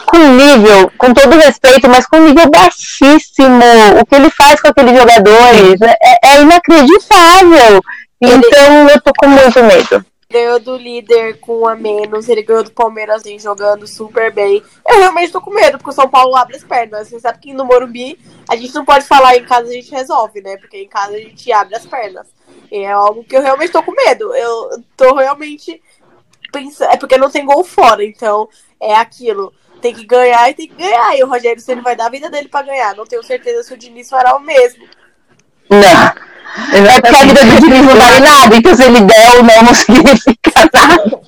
com 0.05 0.17
nível, 0.17 0.91
com 0.97 1.13
todo 1.13 1.37
respeito, 1.37 1.87
mas 1.87 2.05
com 2.05 2.19
nível 2.19 2.49
baixíssimo. 2.49 3.63
O 4.01 4.05
que 4.05 4.15
ele 4.15 4.29
faz 4.31 4.59
com 4.59 4.67
aqueles 4.67 4.97
jogadores 4.97 5.81
é, 5.81 6.33
é 6.33 6.41
inacreditável. 6.41 7.81
Então 8.21 8.89
eu 8.89 8.99
tô 8.99 9.13
com 9.17 9.29
muito 9.29 9.63
medo 9.63 10.05
ganhou 10.31 10.59
do 10.59 10.77
líder 10.77 11.39
com 11.39 11.61
um 11.61 11.67
a 11.67 11.75
menos, 11.75 12.29
ele 12.29 12.43
ganhou 12.43 12.63
do 12.63 12.71
Palmeiras 12.71 13.21
assim, 13.21 13.39
jogando 13.39 13.87
super 13.87 14.31
bem. 14.31 14.61
Eu 14.87 14.99
realmente 14.99 15.31
tô 15.31 15.41
com 15.41 15.49
medo, 15.49 15.79
porque 15.79 15.89
o 15.89 15.93
São 15.93 16.07
Paulo 16.07 16.35
abre 16.35 16.55
as 16.55 16.63
pernas. 16.63 17.07
Você 17.07 17.19
sabe 17.19 17.39
que 17.39 17.51
no 17.51 17.65
Morumbi 17.65 18.19
a 18.47 18.55
gente 18.55 18.75
não 18.75 18.85
pode 18.85 19.05
falar 19.05 19.35
em 19.37 19.43
casa 19.43 19.69
a 19.69 19.73
gente 19.73 19.89
resolve, 19.89 20.39
né? 20.41 20.55
Porque 20.57 20.77
em 20.77 20.87
casa 20.87 21.15
a 21.15 21.19
gente 21.19 21.51
abre 21.51 21.75
as 21.75 21.83
pernas. 21.83 22.27
E 22.71 22.77
é 22.77 22.91
algo 22.91 23.23
que 23.23 23.35
eu 23.35 23.41
realmente 23.41 23.71
tô 23.71 23.81
com 23.81 23.91
medo. 23.91 24.31
Eu 24.35 24.83
tô 24.95 25.15
realmente 25.15 25.81
pensando. 26.51 26.91
É 26.91 26.97
porque 26.97 27.17
não 27.17 27.31
tem 27.31 27.43
gol 27.43 27.63
fora, 27.63 28.05
então 28.05 28.47
é 28.79 28.93
aquilo. 28.93 29.51
Tem 29.81 29.95
que 29.95 30.05
ganhar 30.05 30.47
e 30.47 30.53
tem 30.53 30.67
que 30.67 30.75
ganhar. 30.75 31.17
E 31.17 31.23
o 31.23 31.27
Rogério 31.27 31.59
Ceni 31.59 31.81
vai 31.81 31.95
dar 31.95 32.05
a 32.05 32.11
vida 32.11 32.29
dele 32.29 32.49
para 32.49 32.67
ganhar. 32.67 32.95
Não 32.95 33.07
tenho 33.07 33.23
certeza 33.23 33.63
se 33.63 33.73
o 33.73 33.77
Diniz 33.77 34.07
fará 34.07 34.35
o 34.35 34.39
mesmo. 34.39 34.85
Não. 35.69 36.29
É 36.73 37.01
porque 37.01 37.15
a 37.15 37.25
vida 37.25 37.45
do 37.45 37.61
Diniz 37.61 37.85
não 37.85 37.95
vale 37.95 38.19
nada, 38.19 38.55
então 38.55 38.75
se 38.75 38.83
ele 38.83 39.01
der 39.01 39.29
ou 39.37 39.43
não, 39.43 39.63
não 39.63 39.73
significa 39.75 40.69
nada. 40.73 41.19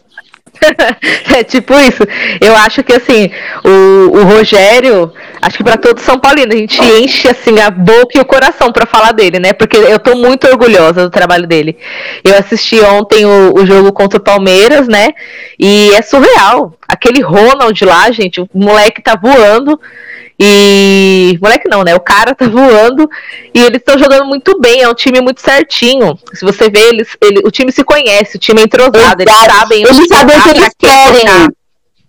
é 1.36 1.44
tipo 1.44 1.74
isso. 1.80 2.04
Eu 2.40 2.56
acho 2.56 2.84
que 2.84 2.94
assim, 2.94 3.32
o, 3.64 4.18
o 4.18 4.24
Rogério, 4.24 5.12
acho 5.42 5.58
que 5.58 5.64
para 5.64 5.78
todo 5.78 6.00
São 6.00 6.20
Paulino, 6.20 6.54
a 6.54 6.58
gente 6.58 6.80
enche 6.82 7.28
assim 7.28 7.60
a 7.60 7.70
boca 7.70 8.18
e 8.18 8.22
o 8.22 8.26
coração 8.26 8.72
para 8.72 8.86
falar 8.86 9.12
dele, 9.12 9.40
né? 9.40 9.54
Porque 9.54 9.78
eu 9.78 9.98
tô 9.98 10.16
muito 10.16 10.48
orgulhosa 10.48 11.04
do 11.04 11.10
trabalho 11.10 11.48
dele. 11.48 11.78
Eu 12.24 12.38
assisti 12.38 12.80
ontem 12.82 13.26
o, 13.26 13.54
o 13.56 13.66
jogo 13.66 13.92
contra 13.92 14.20
o 14.20 14.24
Palmeiras, 14.24 14.88
né? 14.88 15.10
E 15.58 15.92
é 15.94 16.02
surreal. 16.02 16.76
Aquele 16.88 17.22
Ronald 17.22 17.84
lá, 17.84 18.12
gente, 18.12 18.40
o 18.42 18.48
moleque 18.54 19.02
tá 19.02 19.16
voando. 19.16 19.80
E. 20.44 21.38
Moleque 21.40 21.70
não, 21.70 21.84
né? 21.84 21.94
O 21.94 22.00
cara 22.00 22.34
tá 22.36 22.48
voando 22.48 23.08
e 23.54 23.60
eles 23.60 23.78
estão 23.78 23.98
jogando 23.98 24.26
muito 24.26 24.60
bem. 24.60 24.82
É 24.82 24.90
um 24.90 24.96
time 24.96 25.22
muito 25.22 25.40
certinho. 25.40 26.18
Se 26.34 26.44
você 26.44 26.68
vê, 26.68 26.80
eles, 26.90 27.16
ele, 27.22 27.42
o 27.46 27.52
time 27.52 27.72
se 27.72 27.84
conhece, 27.84 28.38
o 28.38 28.40
time 28.40 28.62
é 28.62 28.64
entrosado, 28.64 29.22
eles 29.22 29.34
sabem. 29.34 29.84
Eles 29.84 30.08
sabem 30.08 30.38
o 30.38 30.44
que 30.44 30.50
eles 30.50 30.74
querem. 30.80 31.26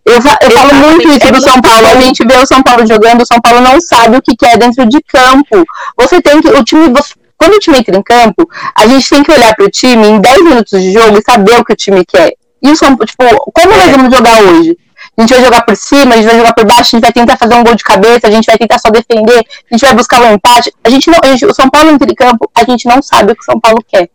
Eu, 0.05 0.15
eu 0.15 0.51
falo 0.51 0.75
muito 0.75 1.09
isso 1.09 1.31
do 1.31 1.43
São 1.43 1.61
Paulo. 1.61 1.87
A 1.87 2.01
gente 2.01 2.27
vê 2.27 2.37
o 2.39 2.47
São 2.47 2.63
Paulo 2.63 2.87
jogando, 2.87 3.21
o 3.21 3.27
São 3.27 3.41
Paulo 3.41 3.61
não 3.61 3.79
sabe 3.83 4.17
o 4.17 4.23
que 4.23 4.35
quer 4.35 4.57
dentro 4.57 4.89
de 4.89 4.99
campo. 5.03 5.63
Você 5.99 6.23
tem 6.23 6.41
que. 6.41 6.49
O 6.49 6.65
time. 6.65 6.89
Você, 6.89 7.15
quando 7.37 7.55
o 7.55 7.59
time 7.59 7.79
entra 7.79 7.97
em 7.97 8.03
campo, 8.03 8.49
a 8.75 8.87
gente 8.87 9.09
tem 9.09 9.23
que 9.23 9.33
olhar 9.33 9.55
pro 9.55 9.69
time 9.69 10.07
em 10.07 10.21
10 10.21 10.43
minutos 10.43 10.81
de 10.81 10.93
jogo 10.93 11.19
e 11.19 11.23
saber 11.23 11.59
o 11.59 11.65
que 11.65 11.73
o 11.73 11.77
time 11.77 12.05
quer. 12.05 12.33
E 12.63 12.71
o 12.71 12.77
São 12.77 12.97
tipo, 12.97 13.25
como 13.53 13.77
nós 13.77 13.91
vamos 13.91 14.15
jogar 14.15 14.43
hoje? 14.43 14.79
A 15.17 15.23
gente 15.23 15.35
vai 15.35 15.45
jogar 15.45 15.63
por 15.63 15.77
cima, 15.77 16.15
a 16.15 16.17
gente 16.17 16.27
vai 16.27 16.37
jogar 16.37 16.55
por 16.55 16.65
baixo, 16.65 16.81
a 16.81 16.99
gente 16.99 17.03
vai 17.03 17.13
tentar 17.13 17.37
fazer 17.37 17.55
um 17.55 17.63
gol 17.63 17.75
de 17.75 17.85
cabeça, 17.85 18.29
a 18.29 18.31
gente 18.31 18.47
vai 18.47 18.57
tentar 18.57 18.79
só 18.79 18.89
defender, 18.89 19.45
a 19.71 19.75
gente 19.75 19.85
vai 19.85 19.95
buscar 19.95 20.23
um 20.23 20.33
empate. 20.33 20.73
A 20.83 20.89
gente 20.89 21.11
não, 21.11 21.19
a 21.23 21.27
gente, 21.27 21.45
o 21.45 21.55
São 21.55 21.69
Paulo 21.69 21.91
em 21.91 22.15
campo, 22.15 22.51
a 22.55 22.65
gente 22.65 22.89
não 22.89 23.03
sabe 23.03 23.33
o 23.33 23.37
que 23.37 23.43
o 23.43 23.45
São 23.45 23.61
Paulo 23.61 23.85
quer. 23.87 24.09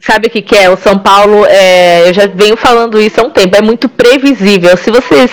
Sabe 0.00 0.28
o 0.28 0.30
que, 0.30 0.40
que 0.40 0.56
é? 0.56 0.70
O 0.70 0.76
São 0.76 0.96
Paulo, 0.96 1.44
é, 1.46 2.08
eu 2.08 2.14
já 2.14 2.26
venho 2.26 2.56
falando 2.56 3.00
isso 3.00 3.20
há 3.20 3.24
um 3.24 3.30
tempo, 3.30 3.56
é 3.56 3.60
muito 3.60 3.88
previsível. 3.88 4.76
Se 4.76 4.90
vocês 4.90 5.30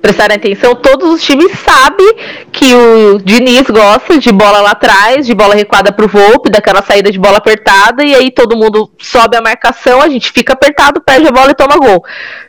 prestarem 0.00 0.36
atenção, 0.36 0.76
todos 0.76 1.12
os 1.12 1.22
times 1.22 1.50
sabem 1.58 2.14
que 2.52 2.72
o 2.72 3.18
Diniz 3.18 3.68
gosta 3.68 4.16
de 4.18 4.30
bola 4.30 4.60
lá 4.60 4.70
atrás, 4.70 5.26
de 5.26 5.34
bola 5.34 5.54
recuada 5.54 5.92
pro 5.92 6.06
Volpe, 6.06 6.48
daquela 6.48 6.82
saída 6.82 7.10
de 7.10 7.18
bola 7.18 7.38
apertada, 7.38 8.04
e 8.04 8.14
aí 8.14 8.30
todo 8.30 8.56
mundo 8.56 8.88
sobe 8.98 9.36
a 9.36 9.42
marcação, 9.42 10.00
a 10.00 10.08
gente 10.08 10.30
fica 10.30 10.52
apertado, 10.52 11.00
perde 11.00 11.26
a 11.26 11.32
bola 11.32 11.50
e 11.50 11.54
toma 11.54 11.76
gol. 11.76 12.04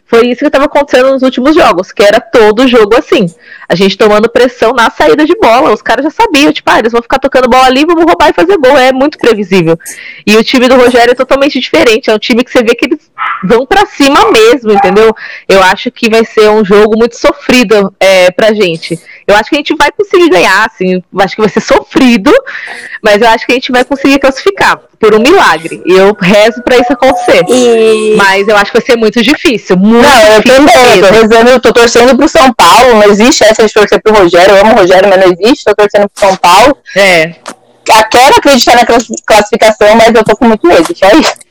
Foi 0.08 0.26
isso 0.28 0.40
que 0.40 0.48
estava 0.48 0.66
acontecendo 0.66 1.12
nos 1.12 1.22
últimos 1.22 1.54
jogos, 1.54 1.92
que 1.92 2.02
era 2.02 2.22
todo 2.22 2.68
jogo 2.68 2.96
assim. 2.98 3.28
A 3.68 3.76
gente 3.76 3.98
tomando 3.98 4.30
pressão 4.30 4.72
na 4.72 4.90
saída 4.90 5.26
de 5.26 5.36
bola. 5.36 5.74
Os 5.74 5.82
caras 5.82 6.06
já 6.06 6.10
sabiam, 6.10 6.54
tipo, 6.54 6.70
ah, 6.72 6.80
eles 6.80 6.94
vão 6.94 7.02
ficar 7.02 7.20
tocando 7.20 7.50
bola 7.50 7.66
ali, 7.66 7.86
vamos 7.86 8.06
roubar 8.06 8.30
e 8.30 8.34
fazer 8.34 8.58
gol. 8.58 8.78
É 8.78 8.94
muito 8.94 9.18
previsível. 9.18 9.78
E 10.26 10.38
o 10.38 10.44
time 10.44 10.70
do 10.70 10.78
Rogério 10.78 11.12
é 11.12 11.16
totalmente 11.16 11.60
diferente. 11.60 12.10
É 12.10 12.16
um 12.16 12.20
time 12.20 12.42
que 12.42 12.50
você 12.50 12.64
vê 12.64 12.74
que 12.74 12.86
eles 12.86 13.12
vão 13.44 13.66
para 13.66 13.86
cima 13.86 14.32
mesmo, 14.32 14.72
entendeu? 14.72 15.14
Eu 15.48 15.62
acho 15.64 15.92
que 15.92 16.10
vai 16.10 16.24
ser 16.24 16.50
um 16.50 16.64
jogo 16.64 16.98
muito 16.98 17.18
sofrido 17.18 17.94
é, 18.00 18.32
pra 18.32 18.54
gente. 18.54 18.98
Eu 19.28 19.36
acho 19.36 19.50
que 19.50 19.56
a 19.56 19.60
gente 19.60 19.76
vai 19.76 19.92
conseguir 19.92 20.30
ganhar, 20.30 20.66
assim. 20.66 21.04
Acho 21.20 21.36
que 21.36 21.42
vai 21.42 21.50
ser 21.50 21.60
sofrido, 21.62 22.32
mas 23.04 23.22
eu 23.22 23.28
acho 23.28 23.46
que 23.46 23.52
a 23.52 23.56
gente 23.56 23.74
vai 23.74 23.84
conseguir 23.84 24.20
classificar 24.20 24.80
por 25.00 25.16
um 25.16 25.20
milagre. 25.20 25.82
E 25.86 25.94
eu 25.94 26.16
rezo 26.20 26.62
para 26.64 26.78
isso 26.78 26.92
acontecer. 26.94 27.44
E... 27.50 28.16
Mas 28.16 28.48
eu 28.48 28.56
acho 28.56 28.72
que 28.72 28.80
vai 28.80 28.86
ser 28.86 28.98
muito 28.98 29.22
difícil. 29.22 29.78
Muito 29.78 30.08
não, 30.08 30.28
eu 30.34 30.44
também. 30.44 30.76
Eu 30.96 31.02
tô 31.02 31.14
rezando, 31.14 31.50
eu 31.50 31.60
tô 31.60 31.74
torcendo 31.74 32.18
pro 32.18 32.28
São 32.28 32.54
Paulo. 32.54 32.96
Não 32.96 33.04
existe 33.04 33.44
essa 33.44 33.66
de 33.66 33.74
torcer 33.74 34.02
pro 34.02 34.14
Rogério. 34.14 34.56
Eu 34.56 34.62
amo 34.62 34.74
o 34.74 34.78
Rogério, 34.78 35.10
mas 35.10 35.20
não 35.20 35.32
existe. 35.32 35.66
Tô 35.66 35.76
torcendo 35.76 36.10
pro 36.10 36.28
São 36.28 36.36
Paulo. 36.36 36.78
É. 36.96 37.36
Eu 37.90 38.04
quero 38.12 38.36
acreditar 38.38 38.76
na 38.76 38.86
classificação, 39.26 39.96
mas 39.96 40.14
eu 40.14 40.24
tô 40.24 40.36
com 40.36 40.46
muito 40.46 40.68
medo. 40.68 40.88
Só 40.96 41.08
isso. 41.18 41.47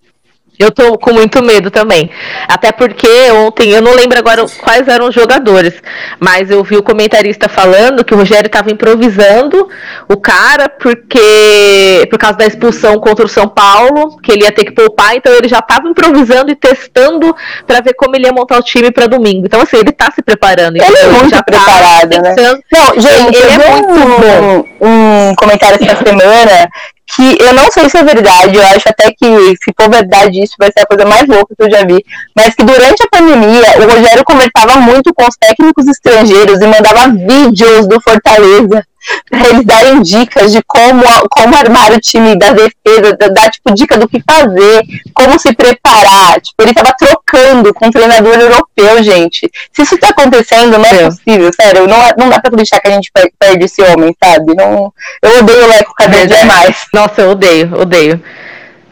Eu 0.58 0.70
tô 0.70 0.96
com 0.98 1.12
muito 1.12 1.42
medo 1.42 1.70
também. 1.70 2.10
Até 2.48 2.72
porque 2.72 3.08
ontem, 3.32 3.70
eu 3.70 3.82
não 3.82 3.94
lembro 3.94 4.18
agora 4.18 4.44
quais 4.62 4.88
eram 4.88 5.08
os 5.08 5.14
jogadores, 5.14 5.74
mas 6.18 6.50
eu 6.50 6.64
vi 6.64 6.76
o 6.76 6.82
comentarista 6.82 7.48
falando 7.48 8.04
que 8.04 8.14
o 8.14 8.16
Rogério 8.16 8.46
estava 8.46 8.70
improvisando 8.70 9.68
o 10.08 10.16
cara 10.16 10.68
porque 10.68 12.06
por 12.10 12.18
causa 12.18 12.38
da 12.38 12.46
expulsão 12.46 12.98
contra 12.98 13.26
o 13.26 13.28
São 13.28 13.48
Paulo, 13.48 14.16
que 14.22 14.32
ele 14.32 14.44
ia 14.44 14.52
ter 14.52 14.64
que 14.64 14.72
poupar, 14.72 15.14
então 15.14 15.32
ele 15.32 15.48
já 15.48 15.58
estava 15.58 15.88
improvisando 15.88 16.50
e 16.50 16.56
testando 16.56 17.34
para 17.66 17.80
ver 17.80 17.94
como 17.94 18.16
ele 18.16 18.26
ia 18.26 18.32
montar 18.32 18.58
o 18.58 18.62
time 18.62 18.90
para 18.90 19.06
domingo. 19.06 19.46
Então 19.46 19.60
assim, 19.60 19.76
ele 19.76 19.90
está 19.90 20.10
se 20.10 20.22
preparando. 20.22 20.76
Ele 20.76 20.96
é 20.96 21.06
muito 21.08 21.30
já 21.30 21.38
tá 21.38 21.42
preparado, 21.42 22.10
tá 22.10 22.22
né? 22.22 22.34
Não, 22.72 23.00
gente, 23.00 23.36
ele 23.36 23.62
é 23.62 23.68
muito 23.70 24.00
bom. 24.20 24.64
Um 24.80 25.34
comentário 25.34 25.78
essa 25.80 26.04
semana 26.04 26.70
que 27.06 27.38
eu 27.40 27.52
não 27.52 27.70
sei 27.70 27.88
se 27.88 27.96
é 27.96 28.02
verdade, 28.02 28.56
eu 28.56 28.66
acho 28.66 28.88
até 28.88 29.10
que 29.10 29.56
se 29.62 29.72
for 29.78 29.88
verdade 29.88 30.42
isso 30.42 30.54
vai 30.58 30.70
ser 30.72 30.80
a 30.80 30.86
coisa 30.86 31.04
mais 31.04 31.26
louca 31.26 31.54
que 31.56 31.62
eu 31.62 31.70
já 31.70 31.84
vi, 31.84 32.04
mas 32.34 32.54
que 32.54 32.64
durante 32.64 33.02
a 33.02 33.08
pandemia 33.08 33.78
o 33.78 33.90
Rogério 33.90 34.24
conversava 34.24 34.80
muito 34.80 35.14
com 35.14 35.24
os 35.24 35.36
técnicos 35.36 35.86
estrangeiros 35.86 36.60
e 36.60 36.66
mandava 36.66 37.08
vídeos 37.08 37.86
do 37.86 38.00
Fortaleza 38.00 38.82
para 39.30 39.48
eles 39.48 39.64
darem 39.64 40.02
dicas 40.02 40.52
de 40.52 40.62
como, 40.66 41.02
como 41.30 41.56
armar 41.56 41.92
o 41.92 42.00
time 42.00 42.36
da 42.36 42.52
defesa, 42.52 43.16
dar 43.32 43.50
tipo 43.50 43.74
dica 43.74 43.98
do 43.98 44.08
que 44.08 44.22
fazer, 44.28 44.82
como 45.14 45.38
se 45.38 45.54
preparar. 45.54 46.40
Tipo, 46.40 46.62
ele 46.62 46.74
tava 46.74 46.94
trocando 46.98 47.72
com 47.74 47.86
um 47.86 47.90
treinador 47.90 48.34
europeu, 48.34 49.02
gente. 49.02 49.50
Se 49.72 49.82
isso 49.82 49.98
tá 49.98 50.08
acontecendo, 50.08 50.78
não 50.78 50.84
é, 50.84 51.02
é. 51.02 51.04
possível, 51.06 51.50
sério. 51.52 51.86
Não, 51.86 51.98
não 52.18 52.28
dá 52.28 52.40
pra 52.40 52.48
acreditar 52.48 52.80
que 52.80 52.88
a 52.88 52.92
gente 52.92 53.10
perde 53.38 53.64
esse 53.64 53.82
homem, 53.82 54.14
sabe? 54.22 54.54
Não, 54.54 54.92
eu 55.22 55.38
odeio 55.38 55.64
o 55.64 55.68
Leco 55.68 55.92
cada 55.94 56.26
dia 56.26 56.44
mais. 56.44 56.76
Nossa, 56.96 57.20
eu 57.20 57.32
odeio, 57.32 57.78
odeio. 57.78 58.22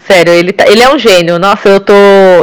Sério, 0.07 0.31
ele, 0.35 0.53
tá, 0.53 0.67
ele 0.69 0.83
é 0.83 0.95
um 0.95 0.99
gênio. 0.99 1.39
Nossa, 1.39 1.71
eu 1.71 1.81
tô. 1.81 1.95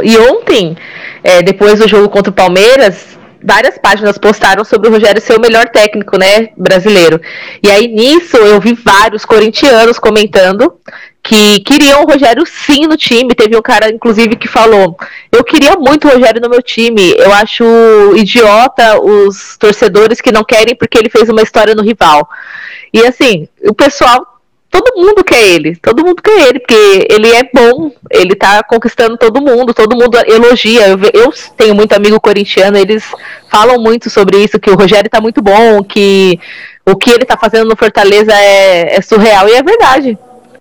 E 0.03 0.17
ontem, 0.17 0.75
é, 1.23 1.43
depois 1.43 1.77
do 1.77 1.87
jogo 1.87 2.09
contra 2.09 2.31
o 2.31 2.33
Palmeiras, 2.33 3.15
várias 3.43 3.77
páginas 3.77 4.17
postaram 4.17 4.65
sobre 4.65 4.89
o 4.89 4.91
Rogério 4.91 5.21
ser 5.21 5.37
o 5.37 5.39
melhor 5.39 5.69
técnico, 5.69 6.17
né, 6.17 6.49
brasileiro. 6.57 7.21
E 7.63 7.69
aí 7.69 7.87
nisso 7.87 8.37
eu 8.37 8.59
vi 8.59 8.73
vários 8.73 9.23
corintianos 9.23 9.99
comentando 9.99 10.73
que 11.21 11.59
queriam 11.59 12.01
o 12.01 12.11
Rogério 12.11 12.43
sim 12.43 12.87
no 12.87 12.97
time. 12.97 13.35
Teve 13.35 13.55
um 13.55 13.61
cara, 13.61 13.91
inclusive, 13.91 14.37
que 14.37 14.47
falou: 14.47 14.97
Eu 15.31 15.43
queria 15.43 15.75
muito 15.75 16.07
o 16.07 16.11
Rogério 16.11 16.41
no 16.41 16.49
meu 16.49 16.63
time. 16.63 17.13
Eu 17.19 17.31
acho 17.33 17.63
idiota 18.15 18.99
os 18.99 19.57
torcedores 19.57 20.21
que 20.21 20.31
não 20.31 20.43
querem 20.43 20.75
porque 20.75 20.97
ele 20.97 21.11
fez 21.11 21.29
uma 21.29 21.43
história 21.43 21.75
no 21.75 21.83
rival. 21.83 22.27
E 22.91 23.05
assim, 23.05 23.47
o 23.63 23.75
pessoal 23.75 24.30
todo 24.71 24.95
mundo 24.95 25.21
quer 25.23 25.43
ele, 25.49 25.75
todo 25.75 26.03
mundo 26.03 26.21
quer 26.21 26.47
ele, 26.47 26.59
porque 26.59 27.07
ele 27.09 27.29
é 27.29 27.43
bom, 27.53 27.91
ele 28.09 28.33
tá 28.33 28.63
conquistando 28.63 29.17
todo 29.17 29.41
mundo, 29.41 29.73
todo 29.73 29.97
mundo 29.97 30.17
elogia. 30.25 30.87
Eu, 30.87 30.97
eu, 31.13 31.33
tenho 31.57 31.75
muito 31.75 31.93
amigo 31.93 32.19
corintiano, 32.21 32.77
eles 32.77 33.03
falam 33.49 33.77
muito 33.77 34.09
sobre 34.09 34.41
isso, 34.41 34.59
que 34.59 34.71
o 34.71 34.75
Rogério 34.75 35.09
tá 35.09 35.19
muito 35.19 35.41
bom, 35.41 35.83
que 35.83 36.39
o 36.85 36.95
que 36.95 37.11
ele 37.11 37.25
tá 37.25 37.37
fazendo 37.37 37.67
no 37.67 37.75
Fortaleza 37.75 38.31
é, 38.33 38.95
é 38.95 39.01
surreal, 39.01 39.49
e 39.49 39.53
é 39.53 39.61
verdade. 39.61 40.17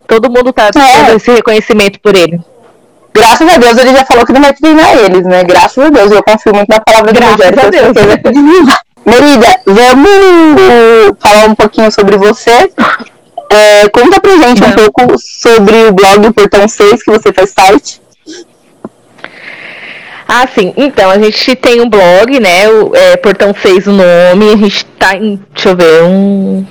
Todo 0.09 0.29
mundo 0.29 0.53
tá 0.53 0.67
é. 0.67 0.71
tendo 0.73 1.17
esse 1.17 1.31
reconhecimento 1.31 2.01
por 2.01 2.17
ele. 2.17 2.41
Graças 3.15 3.49
a 3.49 3.59
Deus 3.59 3.79
ele 3.79 3.93
já 3.93 4.05
falou 4.05 4.27
que 4.27 4.33
não 4.33 4.41
vai 4.41 4.53
treinar 4.53 4.97
eles, 4.97 5.25
né? 5.25 5.45
Graças 5.45 5.85
a 5.85 5.89
Deus, 5.89 6.11
eu 6.11 6.23
confio 6.23 6.53
muito 6.55 6.69
na 6.69 6.81
palavra 6.81 7.13
Graças 7.13 7.37
do 7.37 7.43
Rogério. 7.43 7.57
Graças 7.57 7.77
a 7.77 8.17
Deus. 8.17 8.81
Merida, 9.07 9.61
vamos 9.67 11.17
falar 11.19 11.47
um 11.47 11.55
pouquinho 11.55 11.91
sobre 11.91 12.17
você. 12.17 12.71
É, 13.51 13.89
conta 13.89 14.21
pra 14.21 14.37
gente 14.37 14.63
um 14.63 14.73
pouco 14.73 15.19
sobre 15.19 15.89
o 15.89 15.93
blog 15.93 16.33
Portão 16.33 16.69
6 16.69 17.03
que 17.03 17.11
você 17.11 17.33
faz 17.33 17.51
site. 17.51 18.01
Ah, 20.29 20.47
sim. 20.47 20.73
Então, 20.77 21.11
a 21.11 21.19
gente 21.19 21.57
tem 21.57 21.81
um 21.81 21.91
blog, 21.91 22.39
né? 22.39 22.69
O 22.69 22.95
é, 22.95 23.17
Portão 23.17 23.53
6 23.53 23.89
o 23.89 23.91
nome. 23.91 24.53
A 24.53 24.57
gente 24.57 24.85
tá 24.97 25.17
em, 25.17 25.43
deixa 25.53 25.71
eu 25.71 25.77
ver, 25.77 26.03
um. 26.05 26.65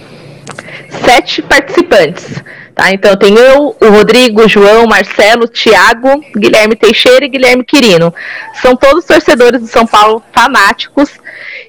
Sete 1.03 1.41
participantes. 1.41 2.41
Tá? 2.79 2.93
Então 2.93 3.13
tem 3.17 3.35
eu, 3.35 3.75
o 3.77 3.89
Rodrigo, 3.89 4.47
João, 4.47 4.87
Marcelo, 4.87 5.49
Thiago, 5.49 6.23
Guilherme 6.33 6.77
Teixeira 6.77 7.25
e 7.25 7.29
Guilherme 7.29 7.65
Quirino. 7.65 8.13
São 8.61 8.73
todos 8.73 9.03
torcedores 9.03 9.59
do 9.59 9.67
São 9.67 9.85
Paulo 9.85 10.23
fanáticos 10.31 11.09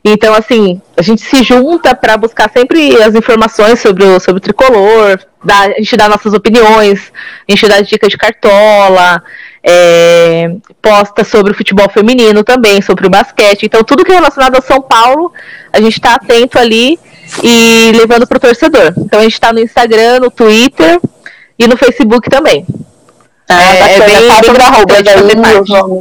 então, 0.05 0.35
assim, 0.35 0.81
a 0.97 1.03
gente 1.03 1.23
se 1.23 1.43
junta 1.43 1.95
para 1.95 2.17
buscar 2.17 2.51
sempre 2.51 3.03
as 3.03 3.15
informações 3.15 3.81
sobre 3.81 4.05
o, 4.05 4.19
sobre 4.19 4.39
o 4.39 4.41
tricolor, 4.41 5.19
dá, 5.45 5.61
a 5.65 5.79
gente 5.79 5.97
dá 5.97 6.09
nossas 6.09 6.33
opiniões, 6.33 7.13
a 7.47 7.53
gente 7.53 7.69
dá 7.69 7.81
dicas 7.83 8.09
de 8.09 8.17
cartola, 8.17 9.23
é, 9.63 10.57
posta 10.81 11.23
sobre 11.23 11.53
o 11.53 11.55
futebol 11.55 11.89
feminino 11.91 12.43
também, 12.43 12.81
sobre 12.81 13.07
o 13.07 13.11
basquete. 13.11 13.65
Então, 13.65 13.85
tudo 13.85 14.05
que 14.05 14.13
é 14.13 14.15
relacionado 14.15 14.57
ao 14.57 14.63
São 14.63 14.81
Paulo, 14.81 15.33
a 15.71 15.81
gente 15.81 15.95
está 15.95 16.15
atento 16.15 16.59
ali 16.59 16.99
e 17.43 17.93
levando 17.93 18.27
para 18.27 18.39
o 18.39 18.41
torcedor. 18.41 18.95
Então, 18.97 19.21
a 19.21 19.23
gente 19.23 19.35
está 19.35 19.53
no 19.53 19.61
Instagram, 19.61 20.21
no 20.21 20.31
Twitter 20.31 20.99
e 21.59 21.67
no 21.67 21.77
Facebook 21.77 22.31
também. 22.31 22.65
Ah, 23.49 23.63
é, 23.63 23.97
é 23.97 24.01
bem, 24.01 24.41
bem 24.41 24.55
da 24.55 24.71
roupa, 24.71 24.95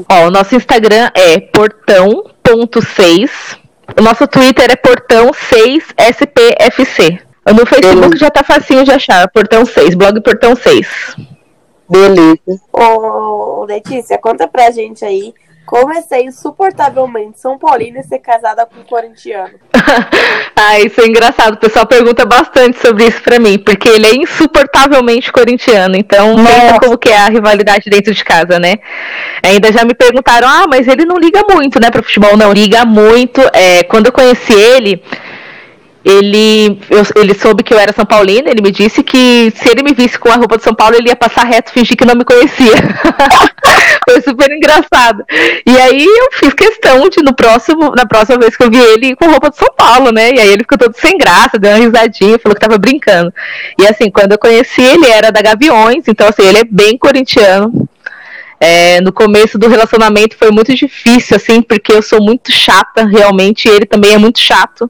Ó, 0.08 0.28
o 0.28 0.32
nosso 0.32 0.56
Instagram 0.56 1.12
é 1.16 1.40
portão.6 1.40 3.58
o 3.98 4.02
nosso 4.02 4.28
Twitter 4.28 4.70
é 4.72 4.76
portão6spfc. 4.76 7.22
No 7.54 7.66
Facebook 7.66 8.18
já 8.18 8.30
tá 8.30 8.44
facinho 8.44 8.84
de 8.84 8.92
achar, 8.92 9.28
Portão 9.30 9.66
6, 9.66 9.96
blog 9.96 10.22
Portão 10.22 10.56
6. 10.56 11.16
Beleza. 11.90 12.62
Ô, 12.72 13.66
Letícia, 13.66 14.20
conta 14.20 14.48
pra 14.48 14.70
gente 14.70 15.04
aí 15.04 15.34
como 15.70 15.94
é 15.94 16.02
ser 16.02 16.24
insuportavelmente 16.24 17.40
São 17.40 17.56
Paulino 17.56 18.00
e 18.00 18.04
ser 18.04 18.18
casada 18.18 18.66
com 18.66 18.80
um 18.80 18.84
corintiano? 18.84 19.54
ah, 20.56 20.80
isso 20.80 21.00
é 21.00 21.06
engraçado. 21.06 21.54
O 21.54 21.58
pessoal 21.58 21.86
pergunta 21.86 22.26
bastante 22.26 22.80
sobre 22.80 23.06
isso 23.06 23.22
pra 23.22 23.38
mim, 23.38 23.60
porque 23.60 23.88
ele 23.88 24.08
é 24.08 24.16
insuportavelmente 24.16 25.32
corintiano. 25.32 25.96
Então, 25.96 26.38
pensa 26.38 26.80
como 26.80 26.98
que 26.98 27.10
é 27.10 27.20
a 27.20 27.30
rivalidade 27.30 27.88
dentro 27.88 28.12
de 28.12 28.26
casa, 28.26 28.58
né? 28.58 28.78
Ainda 29.44 29.72
já 29.72 29.86
me 29.86 29.94
perguntaram, 29.94 30.48
ah, 30.50 30.66
mas 30.68 30.88
ele 30.88 31.06
não 31.06 31.20
liga 31.20 31.44
muito, 31.48 31.80
né, 31.80 31.92
pro 31.92 32.02
futebol. 32.02 32.36
Não, 32.36 32.52
liga 32.52 32.84
muito. 32.84 33.40
É, 33.54 33.84
quando 33.84 34.08
eu 34.08 34.12
conheci 34.12 34.54
ele, 34.54 35.04
ele, 36.04 36.80
eu, 36.90 37.04
ele 37.22 37.34
soube 37.34 37.62
que 37.62 37.74
eu 37.74 37.80
era 37.80 37.92
São 37.92 38.06
Paulina, 38.06 38.50
ele 38.50 38.62
me 38.62 38.72
disse 38.72 39.04
que 39.04 39.52
se 39.56 39.70
ele 39.70 39.84
me 39.84 39.94
visse 39.94 40.18
com 40.18 40.30
a 40.30 40.36
roupa 40.36 40.58
de 40.58 40.64
São 40.64 40.74
Paulo, 40.74 40.96
ele 40.96 41.10
ia 41.10 41.16
passar 41.16 41.44
reto, 41.44 41.72
fingir 41.72 41.98
que 41.98 42.06
não 42.06 42.16
me 42.16 42.24
conhecia. 42.24 42.74
Foi 44.10 44.22
super 44.22 44.50
engraçado. 44.50 45.24
E 45.66 45.78
aí 45.78 46.06
eu 46.06 46.30
fiz 46.32 46.54
questão 46.54 47.10
de, 47.10 47.22
no 47.22 47.36
próximo, 47.36 47.92
na 47.96 48.06
próxima 48.06 48.40
vez 48.40 48.56
que 48.56 48.64
eu 48.64 48.72
vi 48.72 48.80
ele, 48.80 49.16
com 49.16 49.30
roupa 49.30 49.50
de 49.50 49.58
São 49.58 49.68
Paulo, 49.76 50.12
né? 50.12 50.32
E 50.32 50.40
aí 50.40 50.48
ele 50.48 50.64
ficou 50.64 50.78
todo 50.78 50.96
sem 50.96 51.18
graça, 51.18 51.60
deu 51.60 51.72
uma 51.72 51.86
risadinha, 51.86 52.40
falou 52.40 52.56
que 52.56 52.62
tava 52.62 52.78
brincando. 52.78 53.34
E 53.78 53.86
assim, 53.86 54.10
quando 54.10 54.32
eu 54.32 54.40
conheci 54.40 54.82
ele, 54.82 55.06
era 55.06 55.32
da 55.32 55.42
Gaviões, 55.42 56.06
então 56.08 56.28
assim, 56.28 56.44
ele 56.44 56.60
é 56.60 56.64
bem 56.64 56.98
corintiano. 56.98 57.88
É, 58.62 59.00
no 59.02 59.12
começo 59.14 59.58
do 59.58 59.70
relacionamento 59.70 60.36
foi 60.38 60.52
muito 60.52 60.74
difícil, 60.76 61.38
assim, 61.38 61.62
porque 61.62 61.94
eu 61.94 62.02
sou 62.02 62.22
muito 62.22 62.52
chata, 62.52 63.06
realmente, 63.06 63.68
e 63.68 63.72
ele 63.72 63.86
também 63.86 64.14
é 64.14 64.18
muito 64.18 64.40
chato. 64.40 64.90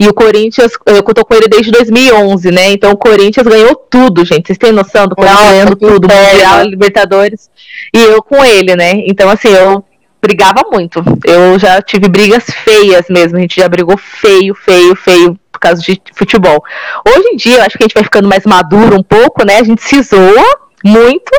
E 0.00 0.08
o 0.08 0.14
Corinthians, 0.14 0.72
eu 0.86 1.02
tô 1.02 1.22
com 1.26 1.34
ele 1.34 1.46
desde 1.46 1.70
2011, 1.70 2.50
né? 2.50 2.72
Então 2.72 2.90
o 2.90 2.96
Corinthians 2.96 3.46
ganhou 3.46 3.74
tudo, 3.74 4.24
gente. 4.24 4.46
Vocês 4.46 4.56
têm 4.56 4.72
noção 4.72 5.06
do 5.06 5.14
Corinthians 5.14 5.38
Nossa, 5.38 5.52
ganhando 5.52 5.76
tudo, 5.76 6.08
Mundial, 6.08 6.64
Libertadores. 6.64 7.50
E 7.92 8.02
eu 8.02 8.22
com 8.22 8.42
ele, 8.42 8.74
né? 8.74 8.92
Então, 9.06 9.28
assim, 9.28 9.48
eu 9.48 9.84
brigava 10.22 10.62
muito. 10.72 11.04
Eu 11.22 11.58
já 11.58 11.82
tive 11.82 12.08
brigas 12.08 12.44
feias 12.44 13.08
mesmo. 13.10 13.36
A 13.36 13.40
gente 13.42 13.60
já 13.60 13.68
brigou 13.68 13.98
feio, 13.98 14.54
feio, 14.54 14.96
feio 14.96 15.38
por 15.52 15.58
causa 15.58 15.82
de 15.82 16.00
futebol. 16.14 16.64
Hoje 17.06 17.28
em 17.34 17.36
dia, 17.36 17.56
eu 17.58 17.62
acho 17.62 17.76
que 17.76 17.84
a 17.84 17.86
gente 17.86 17.94
vai 17.94 18.04
ficando 18.04 18.26
mais 18.26 18.46
maduro 18.46 18.96
um 18.96 19.02
pouco, 19.02 19.44
né? 19.44 19.58
A 19.58 19.64
gente 19.64 19.82
se 19.82 20.00
zoa 20.00 20.60
muito, 20.82 21.30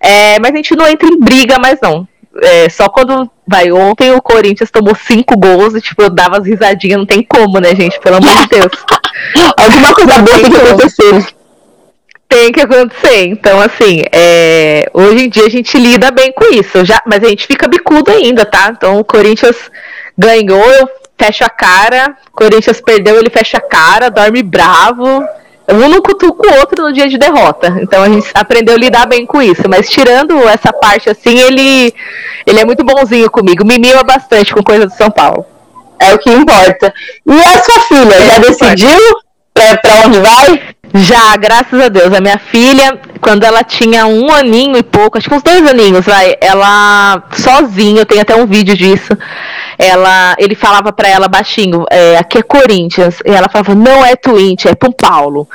é, 0.00 0.38
mas 0.38 0.52
a 0.52 0.56
gente 0.56 0.76
não 0.76 0.86
entra 0.86 1.08
em 1.08 1.18
briga 1.18 1.58
mais 1.58 1.80
não 1.82 2.06
é, 2.42 2.68
só 2.68 2.88
quando 2.88 3.30
vai 3.46 3.70
ontem 3.70 4.12
o 4.12 4.20
Corinthians 4.20 4.70
tomou 4.70 4.94
cinco 4.94 5.36
gols 5.36 5.74
e 5.74 5.80
tipo, 5.80 6.02
eu 6.02 6.10
dava 6.10 6.38
as 6.38 6.46
risadinhas, 6.46 6.98
não 6.98 7.06
tem 7.06 7.22
como, 7.22 7.58
né, 7.58 7.74
gente? 7.74 7.98
Pelo 8.00 8.16
amor 8.16 8.34
de 8.34 8.48
Deus. 8.48 8.72
Alguma 9.56 9.94
coisa 9.94 10.18
boa 10.22 10.38
tem 10.40 10.50
que 10.50 10.56
acontecer. 10.56 11.26
Tem 12.28 12.52
que 12.52 12.60
acontecer. 12.60 13.26
Então, 13.26 13.60
assim, 13.60 14.02
é, 14.12 14.90
hoje 14.92 15.26
em 15.26 15.28
dia 15.28 15.46
a 15.46 15.50
gente 15.50 15.78
lida 15.78 16.10
bem 16.10 16.32
com 16.32 16.52
isso. 16.52 16.84
Já, 16.84 17.00
mas 17.06 17.22
a 17.22 17.28
gente 17.28 17.46
fica 17.46 17.68
bicudo 17.68 18.10
ainda, 18.10 18.44
tá? 18.44 18.72
Então 18.76 18.98
o 18.98 19.04
Corinthians 19.04 19.56
ganhou, 20.18 20.64
eu 20.72 20.88
fecho 21.16 21.44
a 21.44 21.48
cara. 21.48 22.16
Corinthians 22.32 22.80
perdeu, 22.80 23.18
ele 23.18 23.30
fecha 23.30 23.58
a 23.58 23.60
cara, 23.60 24.10
dorme 24.10 24.42
bravo 24.42 25.24
um 25.68 25.88
não 25.88 26.00
cutuca 26.00 26.48
o 26.48 26.60
outro 26.60 26.84
no 26.84 26.92
dia 26.92 27.08
de 27.08 27.18
derrota. 27.18 27.78
Então 27.80 28.02
a 28.02 28.08
gente 28.08 28.28
aprendeu 28.34 28.74
a 28.74 28.78
lidar 28.78 29.06
bem 29.06 29.26
com 29.26 29.42
isso. 29.42 29.62
Mas 29.68 29.88
tirando 29.88 30.48
essa 30.48 30.72
parte 30.72 31.10
assim, 31.10 31.38
ele, 31.38 31.92
ele 32.46 32.60
é 32.60 32.64
muito 32.64 32.84
bonzinho 32.84 33.30
comigo. 33.30 33.66
Me 33.66 33.78
mima 33.78 34.02
bastante 34.02 34.54
com 34.54 34.62
coisa 34.62 34.86
do 34.86 34.92
São 34.92 35.10
Paulo. 35.10 35.44
É 35.98 36.14
o 36.14 36.18
que 36.18 36.30
importa. 36.30 36.92
E 37.26 37.32
a 37.32 37.62
sua 37.62 37.80
filha, 37.80 38.14
é 38.14 38.26
já 38.26 38.38
decidiu 38.38 39.00
pra 39.54 40.06
onde 40.06 40.20
vai? 40.20 40.75
Já, 40.96 41.36
graças 41.36 41.80
a 41.80 41.88
Deus. 41.88 42.12
A 42.12 42.20
minha 42.20 42.38
filha, 42.38 42.98
quando 43.20 43.44
ela 43.44 43.62
tinha 43.62 44.06
um 44.06 44.32
aninho 44.32 44.76
e 44.76 44.82
pouco, 44.82 45.18
acho 45.18 45.28
que 45.28 45.34
uns 45.34 45.42
dois 45.42 45.66
aninhos, 45.68 46.04
vai, 46.04 46.36
ela 46.40 47.22
sozinha, 47.32 48.00
eu 48.00 48.06
tenho 48.06 48.22
até 48.22 48.34
um 48.34 48.46
vídeo 48.46 48.76
disso. 48.76 49.16
Ela, 49.78 50.34
ele 50.38 50.54
falava 50.54 50.92
para 50.92 51.08
ela 51.08 51.28
baixinho, 51.28 51.84
é, 51.90 52.16
aqui 52.16 52.38
é 52.38 52.42
Corinthians. 52.42 53.18
E 53.26 53.30
ela 53.30 53.48
falava, 53.48 53.74
não 53.74 54.04
é 54.04 54.16
Twint, 54.16 54.66
é 54.66 54.74
Pum 54.74 54.92
Paulo. 54.92 55.48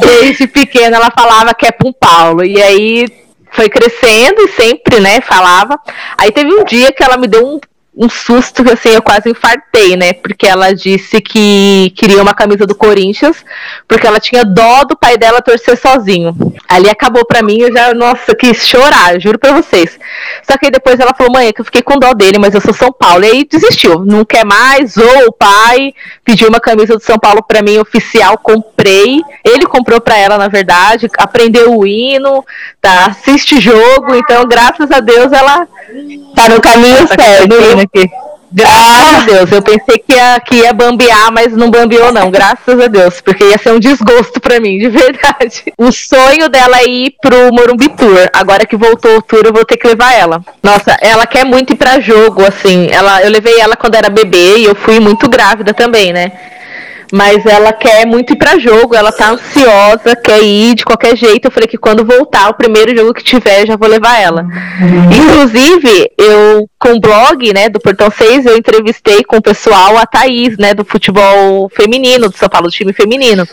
Desde 0.00 0.46
pequena 0.46 0.96
ela 0.96 1.10
falava 1.10 1.54
que 1.54 1.66
é 1.66 1.72
Pum 1.72 1.92
Paulo. 1.92 2.44
E 2.44 2.62
aí 2.62 3.06
foi 3.50 3.68
crescendo 3.68 4.42
e 4.42 4.48
sempre, 4.48 5.00
né, 5.00 5.20
falava. 5.20 5.78
Aí 6.16 6.30
teve 6.30 6.52
um 6.52 6.64
dia 6.64 6.92
que 6.92 7.02
ela 7.02 7.16
me 7.16 7.26
deu 7.26 7.46
um 7.46 7.60
um 7.96 8.10
susto 8.10 8.62
que 8.62 8.72
assim, 8.72 8.90
eu 8.90 9.00
quase 9.00 9.30
infartei, 9.30 9.96
né? 9.96 10.12
Porque 10.12 10.46
ela 10.46 10.74
disse 10.74 11.20
que 11.20 11.92
queria 11.96 12.20
uma 12.20 12.34
camisa 12.34 12.66
do 12.66 12.74
Corinthians, 12.74 13.42
porque 13.88 14.06
ela 14.06 14.20
tinha 14.20 14.44
dó 14.44 14.84
do 14.84 14.96
pai 14.96 15.16
dela 15.16 15.40
torcer 15.40 15.78
sozinho. 15.78 16.36
Ali 16.68 16.90
acabou 16.90 17.24
pra 17.24 17.42
mim, 17.42 17.58
eu 17.58 17.72
já, 17.72 17.94
nossa, 17.94 18.34
quis 18.34 18.66
chorar, 18.66 19.18
juro 19.18 19.38
pra 19.38 19.52
vocês. 19.52 19.98
Só 20.42 20.58
que 20.58 20.66
aí 20.66 20.70
depois 20.70 21.00
ela 21.00 21.14
falou, 21.14 21.32
mãe, 21.32 21.46
é 21.46 21.52
que 21.52 21.60
eu 21.60 21.64
fiquei 21.64 21.80
com 21.80 21.98
dó 21.98 22.12
dele, 22.12 22.38
mas 22.38 22.54
eu 22.54 22.60
sou 22.60 22.74
São 22.74 22.92
Paulo. 22.92 23.24
E 23.24 23.30
aí 23.30 23.48
desistiu, 23.50 24.04
não 24.04 24.24
quer 24.24 24.44
mais, 24.44 24.98
ou 24.98 25.28
o 25.28 25.32
pai 25.32 25.94
pediu 26.22 26.48
uma 26.48 26.60
camisa 26.60 26.96
do 26.96 27.02
São 27.02 27.18
Paulo 27.18 27.42
pra 27.42 27.62
mim 27.62 27.78
oficial, 27.78 28.36
comprei. 28.36 29.22
Ele 29.42 29.64
comprou 29.66 30.02
pra 30.02 30.18
ela, 30.18 30.36
na 30.36 30.48
verdade, 30.48 31.08
aprendeu 31.16 31.74
o 31.74 31.86
hino, 31.86 32.44
tá? 32.80 33.06
Assiste 33.06 33.58
jogo, 33.58 34.14
então 34.14 34.46
graças 34.46 34.90
a 34.90 35.00
Deus 35.00 35.32
ela 35.32 35.66
tá 36.36 36.48
no 36.48 36.60
caminho 36.60 37.08
tá 37.08 37.16
certo. 37.24 37.56
Graças 38.52 39.14
a 39.14 39.26
Deus. 39.26 39.52
Eu 39.52 39.62
pensei 39.62 39.98
que 39.98 40.14
ia, 40.14 40.40
que 40.40 40.54
ia 40.56 40.72
bambear, 40.72 41.32
mas 41.32 41.52
não 41.52 41.70
bambeou, 41.70 42.12
não. 42.12 42.30
Graças 42.30 42.78
a 42.80 42.86
Deus. 42.86 43.20
Porque 43.20 43.44
ia 43.44 43.58
ser 43.58 43.72
um 43.72 43.80
desgosto 43.80 44.40
para 44.40 44.60
mim, 44.60 44.78
de 44.78 44.88
verdade. 44.88 45.64
O 45.78 45.92
sonho 45.92 46.48
dela 46.48 46.78
é 46.78 46.88
ir 46.88 47.14
pro 47.20 47.52
Morumbi 47.52 47.88
Tour. 47.90 48.28
Agora 48.32 48.64
que 48.66 48.76
voltou 48.76 49.18
o 49.18 49.22
tour, 49.22 49.42
eu 49.44 49.52
vou 49.52 49.64
ter 49.64 49.76
que 49.76 49.86
levar 49.86 50.14
ela. 50.14 50.40
Nossa, 50.62 50.96
ela 51.00 51.26
quer 51.26 51.44
muito 51.44 51.74
ir 51.74 51.76
pra 51.76 52.00
jogo, 52.00 52.44
assim. 52.44 52.88
Ela, 52.90 53.22
eu 53.22 53.30
levei 53.30 53.60
ela 53.60 53.76
quando 53.76 53.94
era 53.94 54.08
bebê 54.08 54.58
e 54.58 54.64
eu 54.64 54.74
fui 54.74 54.98
muito 55.00 55.28
grávida 55.28 55.74
também, 55.74 56.12
né? 56.12 56.32
Mas 57.12 57.44
ela 57.46 57.72
quer 57.72 58.06
muito 58.06 58.32
ir 58.32 58.36
para 58.36 58.58
jogo, 58.58 58.94
ela 58.94 59.12
tá 59.12 59.30
ansiosa, 59.30 60.16
quer 60.16 60.42
ir 60.42 60.74
de 60.74 60.84
qualquer 60.84 61.16
jeito. 61.16 61.46
Eu 61.46 61.50
falei 61.50 61.68
que 61.68 61.78
quando 61.78 62.04
voltar, 62.04 62.48
o 62.50 62.54
primeiro 62.54 62.96
jogo 62.96 63.14
que 63.14 63.22
tiver, 63.22 63.66
já 63.66 63.76
vou 63.76 63.88
levar 63.88 64.20
ela. 64.20 64.42
Uhum. 64.42 65.10
Inclusive, 65.12 66.10
eu, 66.18 66.68
com 66.78 66.94
o 66.94 67.00
blog, 67.00 67.52
né, 67.52 67.68
do 67.68 67.80
Portão 67.80 68.10
6, 68.10 68.46
eu 68.46 68.56
entrevistei 68.56 69.22
com 69.24 69.36
o 69.36 69.42
pessoal 69.42 69.96
a 69.96 70.06
Thaís, 70.06 70.56
né, 70.58 70.74
do 70.74 70.84
futebol 70.84 71.70
feminino, 71.74 72.28
do 72.28 72.36
São 72.36 72.48
Paulo, 72.48 72.68
do 72.68 72.72
time 72.72 72.92
feminino. 72.92 73.46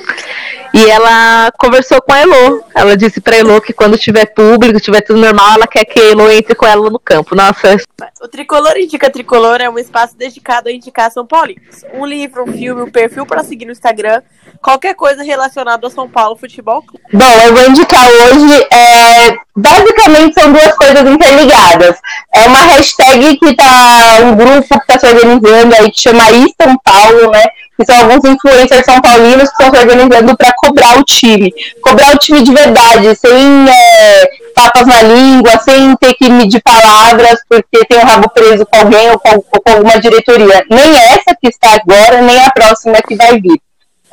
E 0.73 0.89
ela 0.89 1.51
conversou 1.59 2.01
com 2.01 2.12
a 2.12 2.19
Elo. 2.19 2.63
Ela 2.73 2.97
disse 2.97 3.21
pra 3.21 3.38
Elo 3.38 3.62
que 3.62 3.71
quando 3.71 3.95
tiver 3.95 4.25
público, 4.25 4.79
tiver 4.79 5.01
tudo 5.01 5.19
normal, 5.19 5.53
ela 5.53 5.67
quer 5.67 5.86
que 5.86 5.99
a 5.99 6.09
Elo 6.09 6.31
entre 6.31 6.55
com 6.55 6.65
ela 6.65 6.89
no 6.89 6.97
campo. 6.97 7.36
Nossa. 7.36 7.77
O 8.19 8.27
Tricolor 8.27 8.75
Indica 8.77 9.09
Tricolor 9.09 9.62
é 9.62 9.69
um 9.69 9.77
espaço 9.77 10.17
dedicado 10.17 10.69
a 10.69 10.71
indicar 10.71 11.12
São 11.12 11.27
Paulo. 11.27 11.53
Um 11.93 12.05
livro, 12.05 12.43
um 12.43 12.51
filme, 12.51 12.81
um 12.81 12.89
perfil 12.89 13.23
para 13.23 13.43
seguir 13.43 13.65
no 13.65 13.71
Instagram. 13.71 14.23
Qualquer 14.63 14.95
coisa 14.95 15.21
relacionada 15.21 15.86
ao 15.86 15.91
São 15.91 16.09
Paulo 16.09 16.38
Futebol 16.38 16.83
Bom, 17.12 17.41
eu 17.45 17.53
vou 17.53 17.69
indicar 17.69 18.07
hoje. 18.07 18.67
É... 18.71 19.36
Basicamente 19.55 20.33
são 20.33 20.51
duas 20.51 20.73
coisas 20.75 21.07
interligadas. 21.07 21.99
É 22.33 22.47
uma 22.47 22.59
hashtag 22.59 23.38
que 23.38 23.55
tá. 23.55 24.21
um 24.23 24.36
grupo 24.36 24.67
que 24.67 24.91
está 24.91 24.99
se 24.99 25.05
organizando 25.05 25.75
aí 25.75 25.91
que 25.91 26.01
chama 26.01 26.31
I 26.31 26.51
São 26.59 26.75
Paulo, 26.83 27.29
né? 27.29 27.43
Que 27.77 27.86
são 27.86 27.95
alguns 28.01 28.23
influencers 28.23 28.86
são 28.86 29.01
paulinos 29.01 29.49
que 29.49 29.63
estão 29.63 29.71
se 29.71 29.77
organizando 29.77 30.38
para 30.38 30.53
cobrar 30.55 30.99
o 30.99 31.03
time. 31.03 31.53
Cobrar 31.81 32.13
o 32.13 32.17
time 32.17 32.43
de 32.43 32.53
verdade, 32.53 33.15
sem 33.15 33.69
é, 33.69 34.29
papas 34.55 34.86
na 34.86 35.01
língua, 35.01 35.59
sem 35.59 35.95
ter 35.97 36.13
que 36.13 36.29
medir 36.29 36.62
palavras, 36.62 37.39
porque 37.49 37.86
tem 37.88 37.97
o 37.97 38.01
um 38.01 38.05
rabo 38.05 38.29
preso 38.29 38.65
com 38.65 38.77
alguém 38.77 39.09
ou 39.12 39.19
com, 39.19 39.36
ou 39.36 39.62
com 39.62 39.71
alguma 39.71 39.99
diretoria. 39.99 40.63
Nem 40.69 40.97
essa 40.97 41.36
que 41.39 41.49
está 41.49 41.73
agora, 41.73 42.21
nem 42.21 42.39
a 42.43 42.51
próxima 42.51 43.01
que 43.07 43.15
vai 43.15 43.39
vir 43.39 43.59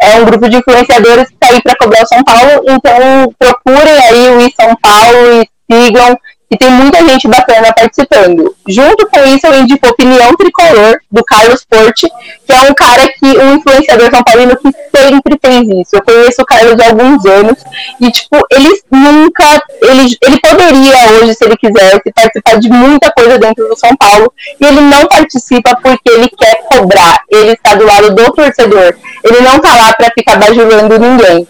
é 0.01 0.17
um 0.17 0.25
grupo 0.25 0.49
de 0.49 0.57
influenciadores 0.57 1.29
que 1.29 1.35
está 1.35 1.49
aí 1.49 1.63
para 1.63 1.77
cobrar 1.77 2.03
o 2.03 2.07
São 2.07 2.25
Paulo, 2.25 2.65
então 2.67 3.35
procurem 3.39 3.93
aí 4.05 4.31
o 4.31 4.41
I 4.41 4.55
São 4.59 4.75
Paulo 4.77 5.43
e 5.43 5.49
sigam 5.71 6.19
e 6.51 6.57
tem 6.57 6.71
muita 6.71 6.99
gente 7.07 7.29
bacana 7.29 7.73
participando. 7.73 8.55
Junto 8.69 9.07
com 9.07 9.25
isso, 9.25 9.47
eu 9.47 9.61
indico 9.61 9.89
Opinião 9.89 10.35
Tricolor, 10.35 10.99
do 11.11 11.25
Carlos 11.25 11.65
Porte, 11.65 12.09
que 12.47 12.53
é 12.53 12.61
um 12.63 12.75
cara 12.75 13.07
que, 13.09 13.27
um 13.39 13.55
influenciador 13.55 14.11
são 14.11 14.23
paulino 14.25 14.57
que 14.57 14.71
sempre 14.95 15.39
fez 15.41 15.69
isso. 15.69 15.95
Eu 15.95 16.03
conheço 16.03 16.43
o 16.43 16.45
Carlos 16.45 16.81
há 16.81 16.87
alguns 16.89 17.25
anos, 17.25 17.57
e, 18.01 18.11
tipo, 18.11 18.37
ele 18.51 18.83
nunca, 18.91 19.63
ele, 19.83 20.17
ele 20.21 20.41
poderia 20.41 21.13
hoje, 21.13 21.35
se 21.35 21.45
ele 21.45 21.57
quisesse, 21.57 22.13
participar 22.13 22.59
de 22.59 22.69
muita 22.69 23.13
coisa 23.13 23.39
dentro 23.39 23.69
do 23.69 23.79
São 23.79 23.95
Paulo, 23.97 24.33
e 24.61 24.67
ele 24.67 24.81
não 24.81 25.07
participa 25.07 25.77
porque 25.77 26.11
ele 26.11 26.29
quer 26.29 26.63
cobrar, 26.69 27.21
ele 27.31 27.53
está 27.53 27.75
do 27.77 27.87
lado 27.87 28.15
do 28.15 28.33
torcedor, 28.33 28.95
ele 29.23 29.41
não 29.41 29.57
está 29.57 29.77
lá 29.77 29.93
para 29.93 30.11
ficar 30.11 30.37
bajulando 30.37 30.99
ninguém. 30.99 31.47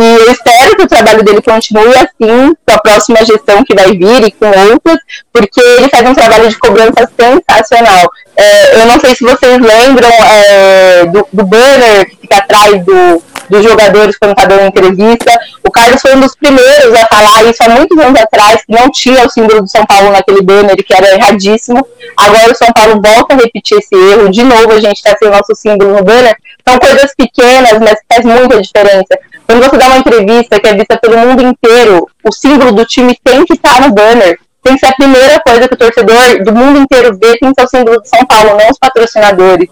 E 0.00 0.16
eu 0.16 0.32
espero 0.32 0.76
que 0.76 0.82
o 0.84 0.88
trabalho 0.88 1.22
dele 1.22 1.42
continue 1.42 1.94
assim 1.94 2.54
com 2.66 2.74
a 2.74 2.78
próxima 2.78 3.18
gestão 3.22 3.62
que 3.62 3.74
vai 3.74 3.90
vir 3.92 4.24
e 4.24 4.30
com 4.30 4.46
outras, 4.46 4.98
porque 5.30 5.60
ele 5.60 5.90
faz 5.90 6.08
um 6.08 6.14
trabalho 6.14 6.48
de 6.48 6.58
cobrança 6.58 7.06
sensacional. 7.20 8.08
É, 8.34 8.80
eu 8.80 8.86
não 8.86 8.98
sei 8.98 9.14
se 9.14 9.22
vocês 9.22 9.58
lembram 9.58 10.08
é, 10.08 11.04
do, 11.04 11.28
do, 11.30 11.44
banner 11.44 12.08
que 12.08 12.16
fica 12.16 12.38
atrás 12.38 12.82
do, 12.82 13.22
dos 13.50 13.62
jogadores 13.62 14.16
quando 14.16 14.30
está 14.30 14.46
dando 14.46 14.68
entrevista. 14.68 15.38
O 15.62 15.70
Carlos 15.70 16.00
foi 16.00 16.16
um 16.16 16.20
dos 16.20 16.34
primeiros 16.34 16.94
a 16.94 17.06
falar 17.06 17.44
isso 17.44 17.62
há 17.62 17.68
muitos 17.68 17.98
anos 17.98 18.18
atrás, 18.18 18.64
que 18.64 18.72
não 18.72 18.90
tinha 18.90 19.26
o 19.26 19.28
símbolo 19.28 19.60
do 19.60 19.68
São 19.68 19.84
Paulo 19.84 20.12
naquele 20.12 20.40
banner, 20.40 20.76
que 20.76 20.94
era 20.94 21.14
erradíssimo. 21.14 21.86
Agora 22.16 22.52
o 22.52 22.54
São 22.54 22.72
Paulo 22.72 23.02
volta 23.04 23.34
a 23.34 23.36
repetir 23.36 23.76
esse 23.76 23.94
erro. 23.94 24.30
De 24.30 24.42
novo, 24.42 24.72
a 24.72 24.80
gente 24.80 24.96
está 24.96 25.14
sem 25.18 25.28
o 25.28 25.32
nosso 25.32 25.54
símbolo 25.54 25.94
no 25.94 26.02
banner. 26.02 26.34
São 26.66 26.78
coisas 26.78 27.14
pequenas, 27.14 27.78
mas 27.78 27.98
faz 28.10 28.24
muita 28.24 28.62
diferença. 28.62 29.18
Quando 29.50 29.64
você 29.64 29.78
dá 29.78 29.86
uma 29.86 29.96
entrevista 29.96 30.60
que 30.60 30.68
é 30.68 30.74
vista 30.74 30.96
pelo 30.96 31.18
mundo 31.18 31.42
inteiro, 31.42 32.08
o 32.22 32.32
símbolo 32.32 32.70
do 32.70 32.86
time 32.86 33.18
tem 33.24 33.44
que 33.44 33.54
estar 33.54 33.80
no 33.80 33.92
banner. 33.92 34.38
Tem 34.62 34.74
que 34.74 34.78
ser 34.78 34.92
a 34.92 34.94
primeira 34.94 35.40
coisa 35.40 35.66
que 35.66 35.74
o 35.74 35.76
torcedor 35.76 36.44
do 36.44 36.54
mundo 36.54 36.78
inteiro 36.78 37.18
vê, 37.20 37.36
tem 37.36 37.52
que 37.52 37.60
ser 37.60 37.64
o 37.64 37.68
símbolo 37.68 38.00
de 38.00 38.08
São 38.08 38.24
Paulo, 38.26 38.56
não 38.56 38.70
os 38.70 38.78
patrocinadores. 38.78 39.68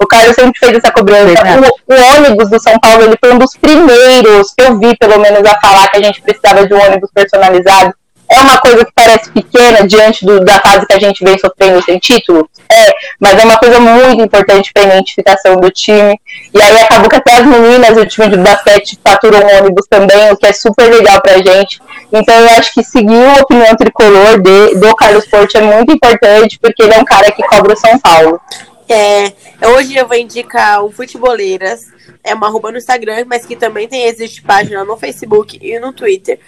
O 0.00 0.06
Carlos 0.08 0.34
sempre 0.34 0.58
fez 0.58 0.78
essa 0.78 0.90
cobrança. 0.90 1.44
O, 1.88 1.94
o, 1.94 2.16
ônibus 2.16 2.50
do 2.50 2.60
São 2.60 2.76
Paulo 2.80 3.04
ele 3.04 3.16
foi 3.20 3.32
um 3.32 3.38
dos 3.38 3.56
primeiros 3.56 4.52
que 4.52 4.64
eu 4.64 4.76
vi, 4.80 4.96
pelo 4.96 5.20
menos, 5.20 5.48
a 5.48 5.60
falar 5.60 5.88
que 5.90 5.98
a 5.98 6.02
gente 6.02 6.20
precisava 6.22 6.66
de 6.66 6.74
um 6.74 6.84
ônibus 6.84 7.10
personalizado 7.14 7.94
é 8.30 8.40
uma 8.40 8.58
coisa 8.60 8.84
que 8.84 8.92
parece 8.94 9.30
pequena 9.32 9.86
diante 9.86 10.24
do, 10.24 10.44
da 10.44 10.60
fase 10.60 10.86
que 10.86 10.92
a 10.92 11.00
gente 11.00 11.24
vem 11.24 11.36
sofrendo 11.36 11.82
sem 11.82 11.98
título? 11.98 12.48
É, 12.68 12.92
mas 13.18 13.36
é 13.36 13.44
uma 13.44 13.58
coisa 13.58 13.80
muito 13.80 14.22
importante 14.22 14.72
para 14.72 14.84
a 14.84 14.86
identificação 14.86 15.56
do 15.56 15.68
time. 15.70 16.18
E 16.54 16.62
aí 16.62 16.80
acabou 16.80 17.10
que 17.10 17.16
até 17.16 17.34
as 17.34 17.44
meninas, 17.44 17.96
o 17.96 18.06
time 18.06 18.28
de 18.28 18.36
basquete, 18.36 18.98
faturam 19.04 19.40
um 19.40 19.58
ônibus 19.58 19.86
também, 19.90 20.30
o 20.30 20.36
que 20.36 20.46
é 20.46 20.52
super 20.52 20.88
legal 20.88 21.20
para 21.20 21.34
a 21.34 21.42
gente. 21.42 21.80
Então 22.12 22.34
eu 22.34 22.50
acho 22.50 22.72
que 22.72 22.84
seguir 22.84 23.26
a 23.36 23.42
opinião 23.42 23.74
tricolor 23.74 24.40
de, 24.40 24.76
do 24.76 24.94
Carlos 24.94 25.26
Porte 25.26 25.56
é 25.56 25.60
muito 25.60 25.92
importante, 25.92 26.56
porque 26.60 26.84
ele 26.84 26.94
é 26.94 26.98
um 26.98 27.04
cara 27.04 27.32
que 27.32 27.42
cobra 27.42 27.72
o 27.72 27.76
São 27.76 27.98
Paulo. 27.98 28.40
É, 28.88 29.32
hoje 29.74 29.96
eu 29.96 30.06
vou 30.06 30.16
indicar 30.16 30.84
o 30.84 30.90
Futeboleiras, 30.90 31.86
é 32.22 32.32
uma 32.32 32.46
arroba 32.46 32.70
no 32.70 32.78
Instagram, 32.78 33.24
mas 33.26 33.44
que 33.44 33.56
também 33.56 33.88
tem, 33.88 34.04
existe 34.04 34.42
página 34.42 34.84
no 34.84 34.96
Facebook 34.96 35.58
e 35.60 35.78
no 35.80 35.92
Twitter. 35.92 36.38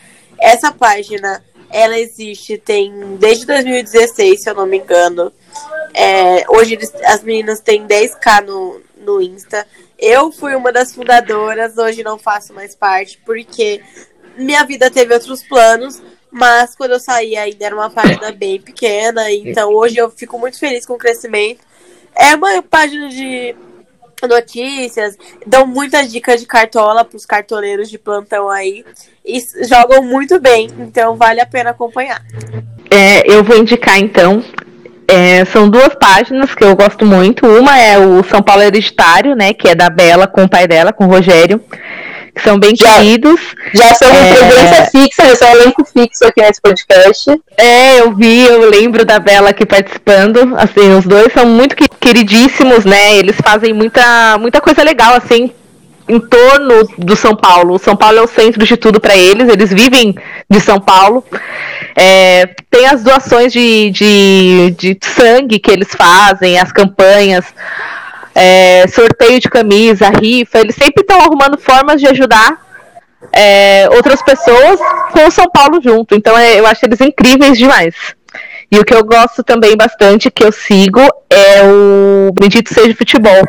Essa 0.41 0.73
página 0.73 1.43
ela 1.73 1.99
existe 1.99 2.59
tem 2.59 3.17
desde 3.17 3.47
2016, 3.47 4.43
se 4.43 4.51
eu 4.51 4.55
não 4.55 4.67
me 4.67 4.79
engano. 4.79 5.33
É, 5.95 6.45
hoje 6.49 6.75
eles, 6.75 6.93
as 7.05 7.23
meninas 7.23 7.61
têm 7.61 7.87
10k 7.87 8.45
no, 8.45 8.81
no 8.99 9.23
Insta. 9.23 9.67
Eu 9.99 10.31
fui 10.31 10.55
uma 10.55 10.73
das 10.73 10.95
fundadoras, 10.95 11.79
hoje 11.79 12.03
não 12.03 12.19
faço 12.19 12.53
mais 12.53 12.75
parte, 12.75 13.21
porque 13.25 13.81
minha 14.37 14.65
vida 14.65 14.91
teve 14.91 15.15
outros 15.15 15.43
planos. 15.43 16.03
Mas 16.31 16.75
quando 16.75 16.93
eu 16.93 17.01
saí 17.01 17.37
ainda 17.37 17.67
era 17.67 17.75
uma 17.75 17.91
página 17.91 18.33
bem 18.33 18.59
pequena, 18.59 19.31
então 19.31 19.71
hoje 19.71 19.99
eu 19.99 20.11
fico 20.11 20.39
muito 20.39 20.59
feliz 20.59 20.87
com 20.87 20.95
o 20.95 20.99
crescimento. 20.99 21.61
É 22.15 22.35
uma 22.35 22.63
página 22.63 23.09
de 23.11 23.55
notícias, 24.29 25.17
dão 25.47 25.67
muitas 25.67 26.11
dicas 26.11 26.41
de 26.41 26.47
cartola 26.47 27.05
para 27.05 27.17
os 27.17 27.27
cartoleiros 27.27 27.91
de 27.91 27.99
plantão 27.99 28.49
aí 28.49 28.85
e 29.25 29.41
jogam 29.67 30.03
muito 30.03 30.41
bem, 30.41 30.69
então 30.79 31.17
vale 31.17 31.41
a 31.41 31.47
pena 31.47 31.71
acompanhar. 31.71 32.23
É, 32.91 33.31
eu 33.33 33.43
vou 33.43 33.57
indicar 33.57 33.99
então. 33.99 34.45
É, 35.09 35.45
são 35.47 35.69
duas 35.69 35.95
páginas 35.95 36.55
que 36.55 36.65
eu 36.65 36.75
gosto 36.75 37.05
muito. 37.05 37.47
Uma 37.47 37.79
é 37.79 37.99
o 37.99 38.23
São 38.25 38.41
Paulo 38.41 38.63
Hereditário, 38.63 39.35
né? 39.35 39.53
Que 39.53 39.69
é 39.69 39.75
da 39.75 39.91
Bela 39.91 40.27
com 40.27 40.45
o 40.45 40.49
pai 40.49 40.67
dela, 40.67 40.93
com 40.93 41.05
o 41.05 41.09
Rogério 41.09 41.63
que 42.35 42.43
são 42.43 42.59
bem 42.59 42.75
já, 42.75 42.95
queridos. 42.95 43.41
Já 43.75 43.95
são 43.95 44.09
é... 44.09 44.35
presença 44.35 44.91
fixa, 44.91 45.27
já 45.27 45.37
são 45.37 45.51
elenco 45.51 45.85
fixo 45.85 46.25
aqui 46.25 46.41
nesse 46.41 46.61
podcast. 46.61 47.31
É, 47.57 48.01
eu 48.01 48.15
vi, 48.15 48.45
eu 48.45 48.69
lembro 48.71 49.05
da 49.05 49.19
Bela 49.19 49.51
aqui 49.51 49.67
participando. 49.67 50.55
Assim, 50.57 50.95
os 50.97 51.05
dois 51.05 51.33
são 51.33 51.47
muito 51.47 51.77
queridíssimos, 52.01 52.85
né? 52.85 53.17
Eles 53.17 53.37
fazem 53.37 53.73
muita, 53.73 54.39
muita 54.39 54.61
coisa 54.61 54.83
legal, 54.83 55.15
assim, 55.15 55.51
em 56.09 56.19
torno 56.19 56.89
do 56.99 57.15
São 57.15 57.37
Paulo. 57.37 57.75
O 57.75 57.79
São 57.79 57.95
Paulo 57.95 58.19
é 58.19 58.23
o 58.23 58.27
centro 58.27 58.65
de 58.65 58.77
tudo 58.77 59.01
para 59.01 59.17
eles, 59.17 59.49
eles 59.49 59.71
vivem 59.71 60.15
de 60.49 60.61
São 60.61 60.81
Paulo. 60.81 61.25
É, 61.95 62.47
tem 62.71 62.87
as 62.87 63.03
doações 63.03 63.53
de, 63.53 63.91
de, 63.91 64.75
de 64.79 64.99
sangue 65.03 65.59
que 65.59 65.71
eles 65.71 65.89
fazem, 65.95 66.59
as 66.59 66.73
campanhas 66.73 67.45
é, 68.35 68.87
sorteio 68.89 69.41
de 69.41 69.49
camisa, 69.49 70.09
rifa, 70.11 70.61
eles 70.61 70.75
sempre 70.75 71.03
estão 71.03 71.21
arrumando 71.21 71.59
formas 71.59 72.01
de 72.01 72.07
ajudar 72.07 72.61
é, 73.33 73.89
outras 73.91 74.23
pessoas 74.23 74.81
com 75.13 75.27
o 75.27 75.31
São 75.31 75.49
Paulo 75.51 75.81
junto. 75.83 76.15
Então 76.15 76.37
é, 76.37 76.59
eu 76.59 76.67
acho 76.67 76.85
eles 76.85 77.01
incríveis 77.01 77.59
demais. 77.59 77.95
E 78.71 78.79
o 78.79 78.85
que 78.85 78.95
eu 78.95 79.05
gosto 79.05 79.45
também 79.45 79.77
bastante, 79.77 80.31
que 80.31 80.43
eu 80.43 80.51
sigo, 80.51 81.01
é 81.29 81.63
o 81.63 82.33
Bendito 82.33 82.73
Seja 82.73 82.95
Futebol 82.95 83.45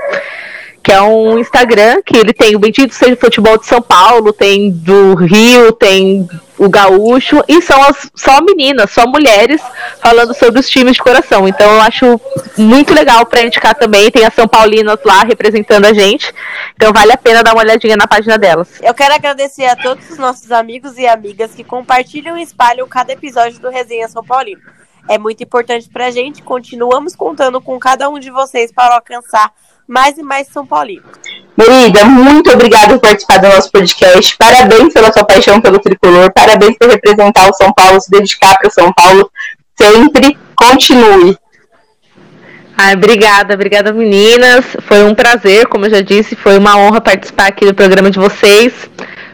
que 0.84 0.92
é 0.92 1.02
um 1.02 1.40
Instagram 1.40 2.02
que 2.06 2.18
ele 2.18 2.34
tem 2.34 2.58
o 2.58 2.60
Bendito 2.60 2.94
Seja 2.94 3.16
Futebol 3.16 3.58
de 3.58 3.66
São 3.66 3.82
Paulo, 3.82 4.34
tem 4.34 4.70
do 4.70 5.16
Rio, 5.16 5.72
tem 5.72 6.28
o 6.64 6.70
Gaúcho, 6.70 7.44
e 7.48 7.62
são 7.62 7.82
as, 7.84 8.10
só 8.16 8.42
meninas, 8.42 8.92
só 8.92 9.06
mulheres 9.06 9.62
falando 10.02 10.34
sobre 10.34 10.60
os 10.62 10.70
times 10.70 10.94
de 10.94 11.04
coração. 11.04 11.48
Então 11.48 11.70
eu 11.70 11.82
acho 11.82 12.22
muito 12.58 12.94
legal 12.94 13.26
para 13.26 13.42
indicar 13.42 13.76
também. 13.76 14.10
Tem 14.10 14.26
as 14.26 14.34
São 14.34 14.48
Paulinas 14.48 14.98
lá 15.04 15.24
representando 15.24 15.86
a 15.86 15.94
gente. 15.94 16.34
Então 16.76 16.94
vale 16.94 17.12
a 17.12 17.18
pena 17.18 17.44
dar 17.44 17.54
uma 17.54 17.64
olhadinha 17.64 17.98
na 17.98 18.08
página 18.08 18.38
delas. 18.38 18.70
Eu 18.82 18.94
quero 18.94 19.14
agradecer 19.14 19.66
a 19.66 19.76
todos 19.76 20.10
os 20.10 20.18
nossos 20.18 20.52
amigos 20.52 20.98
e 20.98 21.06
amigas 21.06 21.52
que 21.54 21.64
compartilham 21.64 22.38
e 22.38 22.44
espalham 22.44 22.88
cada 22.88 23.12
episódio 23.12 23.60
do 23.60 23.70
Resenha 23.70 24.08
São 24.08 24.24
Paulino. 24.24 24.62
É 25.10 25.18
muito 25.18 25.44
importante 25.44 25.90
pra 25.90 26.12
gente. 26.12 26.42
Continuamos 26.42 27.14
contando 27.14 27.60
com 27.60 27.78
cada 27.78 28.10
um 28.10 28.20
de 28.20 28.32
vocês 28.32 28.72
para 28.72 28.96
alcançar 28.96 29.52
mais 29.88 30.18
e 30.18 30.24
mais 30.24 30.48
São 30.48 30.66
Paulino. 30.66 31.04
Merida, 31.56 32.06
muito 32.06 32.52
obrigada 32.52 32.94
por 32.94 33.02
participar 33.02 33.38
do 33.38 33.48
nosso 33.48 33.72
podcast. 33.72 34.36
Parabéns 34.38 34.92
pela 34.92 35.12
sua 35.12 35.24
paixão 35.24 35.62
pelo 35.62 35.80
tricolor. 35.80 36.32
Parabéns 36.34 36.76
por 36.78 36.90
representar 36.90 37.50
o 37.50 37.54
São 37.54 37.72
Paulo, 37.74 38.02
se 38.02 38.10
dedicar 38.10 38.58
para 38.58 38.68
o 38.68 38.72
São 38.72 38.92
Paulo. 38.92 39.30
Sempre 39.80 40.38
continue. 40.56 41.38
Ai, 42.76 42.96
obrigada, 42.96 43.54
obrigada 43.54 43.94
meninas. 43.94 44.66
Foi 44.82 45.04
um 45.04 45.14
prazer, 45.14 45.68
como 45.68 45.86
eu 45.86 45.92
já 45.92 46.02
disse, 46.02 46.36
foi 46.36 46.58
uma 46.58 46.76
honra 46.76 47.00
participar 47.00 47.48
aqui 47.48 47.66
do 47.66 47.74
programa 47.74 48.10
de 48.10 48.20
vocês. 48.20 48.90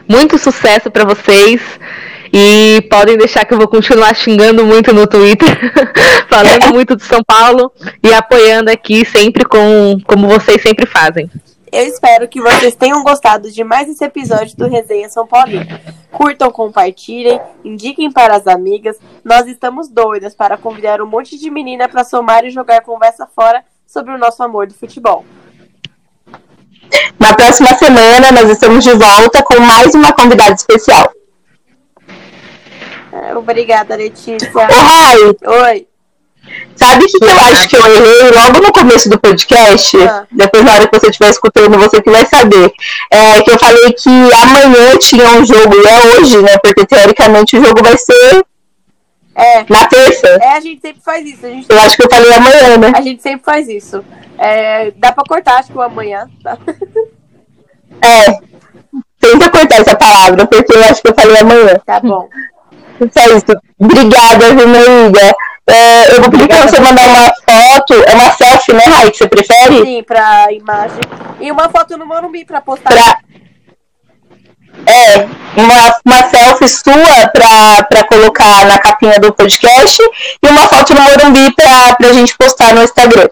Muito 0.06 0.36
sucesso 0.36 0.90
para 0.90 1.04
vocês. 1.04 1.60
E 2.32 2.86
podem 2.88 3.18
deixar 3.18 3.44
que 3.44 3.52
eu 3.52 3.58
vou 3.58 3.66
continuar 3.66 4.14
xingando 4.14 4.64
muito 4.64 4.92
no 4.92 5.06
Twitter, 5.06 5.48
falando 6.28 6.68
muito 6.72 6.96
de 6.96 7.04
São 7.04 7.22
Paulo 7.24 7.72
e 8.02 8.12
apoiando 8.12 8.70
aqui 8.70 9.04
sempre 9.04 9.44
com 9.44 9.98
como 10.06 10.28
vocês 10.28 10.62
sempre 10.62 10.86
fazem. 10.86 11.28
Eu 11.72 11.84
espero 11.84 12.26
que 12.28 12.40
vocês 12.40 12.74
tenham 12.74 13.02
gostado 13.04 13.50
de 13.50 13.62
mais 13.62 13.88
esse 13.88 14.04
episódio 14.04 14.56
do 14.56 14.66
Resenha 14.66 15.08
São 15.08 15.26
Paulino. 15.26 15.66
Curtam, 16.10 16.50
compartilhem, 16.50 17.40
indiquem 17.64 18.10
para 18.10 18.36
as 18.36 18.46
amigas. 18.48 18.96
Nós 19.24 19.46
estamos 19.46 19.88
doidas 19.88 20.34
para 20.34 20.56
convidar 20.56 21.00
um 21.00 21.06
monte 21.06 21.38
de 21.38 21.48
menina 21.48 21.88
para 21.88 22.02
somar 22.02 22.44
e 22.44 22.50
jogar 22.50 22.80
conversa 22.80 23.28
fora 23.36 23.62
sobre 23.86 24.12
o 24.12 24.18
nosso 24.18 24.42
amor 24.42 24.66
do 24.66 24.74
futebol. 24.74 25.24
Na 27.18 27.34
próxima 27.34 27.76
semana, 27.76 28.32
nós 28.32 28.50
estamos 28.50 28.82
de 28.82 28.92
volta 28.92 29.42
com 29.42 29.60
mais 29.60 29.94
uma 29.94 30.12
convidada 30.12 30.54
especial. 30.54 31.12
Obrigada, 33.36 33.96
Letícia. 33.96 34.50
Ô, 34.54 34.58
Rai. 34.58 35.72
Oi. 35.72 35.86
Sabe 36.74 37.04
o 37.04 37.06
que, 37.06 37.18
que, 37.18 37.24
eu 37.24 37.30
acho 37.30 37.68
que 37.68 37.76
eu 37.76 37.86
errei 37.86 38.30
logo 38.30 38.60
no 38.60 38.72
começo 38.72 39.08
do 39.08 39.20
podcast? 39.20 39.96
Ah. 40.02 40.26
Depois, 40.30 40.64
na 40.64 40.72
hora 40.72 40.88
que 40.88 40.98
você 40.98 41.08
estiver 41.08 41.30
escutando, 41.30 41.78
você 41.78 42.00
que 42.00 42.10
vai 42.10 42.24
saber. 42.26 42.72
É 43.10 43.42
que 43.42 43.50
eu 43.50 43.58
falei 43.58 43.92
que 43.92 44.08
amanhã 44.08 44.96
tinha 44.98 45.30
um 45.32 45.44
jogo, 45.44 45.74
e 45.74 45.86
é 45.86 46.18
hoje, 46.18 46.40
né? 46.42 46.56
Porque 46.58 46.86
teoricamente 46.86 47.56
o 47.56 47.64
jogo 47.64 47.82
vai 47.82 47.96
ser 47.98 48.44
é. 49.34 49.64
na 49.68 49.86
terça. 49.86 50.26
É, 50.26 50.56
a 50.56 50.60
gente 50.60 50.80
sempre 50.80 51.02
faz 51.02 51.26
isso. 51.26 51.46
eu 51.46 51.78
acho 51.80 51.96
que 51.96 52.04
eu 52.04 52.10
falei 52.10 52.32
amanhã, 52.32 52.78
né? 52.78 52.92
A 52.94 53.02
gente 53.02 53.22
sempre 53.22 53.44
faz 53.44 53.68
isso. 53.68 54.04
É, 54.38 54.90
dá 54.92 55.12
pra 55.12 55.24
cortar, 55.24 55.58
acho 55.58 55.70
que 55.70 55.78
o 55.78 55.82
amanhã. 55.82 56.28
Tá? 56.42 56.56
É. 58.02 58.50
Tenta 59.20 59.50
cortar 59.50 59.80
essa 59.82 59.94
palavra, 59.94 60.46
porque 60.46 60.74
eu 60.74 60.82
acho 60.84 61.02
que 61.02 61.08
eu 61.10 61.14
falei 61.14 61.36
amanhã. 61.36 61.78
Tá 61.84 62.00
bom. 62.00 62.26
Só 63.12 63.36
isso. 63.36 63.60
Obrigada, 63.78 64.54
Vineida. 64.54 65.34
É, 65.66 66.16
eu 66.16 66.20
vou 66.22 66.30
pedir 66.30 66.48
pra 66.48 66.62
você 66.62 66.80
mandar 66.80 67.06
uma 67.06 67.32
foto, 67.48 67.94
é 68.04 68.14
uma 68.14 68.32
selfie, 68.32 68.72
né, 68.72 68.84
Rai, 68.84 69.10
que 69.10 69.18
você 69.18 69.28
prefere? 69.28 69.84
Sim, 69.84 70.02
pra 70.02 70.52
imagem. 70.52 71.00
E 71.40 71.50
uma 71.52 71.68
foto 71.68 71.96
no 71.96 72.06
Morumbi 72.06 72.44
pra 72.44 72.60
postar. 72.60 72.90
Pra... 72.92 73.18
É, 74.86 75.28
uma, 75.56 75.96
uma 76.04 76.28
selfie 76.28 76.68
sua 76.68 77.28
pra, 77.32 77.84
pra 77.84 78.04
colocar 78.04 78.64
na 78.66 78.78
capinha 78.78 79.20
do 79.20 79.32
podcast 79.32 80.02
e 80.42 80.48
uma 80.48 80.66
foto 80.66 80.94
no 80.94 81.02
Morumbi 81.02 81.54
pra, 81.54 81.94
pra 81.94 82.12
gente 82.12 82.36
postar 82.36 82.74
no 82.74 82.82
Instagram. 82.82 83.28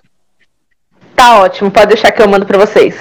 Tá 1.17 1.41
ótimo, 1.41 1.71
pode 1.71 1.89
deixar 1.89 2.13
que 2.13 2.23
eu 2.23 2.29
mando 2.29 2.47
pra 2.47 2.59
vocês. 2.59 2.95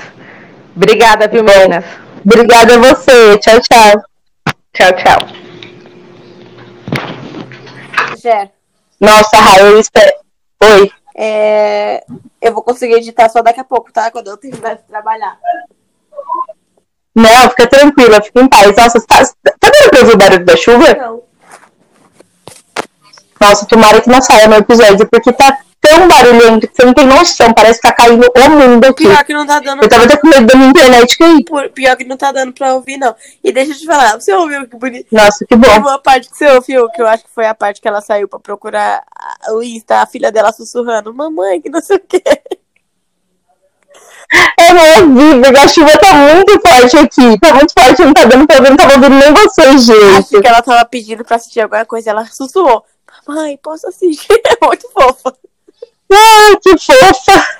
Obrigada, 0.75 1.27
viu, 1.27 1.43
meninas? 1.43 1.85
Obrigada 2.25 2.75
a 2.75 2.79
você. 2.79 3.37
Tchau, 3.37 3.59
tchau. 3.61 4.01
Tchau, 4.73 4.93
tchau. 4.93 5.46
Gé. 8.27 8.51
Nossa, 8.99 9.37
Raio, 9.37 9.67
eu 9.67 9.79
espero. 9.79 10.13
Oi. 10.61 10.91
É... 11.15 12.03
Eu 12.41 12.53
vou 12.53 12.61
conseguir 12.61 12.95
editar 12.95 13.29
só 13.29 13.41
daqui 13.41 13.61
a 13.61 13.63
pouco, 13.63 13.91
tá? 13.91 14.11
Quando 14.11 14.27
eu 14.27 14.35
terminar 14.35 14.75
de 14.75 14.83
trabalhar. 14.83 15.39
Não, 17.15 17.49
fica 17.49 17.67
tranquila, 17.67 18.21
fica 18.21 18.41
em 18.41 18.49
paz. 18.49 18.75
Nossa, 18.75 18.99
tá, 19.07 19.23
tá 19.23 19.71
dando 19.71 19.89
pra 19.89 19.99
ouvir 20.01 20.13
o 20.13 20.17
barulho 20.17 20.45
da 20.45 20.57
chuva? 20.57 20.93
Não. 20.93 21.23
Nossa, 23.39 23.65
tomara 23.65 24.01
que 24.01 24.09
não 24.09 24.21
saia 24.21 24.47
no 24.47 24.55
episódio, 24.55 25.07
porque 25.07 25.31
tá 25.31 25.57
tão 25.87 26.07
barulhento 26.07 26.67
que 26.67 26.75
você 26.75 26.85
não 26.85 26.93
tem 26.93 27.05
noção. 27.05 27.53
Parece 27.53 27.79
que 27.79 27.87
tá 27.87 27.93
caindo 27.93 28.25
o 28.25 28.49
mundo 28.49 28.85
aqui. 28.85 29.05
Pior 29.05 29.23
que 29.23 29.33
não 29.33 29.45
tá 29.45 29.59
dando. 29.59 29.83
Eu 29.83 29.89
tava 29.89 30.05
até 30.05 30.17
com 30.17 30.27
medo 30.27 30.45
da 30.45 30.55
minha 30.55 30.69
internet 30.69 31.17
cair. 31.17 31.45
Pior 31.73 31.95
que 31.95 32.03
não 32.03 32.17
tá 32.17 32.31
dando 32.31 32.53
pra 32.53 32.73
ouvir, 32.73 32.97
não. 32.97 33.15
E 33.43 33.51
deixa 33.51 33.71
eu 33.71 33.77
te 33.77 33.85
falar, 33.85 34.19
você 34.19 34.33
ouviu 34.33 34.67
que 34.67 34.77
bonito? 34.77 35.07
Nossa, 35.11 35.45
que 35.45 35.55
bom. 35.55 35.67
Uma 35.77 35.99
parte 35.99 36.29
que 36.29 36.37
você 36.37 36.47
ouviu, 36.49 36.89
que 36.89 37.01
eu 37.01 37.07
acho 37.07 37.23
que 37.23 37.33
foi 37.33 37.45
a 37.47 37.55
parte 37.55 37.81
que 37.81 37.87
ela 37.87 38.01
saiu 38.01 38.27
pra 38.27 38.39
procurar 38.39 39.03
o 39.51 39.63
Insta, 39.63 40.01
a 40.01 40.05
filha 40.05 40.31
dela 40.31 40.51
sussurrando: 40.51 41.13
Mamãe, 41.13 41.61
que 41.61 41.69
não 41.69 41.81
sei 41.81 41.97
o 41.97 41.99
quê. 41.99 42.23
Eu 44.59 44.73
não 44.73 45.15
ouvi, 45.15 45.41
porque 45.41 45.57
a 45.57 45.67
chuva 45.69 45.97
tá 45.97 46.13
muito 46.13 46.59
forte 46.59 46.97
aqui. 46.97 47.39
Tá 47.39 47.53
muito 47.53 47.71
forte, 47.71 48.03
não 48.03 48.13
tá 48.13 48.25
dando 48.25 48.45
pra 48.45 48.59
ver, 48.59 48.69
não 48.71 48.77
tava 48.77 48.95
ouvindo 48.95 49.15
nem 49.15 49.33
vocês, 49.33 49.85
gente. 49.85 50.17
Acho 50.17 50.41
que 50.41 50.47
ela 50.47 50.61
tava 50.61 50.83
pedindo 50.85 51.23
pra 51.23 51.37
assistir 51.37 51.61
alguma 51.61 51.85
coisa, 51.85 52.09
ela 52.09 52.25
sussurrou. 52.25 52.83
Mamãe, 53.25 53.57
posso 53.61 53.87
assistir? 53.87 54.27
É 54.45 54.65
muito 54.65 54.89
fofa. 54.91 55.33
Ai, 56.11 56.57
que 56.61 56.77
fofa! 56.77 57.57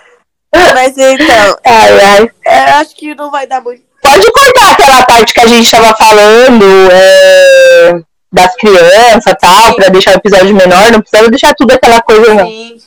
Mas 0.74 0.98
então, 0.98 1.58
ai, 1.66 2.00
ai. 2.00 2.32
É, 2.45 2.60
acho 2.74 2.95
que 2.95 3.14
não 3.14 3.30
vai 3.30 3.45
dar 3.45 3.62
muito. 3.62 3.86
Pode 4.02 4.32
cortar 4.32 4.72
aquela 4.72 5.06
parte 5.06 5.34
que 5.34 5.39
a 5.39 5.48
gente 5.48 5.70
tava 5.70 5.93
falando 5.95 6.66
é, 6.91 8.02
das 8.32 8.56
crianças 8.56 9.34
e 9.34 9.36
tal, 9.36 9.76
pra 9.76 9.89
deixar 9.89 10.12
o 10.12 10.18
episódio 10.18 10.56
menor. 10.56 10.91
Não 10.91 11.02
precisa 11.02 11.30
deixar 11.30 11.54
tudo 11.54 11.72
aquela 11.72 12.02
coisa, 12.02 12.34
não. 12.34 12.45
Sim. 12.45 12.82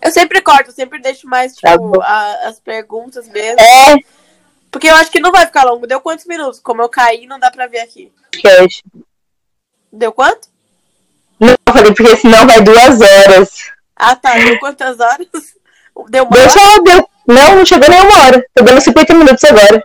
Eu 0.00 0.10
sempre 0.12 0.40
corto, 0.40 0.72
sempre 0.72 1.00
deixo 1.00 1.26
mais, 1.28 1.54
tá 1.56 1.72
tipo, 1.72 1.98
tá 1.98 2.06
a, 2.06 2.48
as 2.48 2.60
perguntas 2.60 3.28
mesmo. 3.28 3.60
É. 3.60 3.96
Porque 4.70 4.88
eu 4.88 4.94
acho 4.94 5.10
que 5.10 5.20
não 5.20 5.32
vai 5.32 5.44
ficar 5.44 5.64
longo. 5.64 5.86
Deu 5.86 6.00
quantos 6.00 6.24
minutos? 6.26 6.60
Como 6.60 6.80
eu 6.80 6.88
caí, 6.88 7.26
não 7.26 7.38
dá 7.38 7.50
pra 7.50 7.66
ver 7.66 7.80
aqui. 7.80 8.12
Esquece. 8.32 8.82
Deu 9.92 10.12
quanto? 10.12 10.48
Não, 11.40 11.50
eu 11.50 11.72
falei, 11.72 11.94
porque 11.94 12.16
senão 12.16 12.46
vai 12.46 12.60
duas 12.60 13.00
horas. 13.00 13.50
Ah, 13.98 14.14
tá. 14.14 14.34
Deu 14.34 14.58
quantas 14.60 15.00
horas? 15.00 15.26
Deu 16.08 16.24
uma 16.24 16.30
deu? 16.30 16.50
Só, 16.50 16.78
deu. 16.82 17.08
Não, 17.26 17.56
não 17.56 17.66
chegou 17.66 17.88
nem 17.88 18.00
uma 18.00 18.24
hora. 18.24 18.46
Tô 18.54 18.62
dando 18.62 18.80
50 18.80 19.14
minutos 19.14 19.44
agora. 19.44 19.84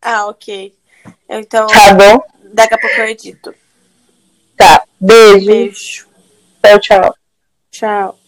Ah, 0.00 0.26
ok. 0.26 0.74
Então. 1.28 1.66
Tá 1.66 1.92
bom. 1.92 2.18
Daqui 2.52 2.74
a 2.74 2.78
pouco 2.78 2.96
eu 2.96 3.06
edito. 3.06 3.54
Tá. 4.56 4.82
Beijo. 5.00 5.46
Beijo. 5.46 6.06
Tchau, 6.62 6.80
tchau. 6.80 7.14
Tchau. 7.70 8.18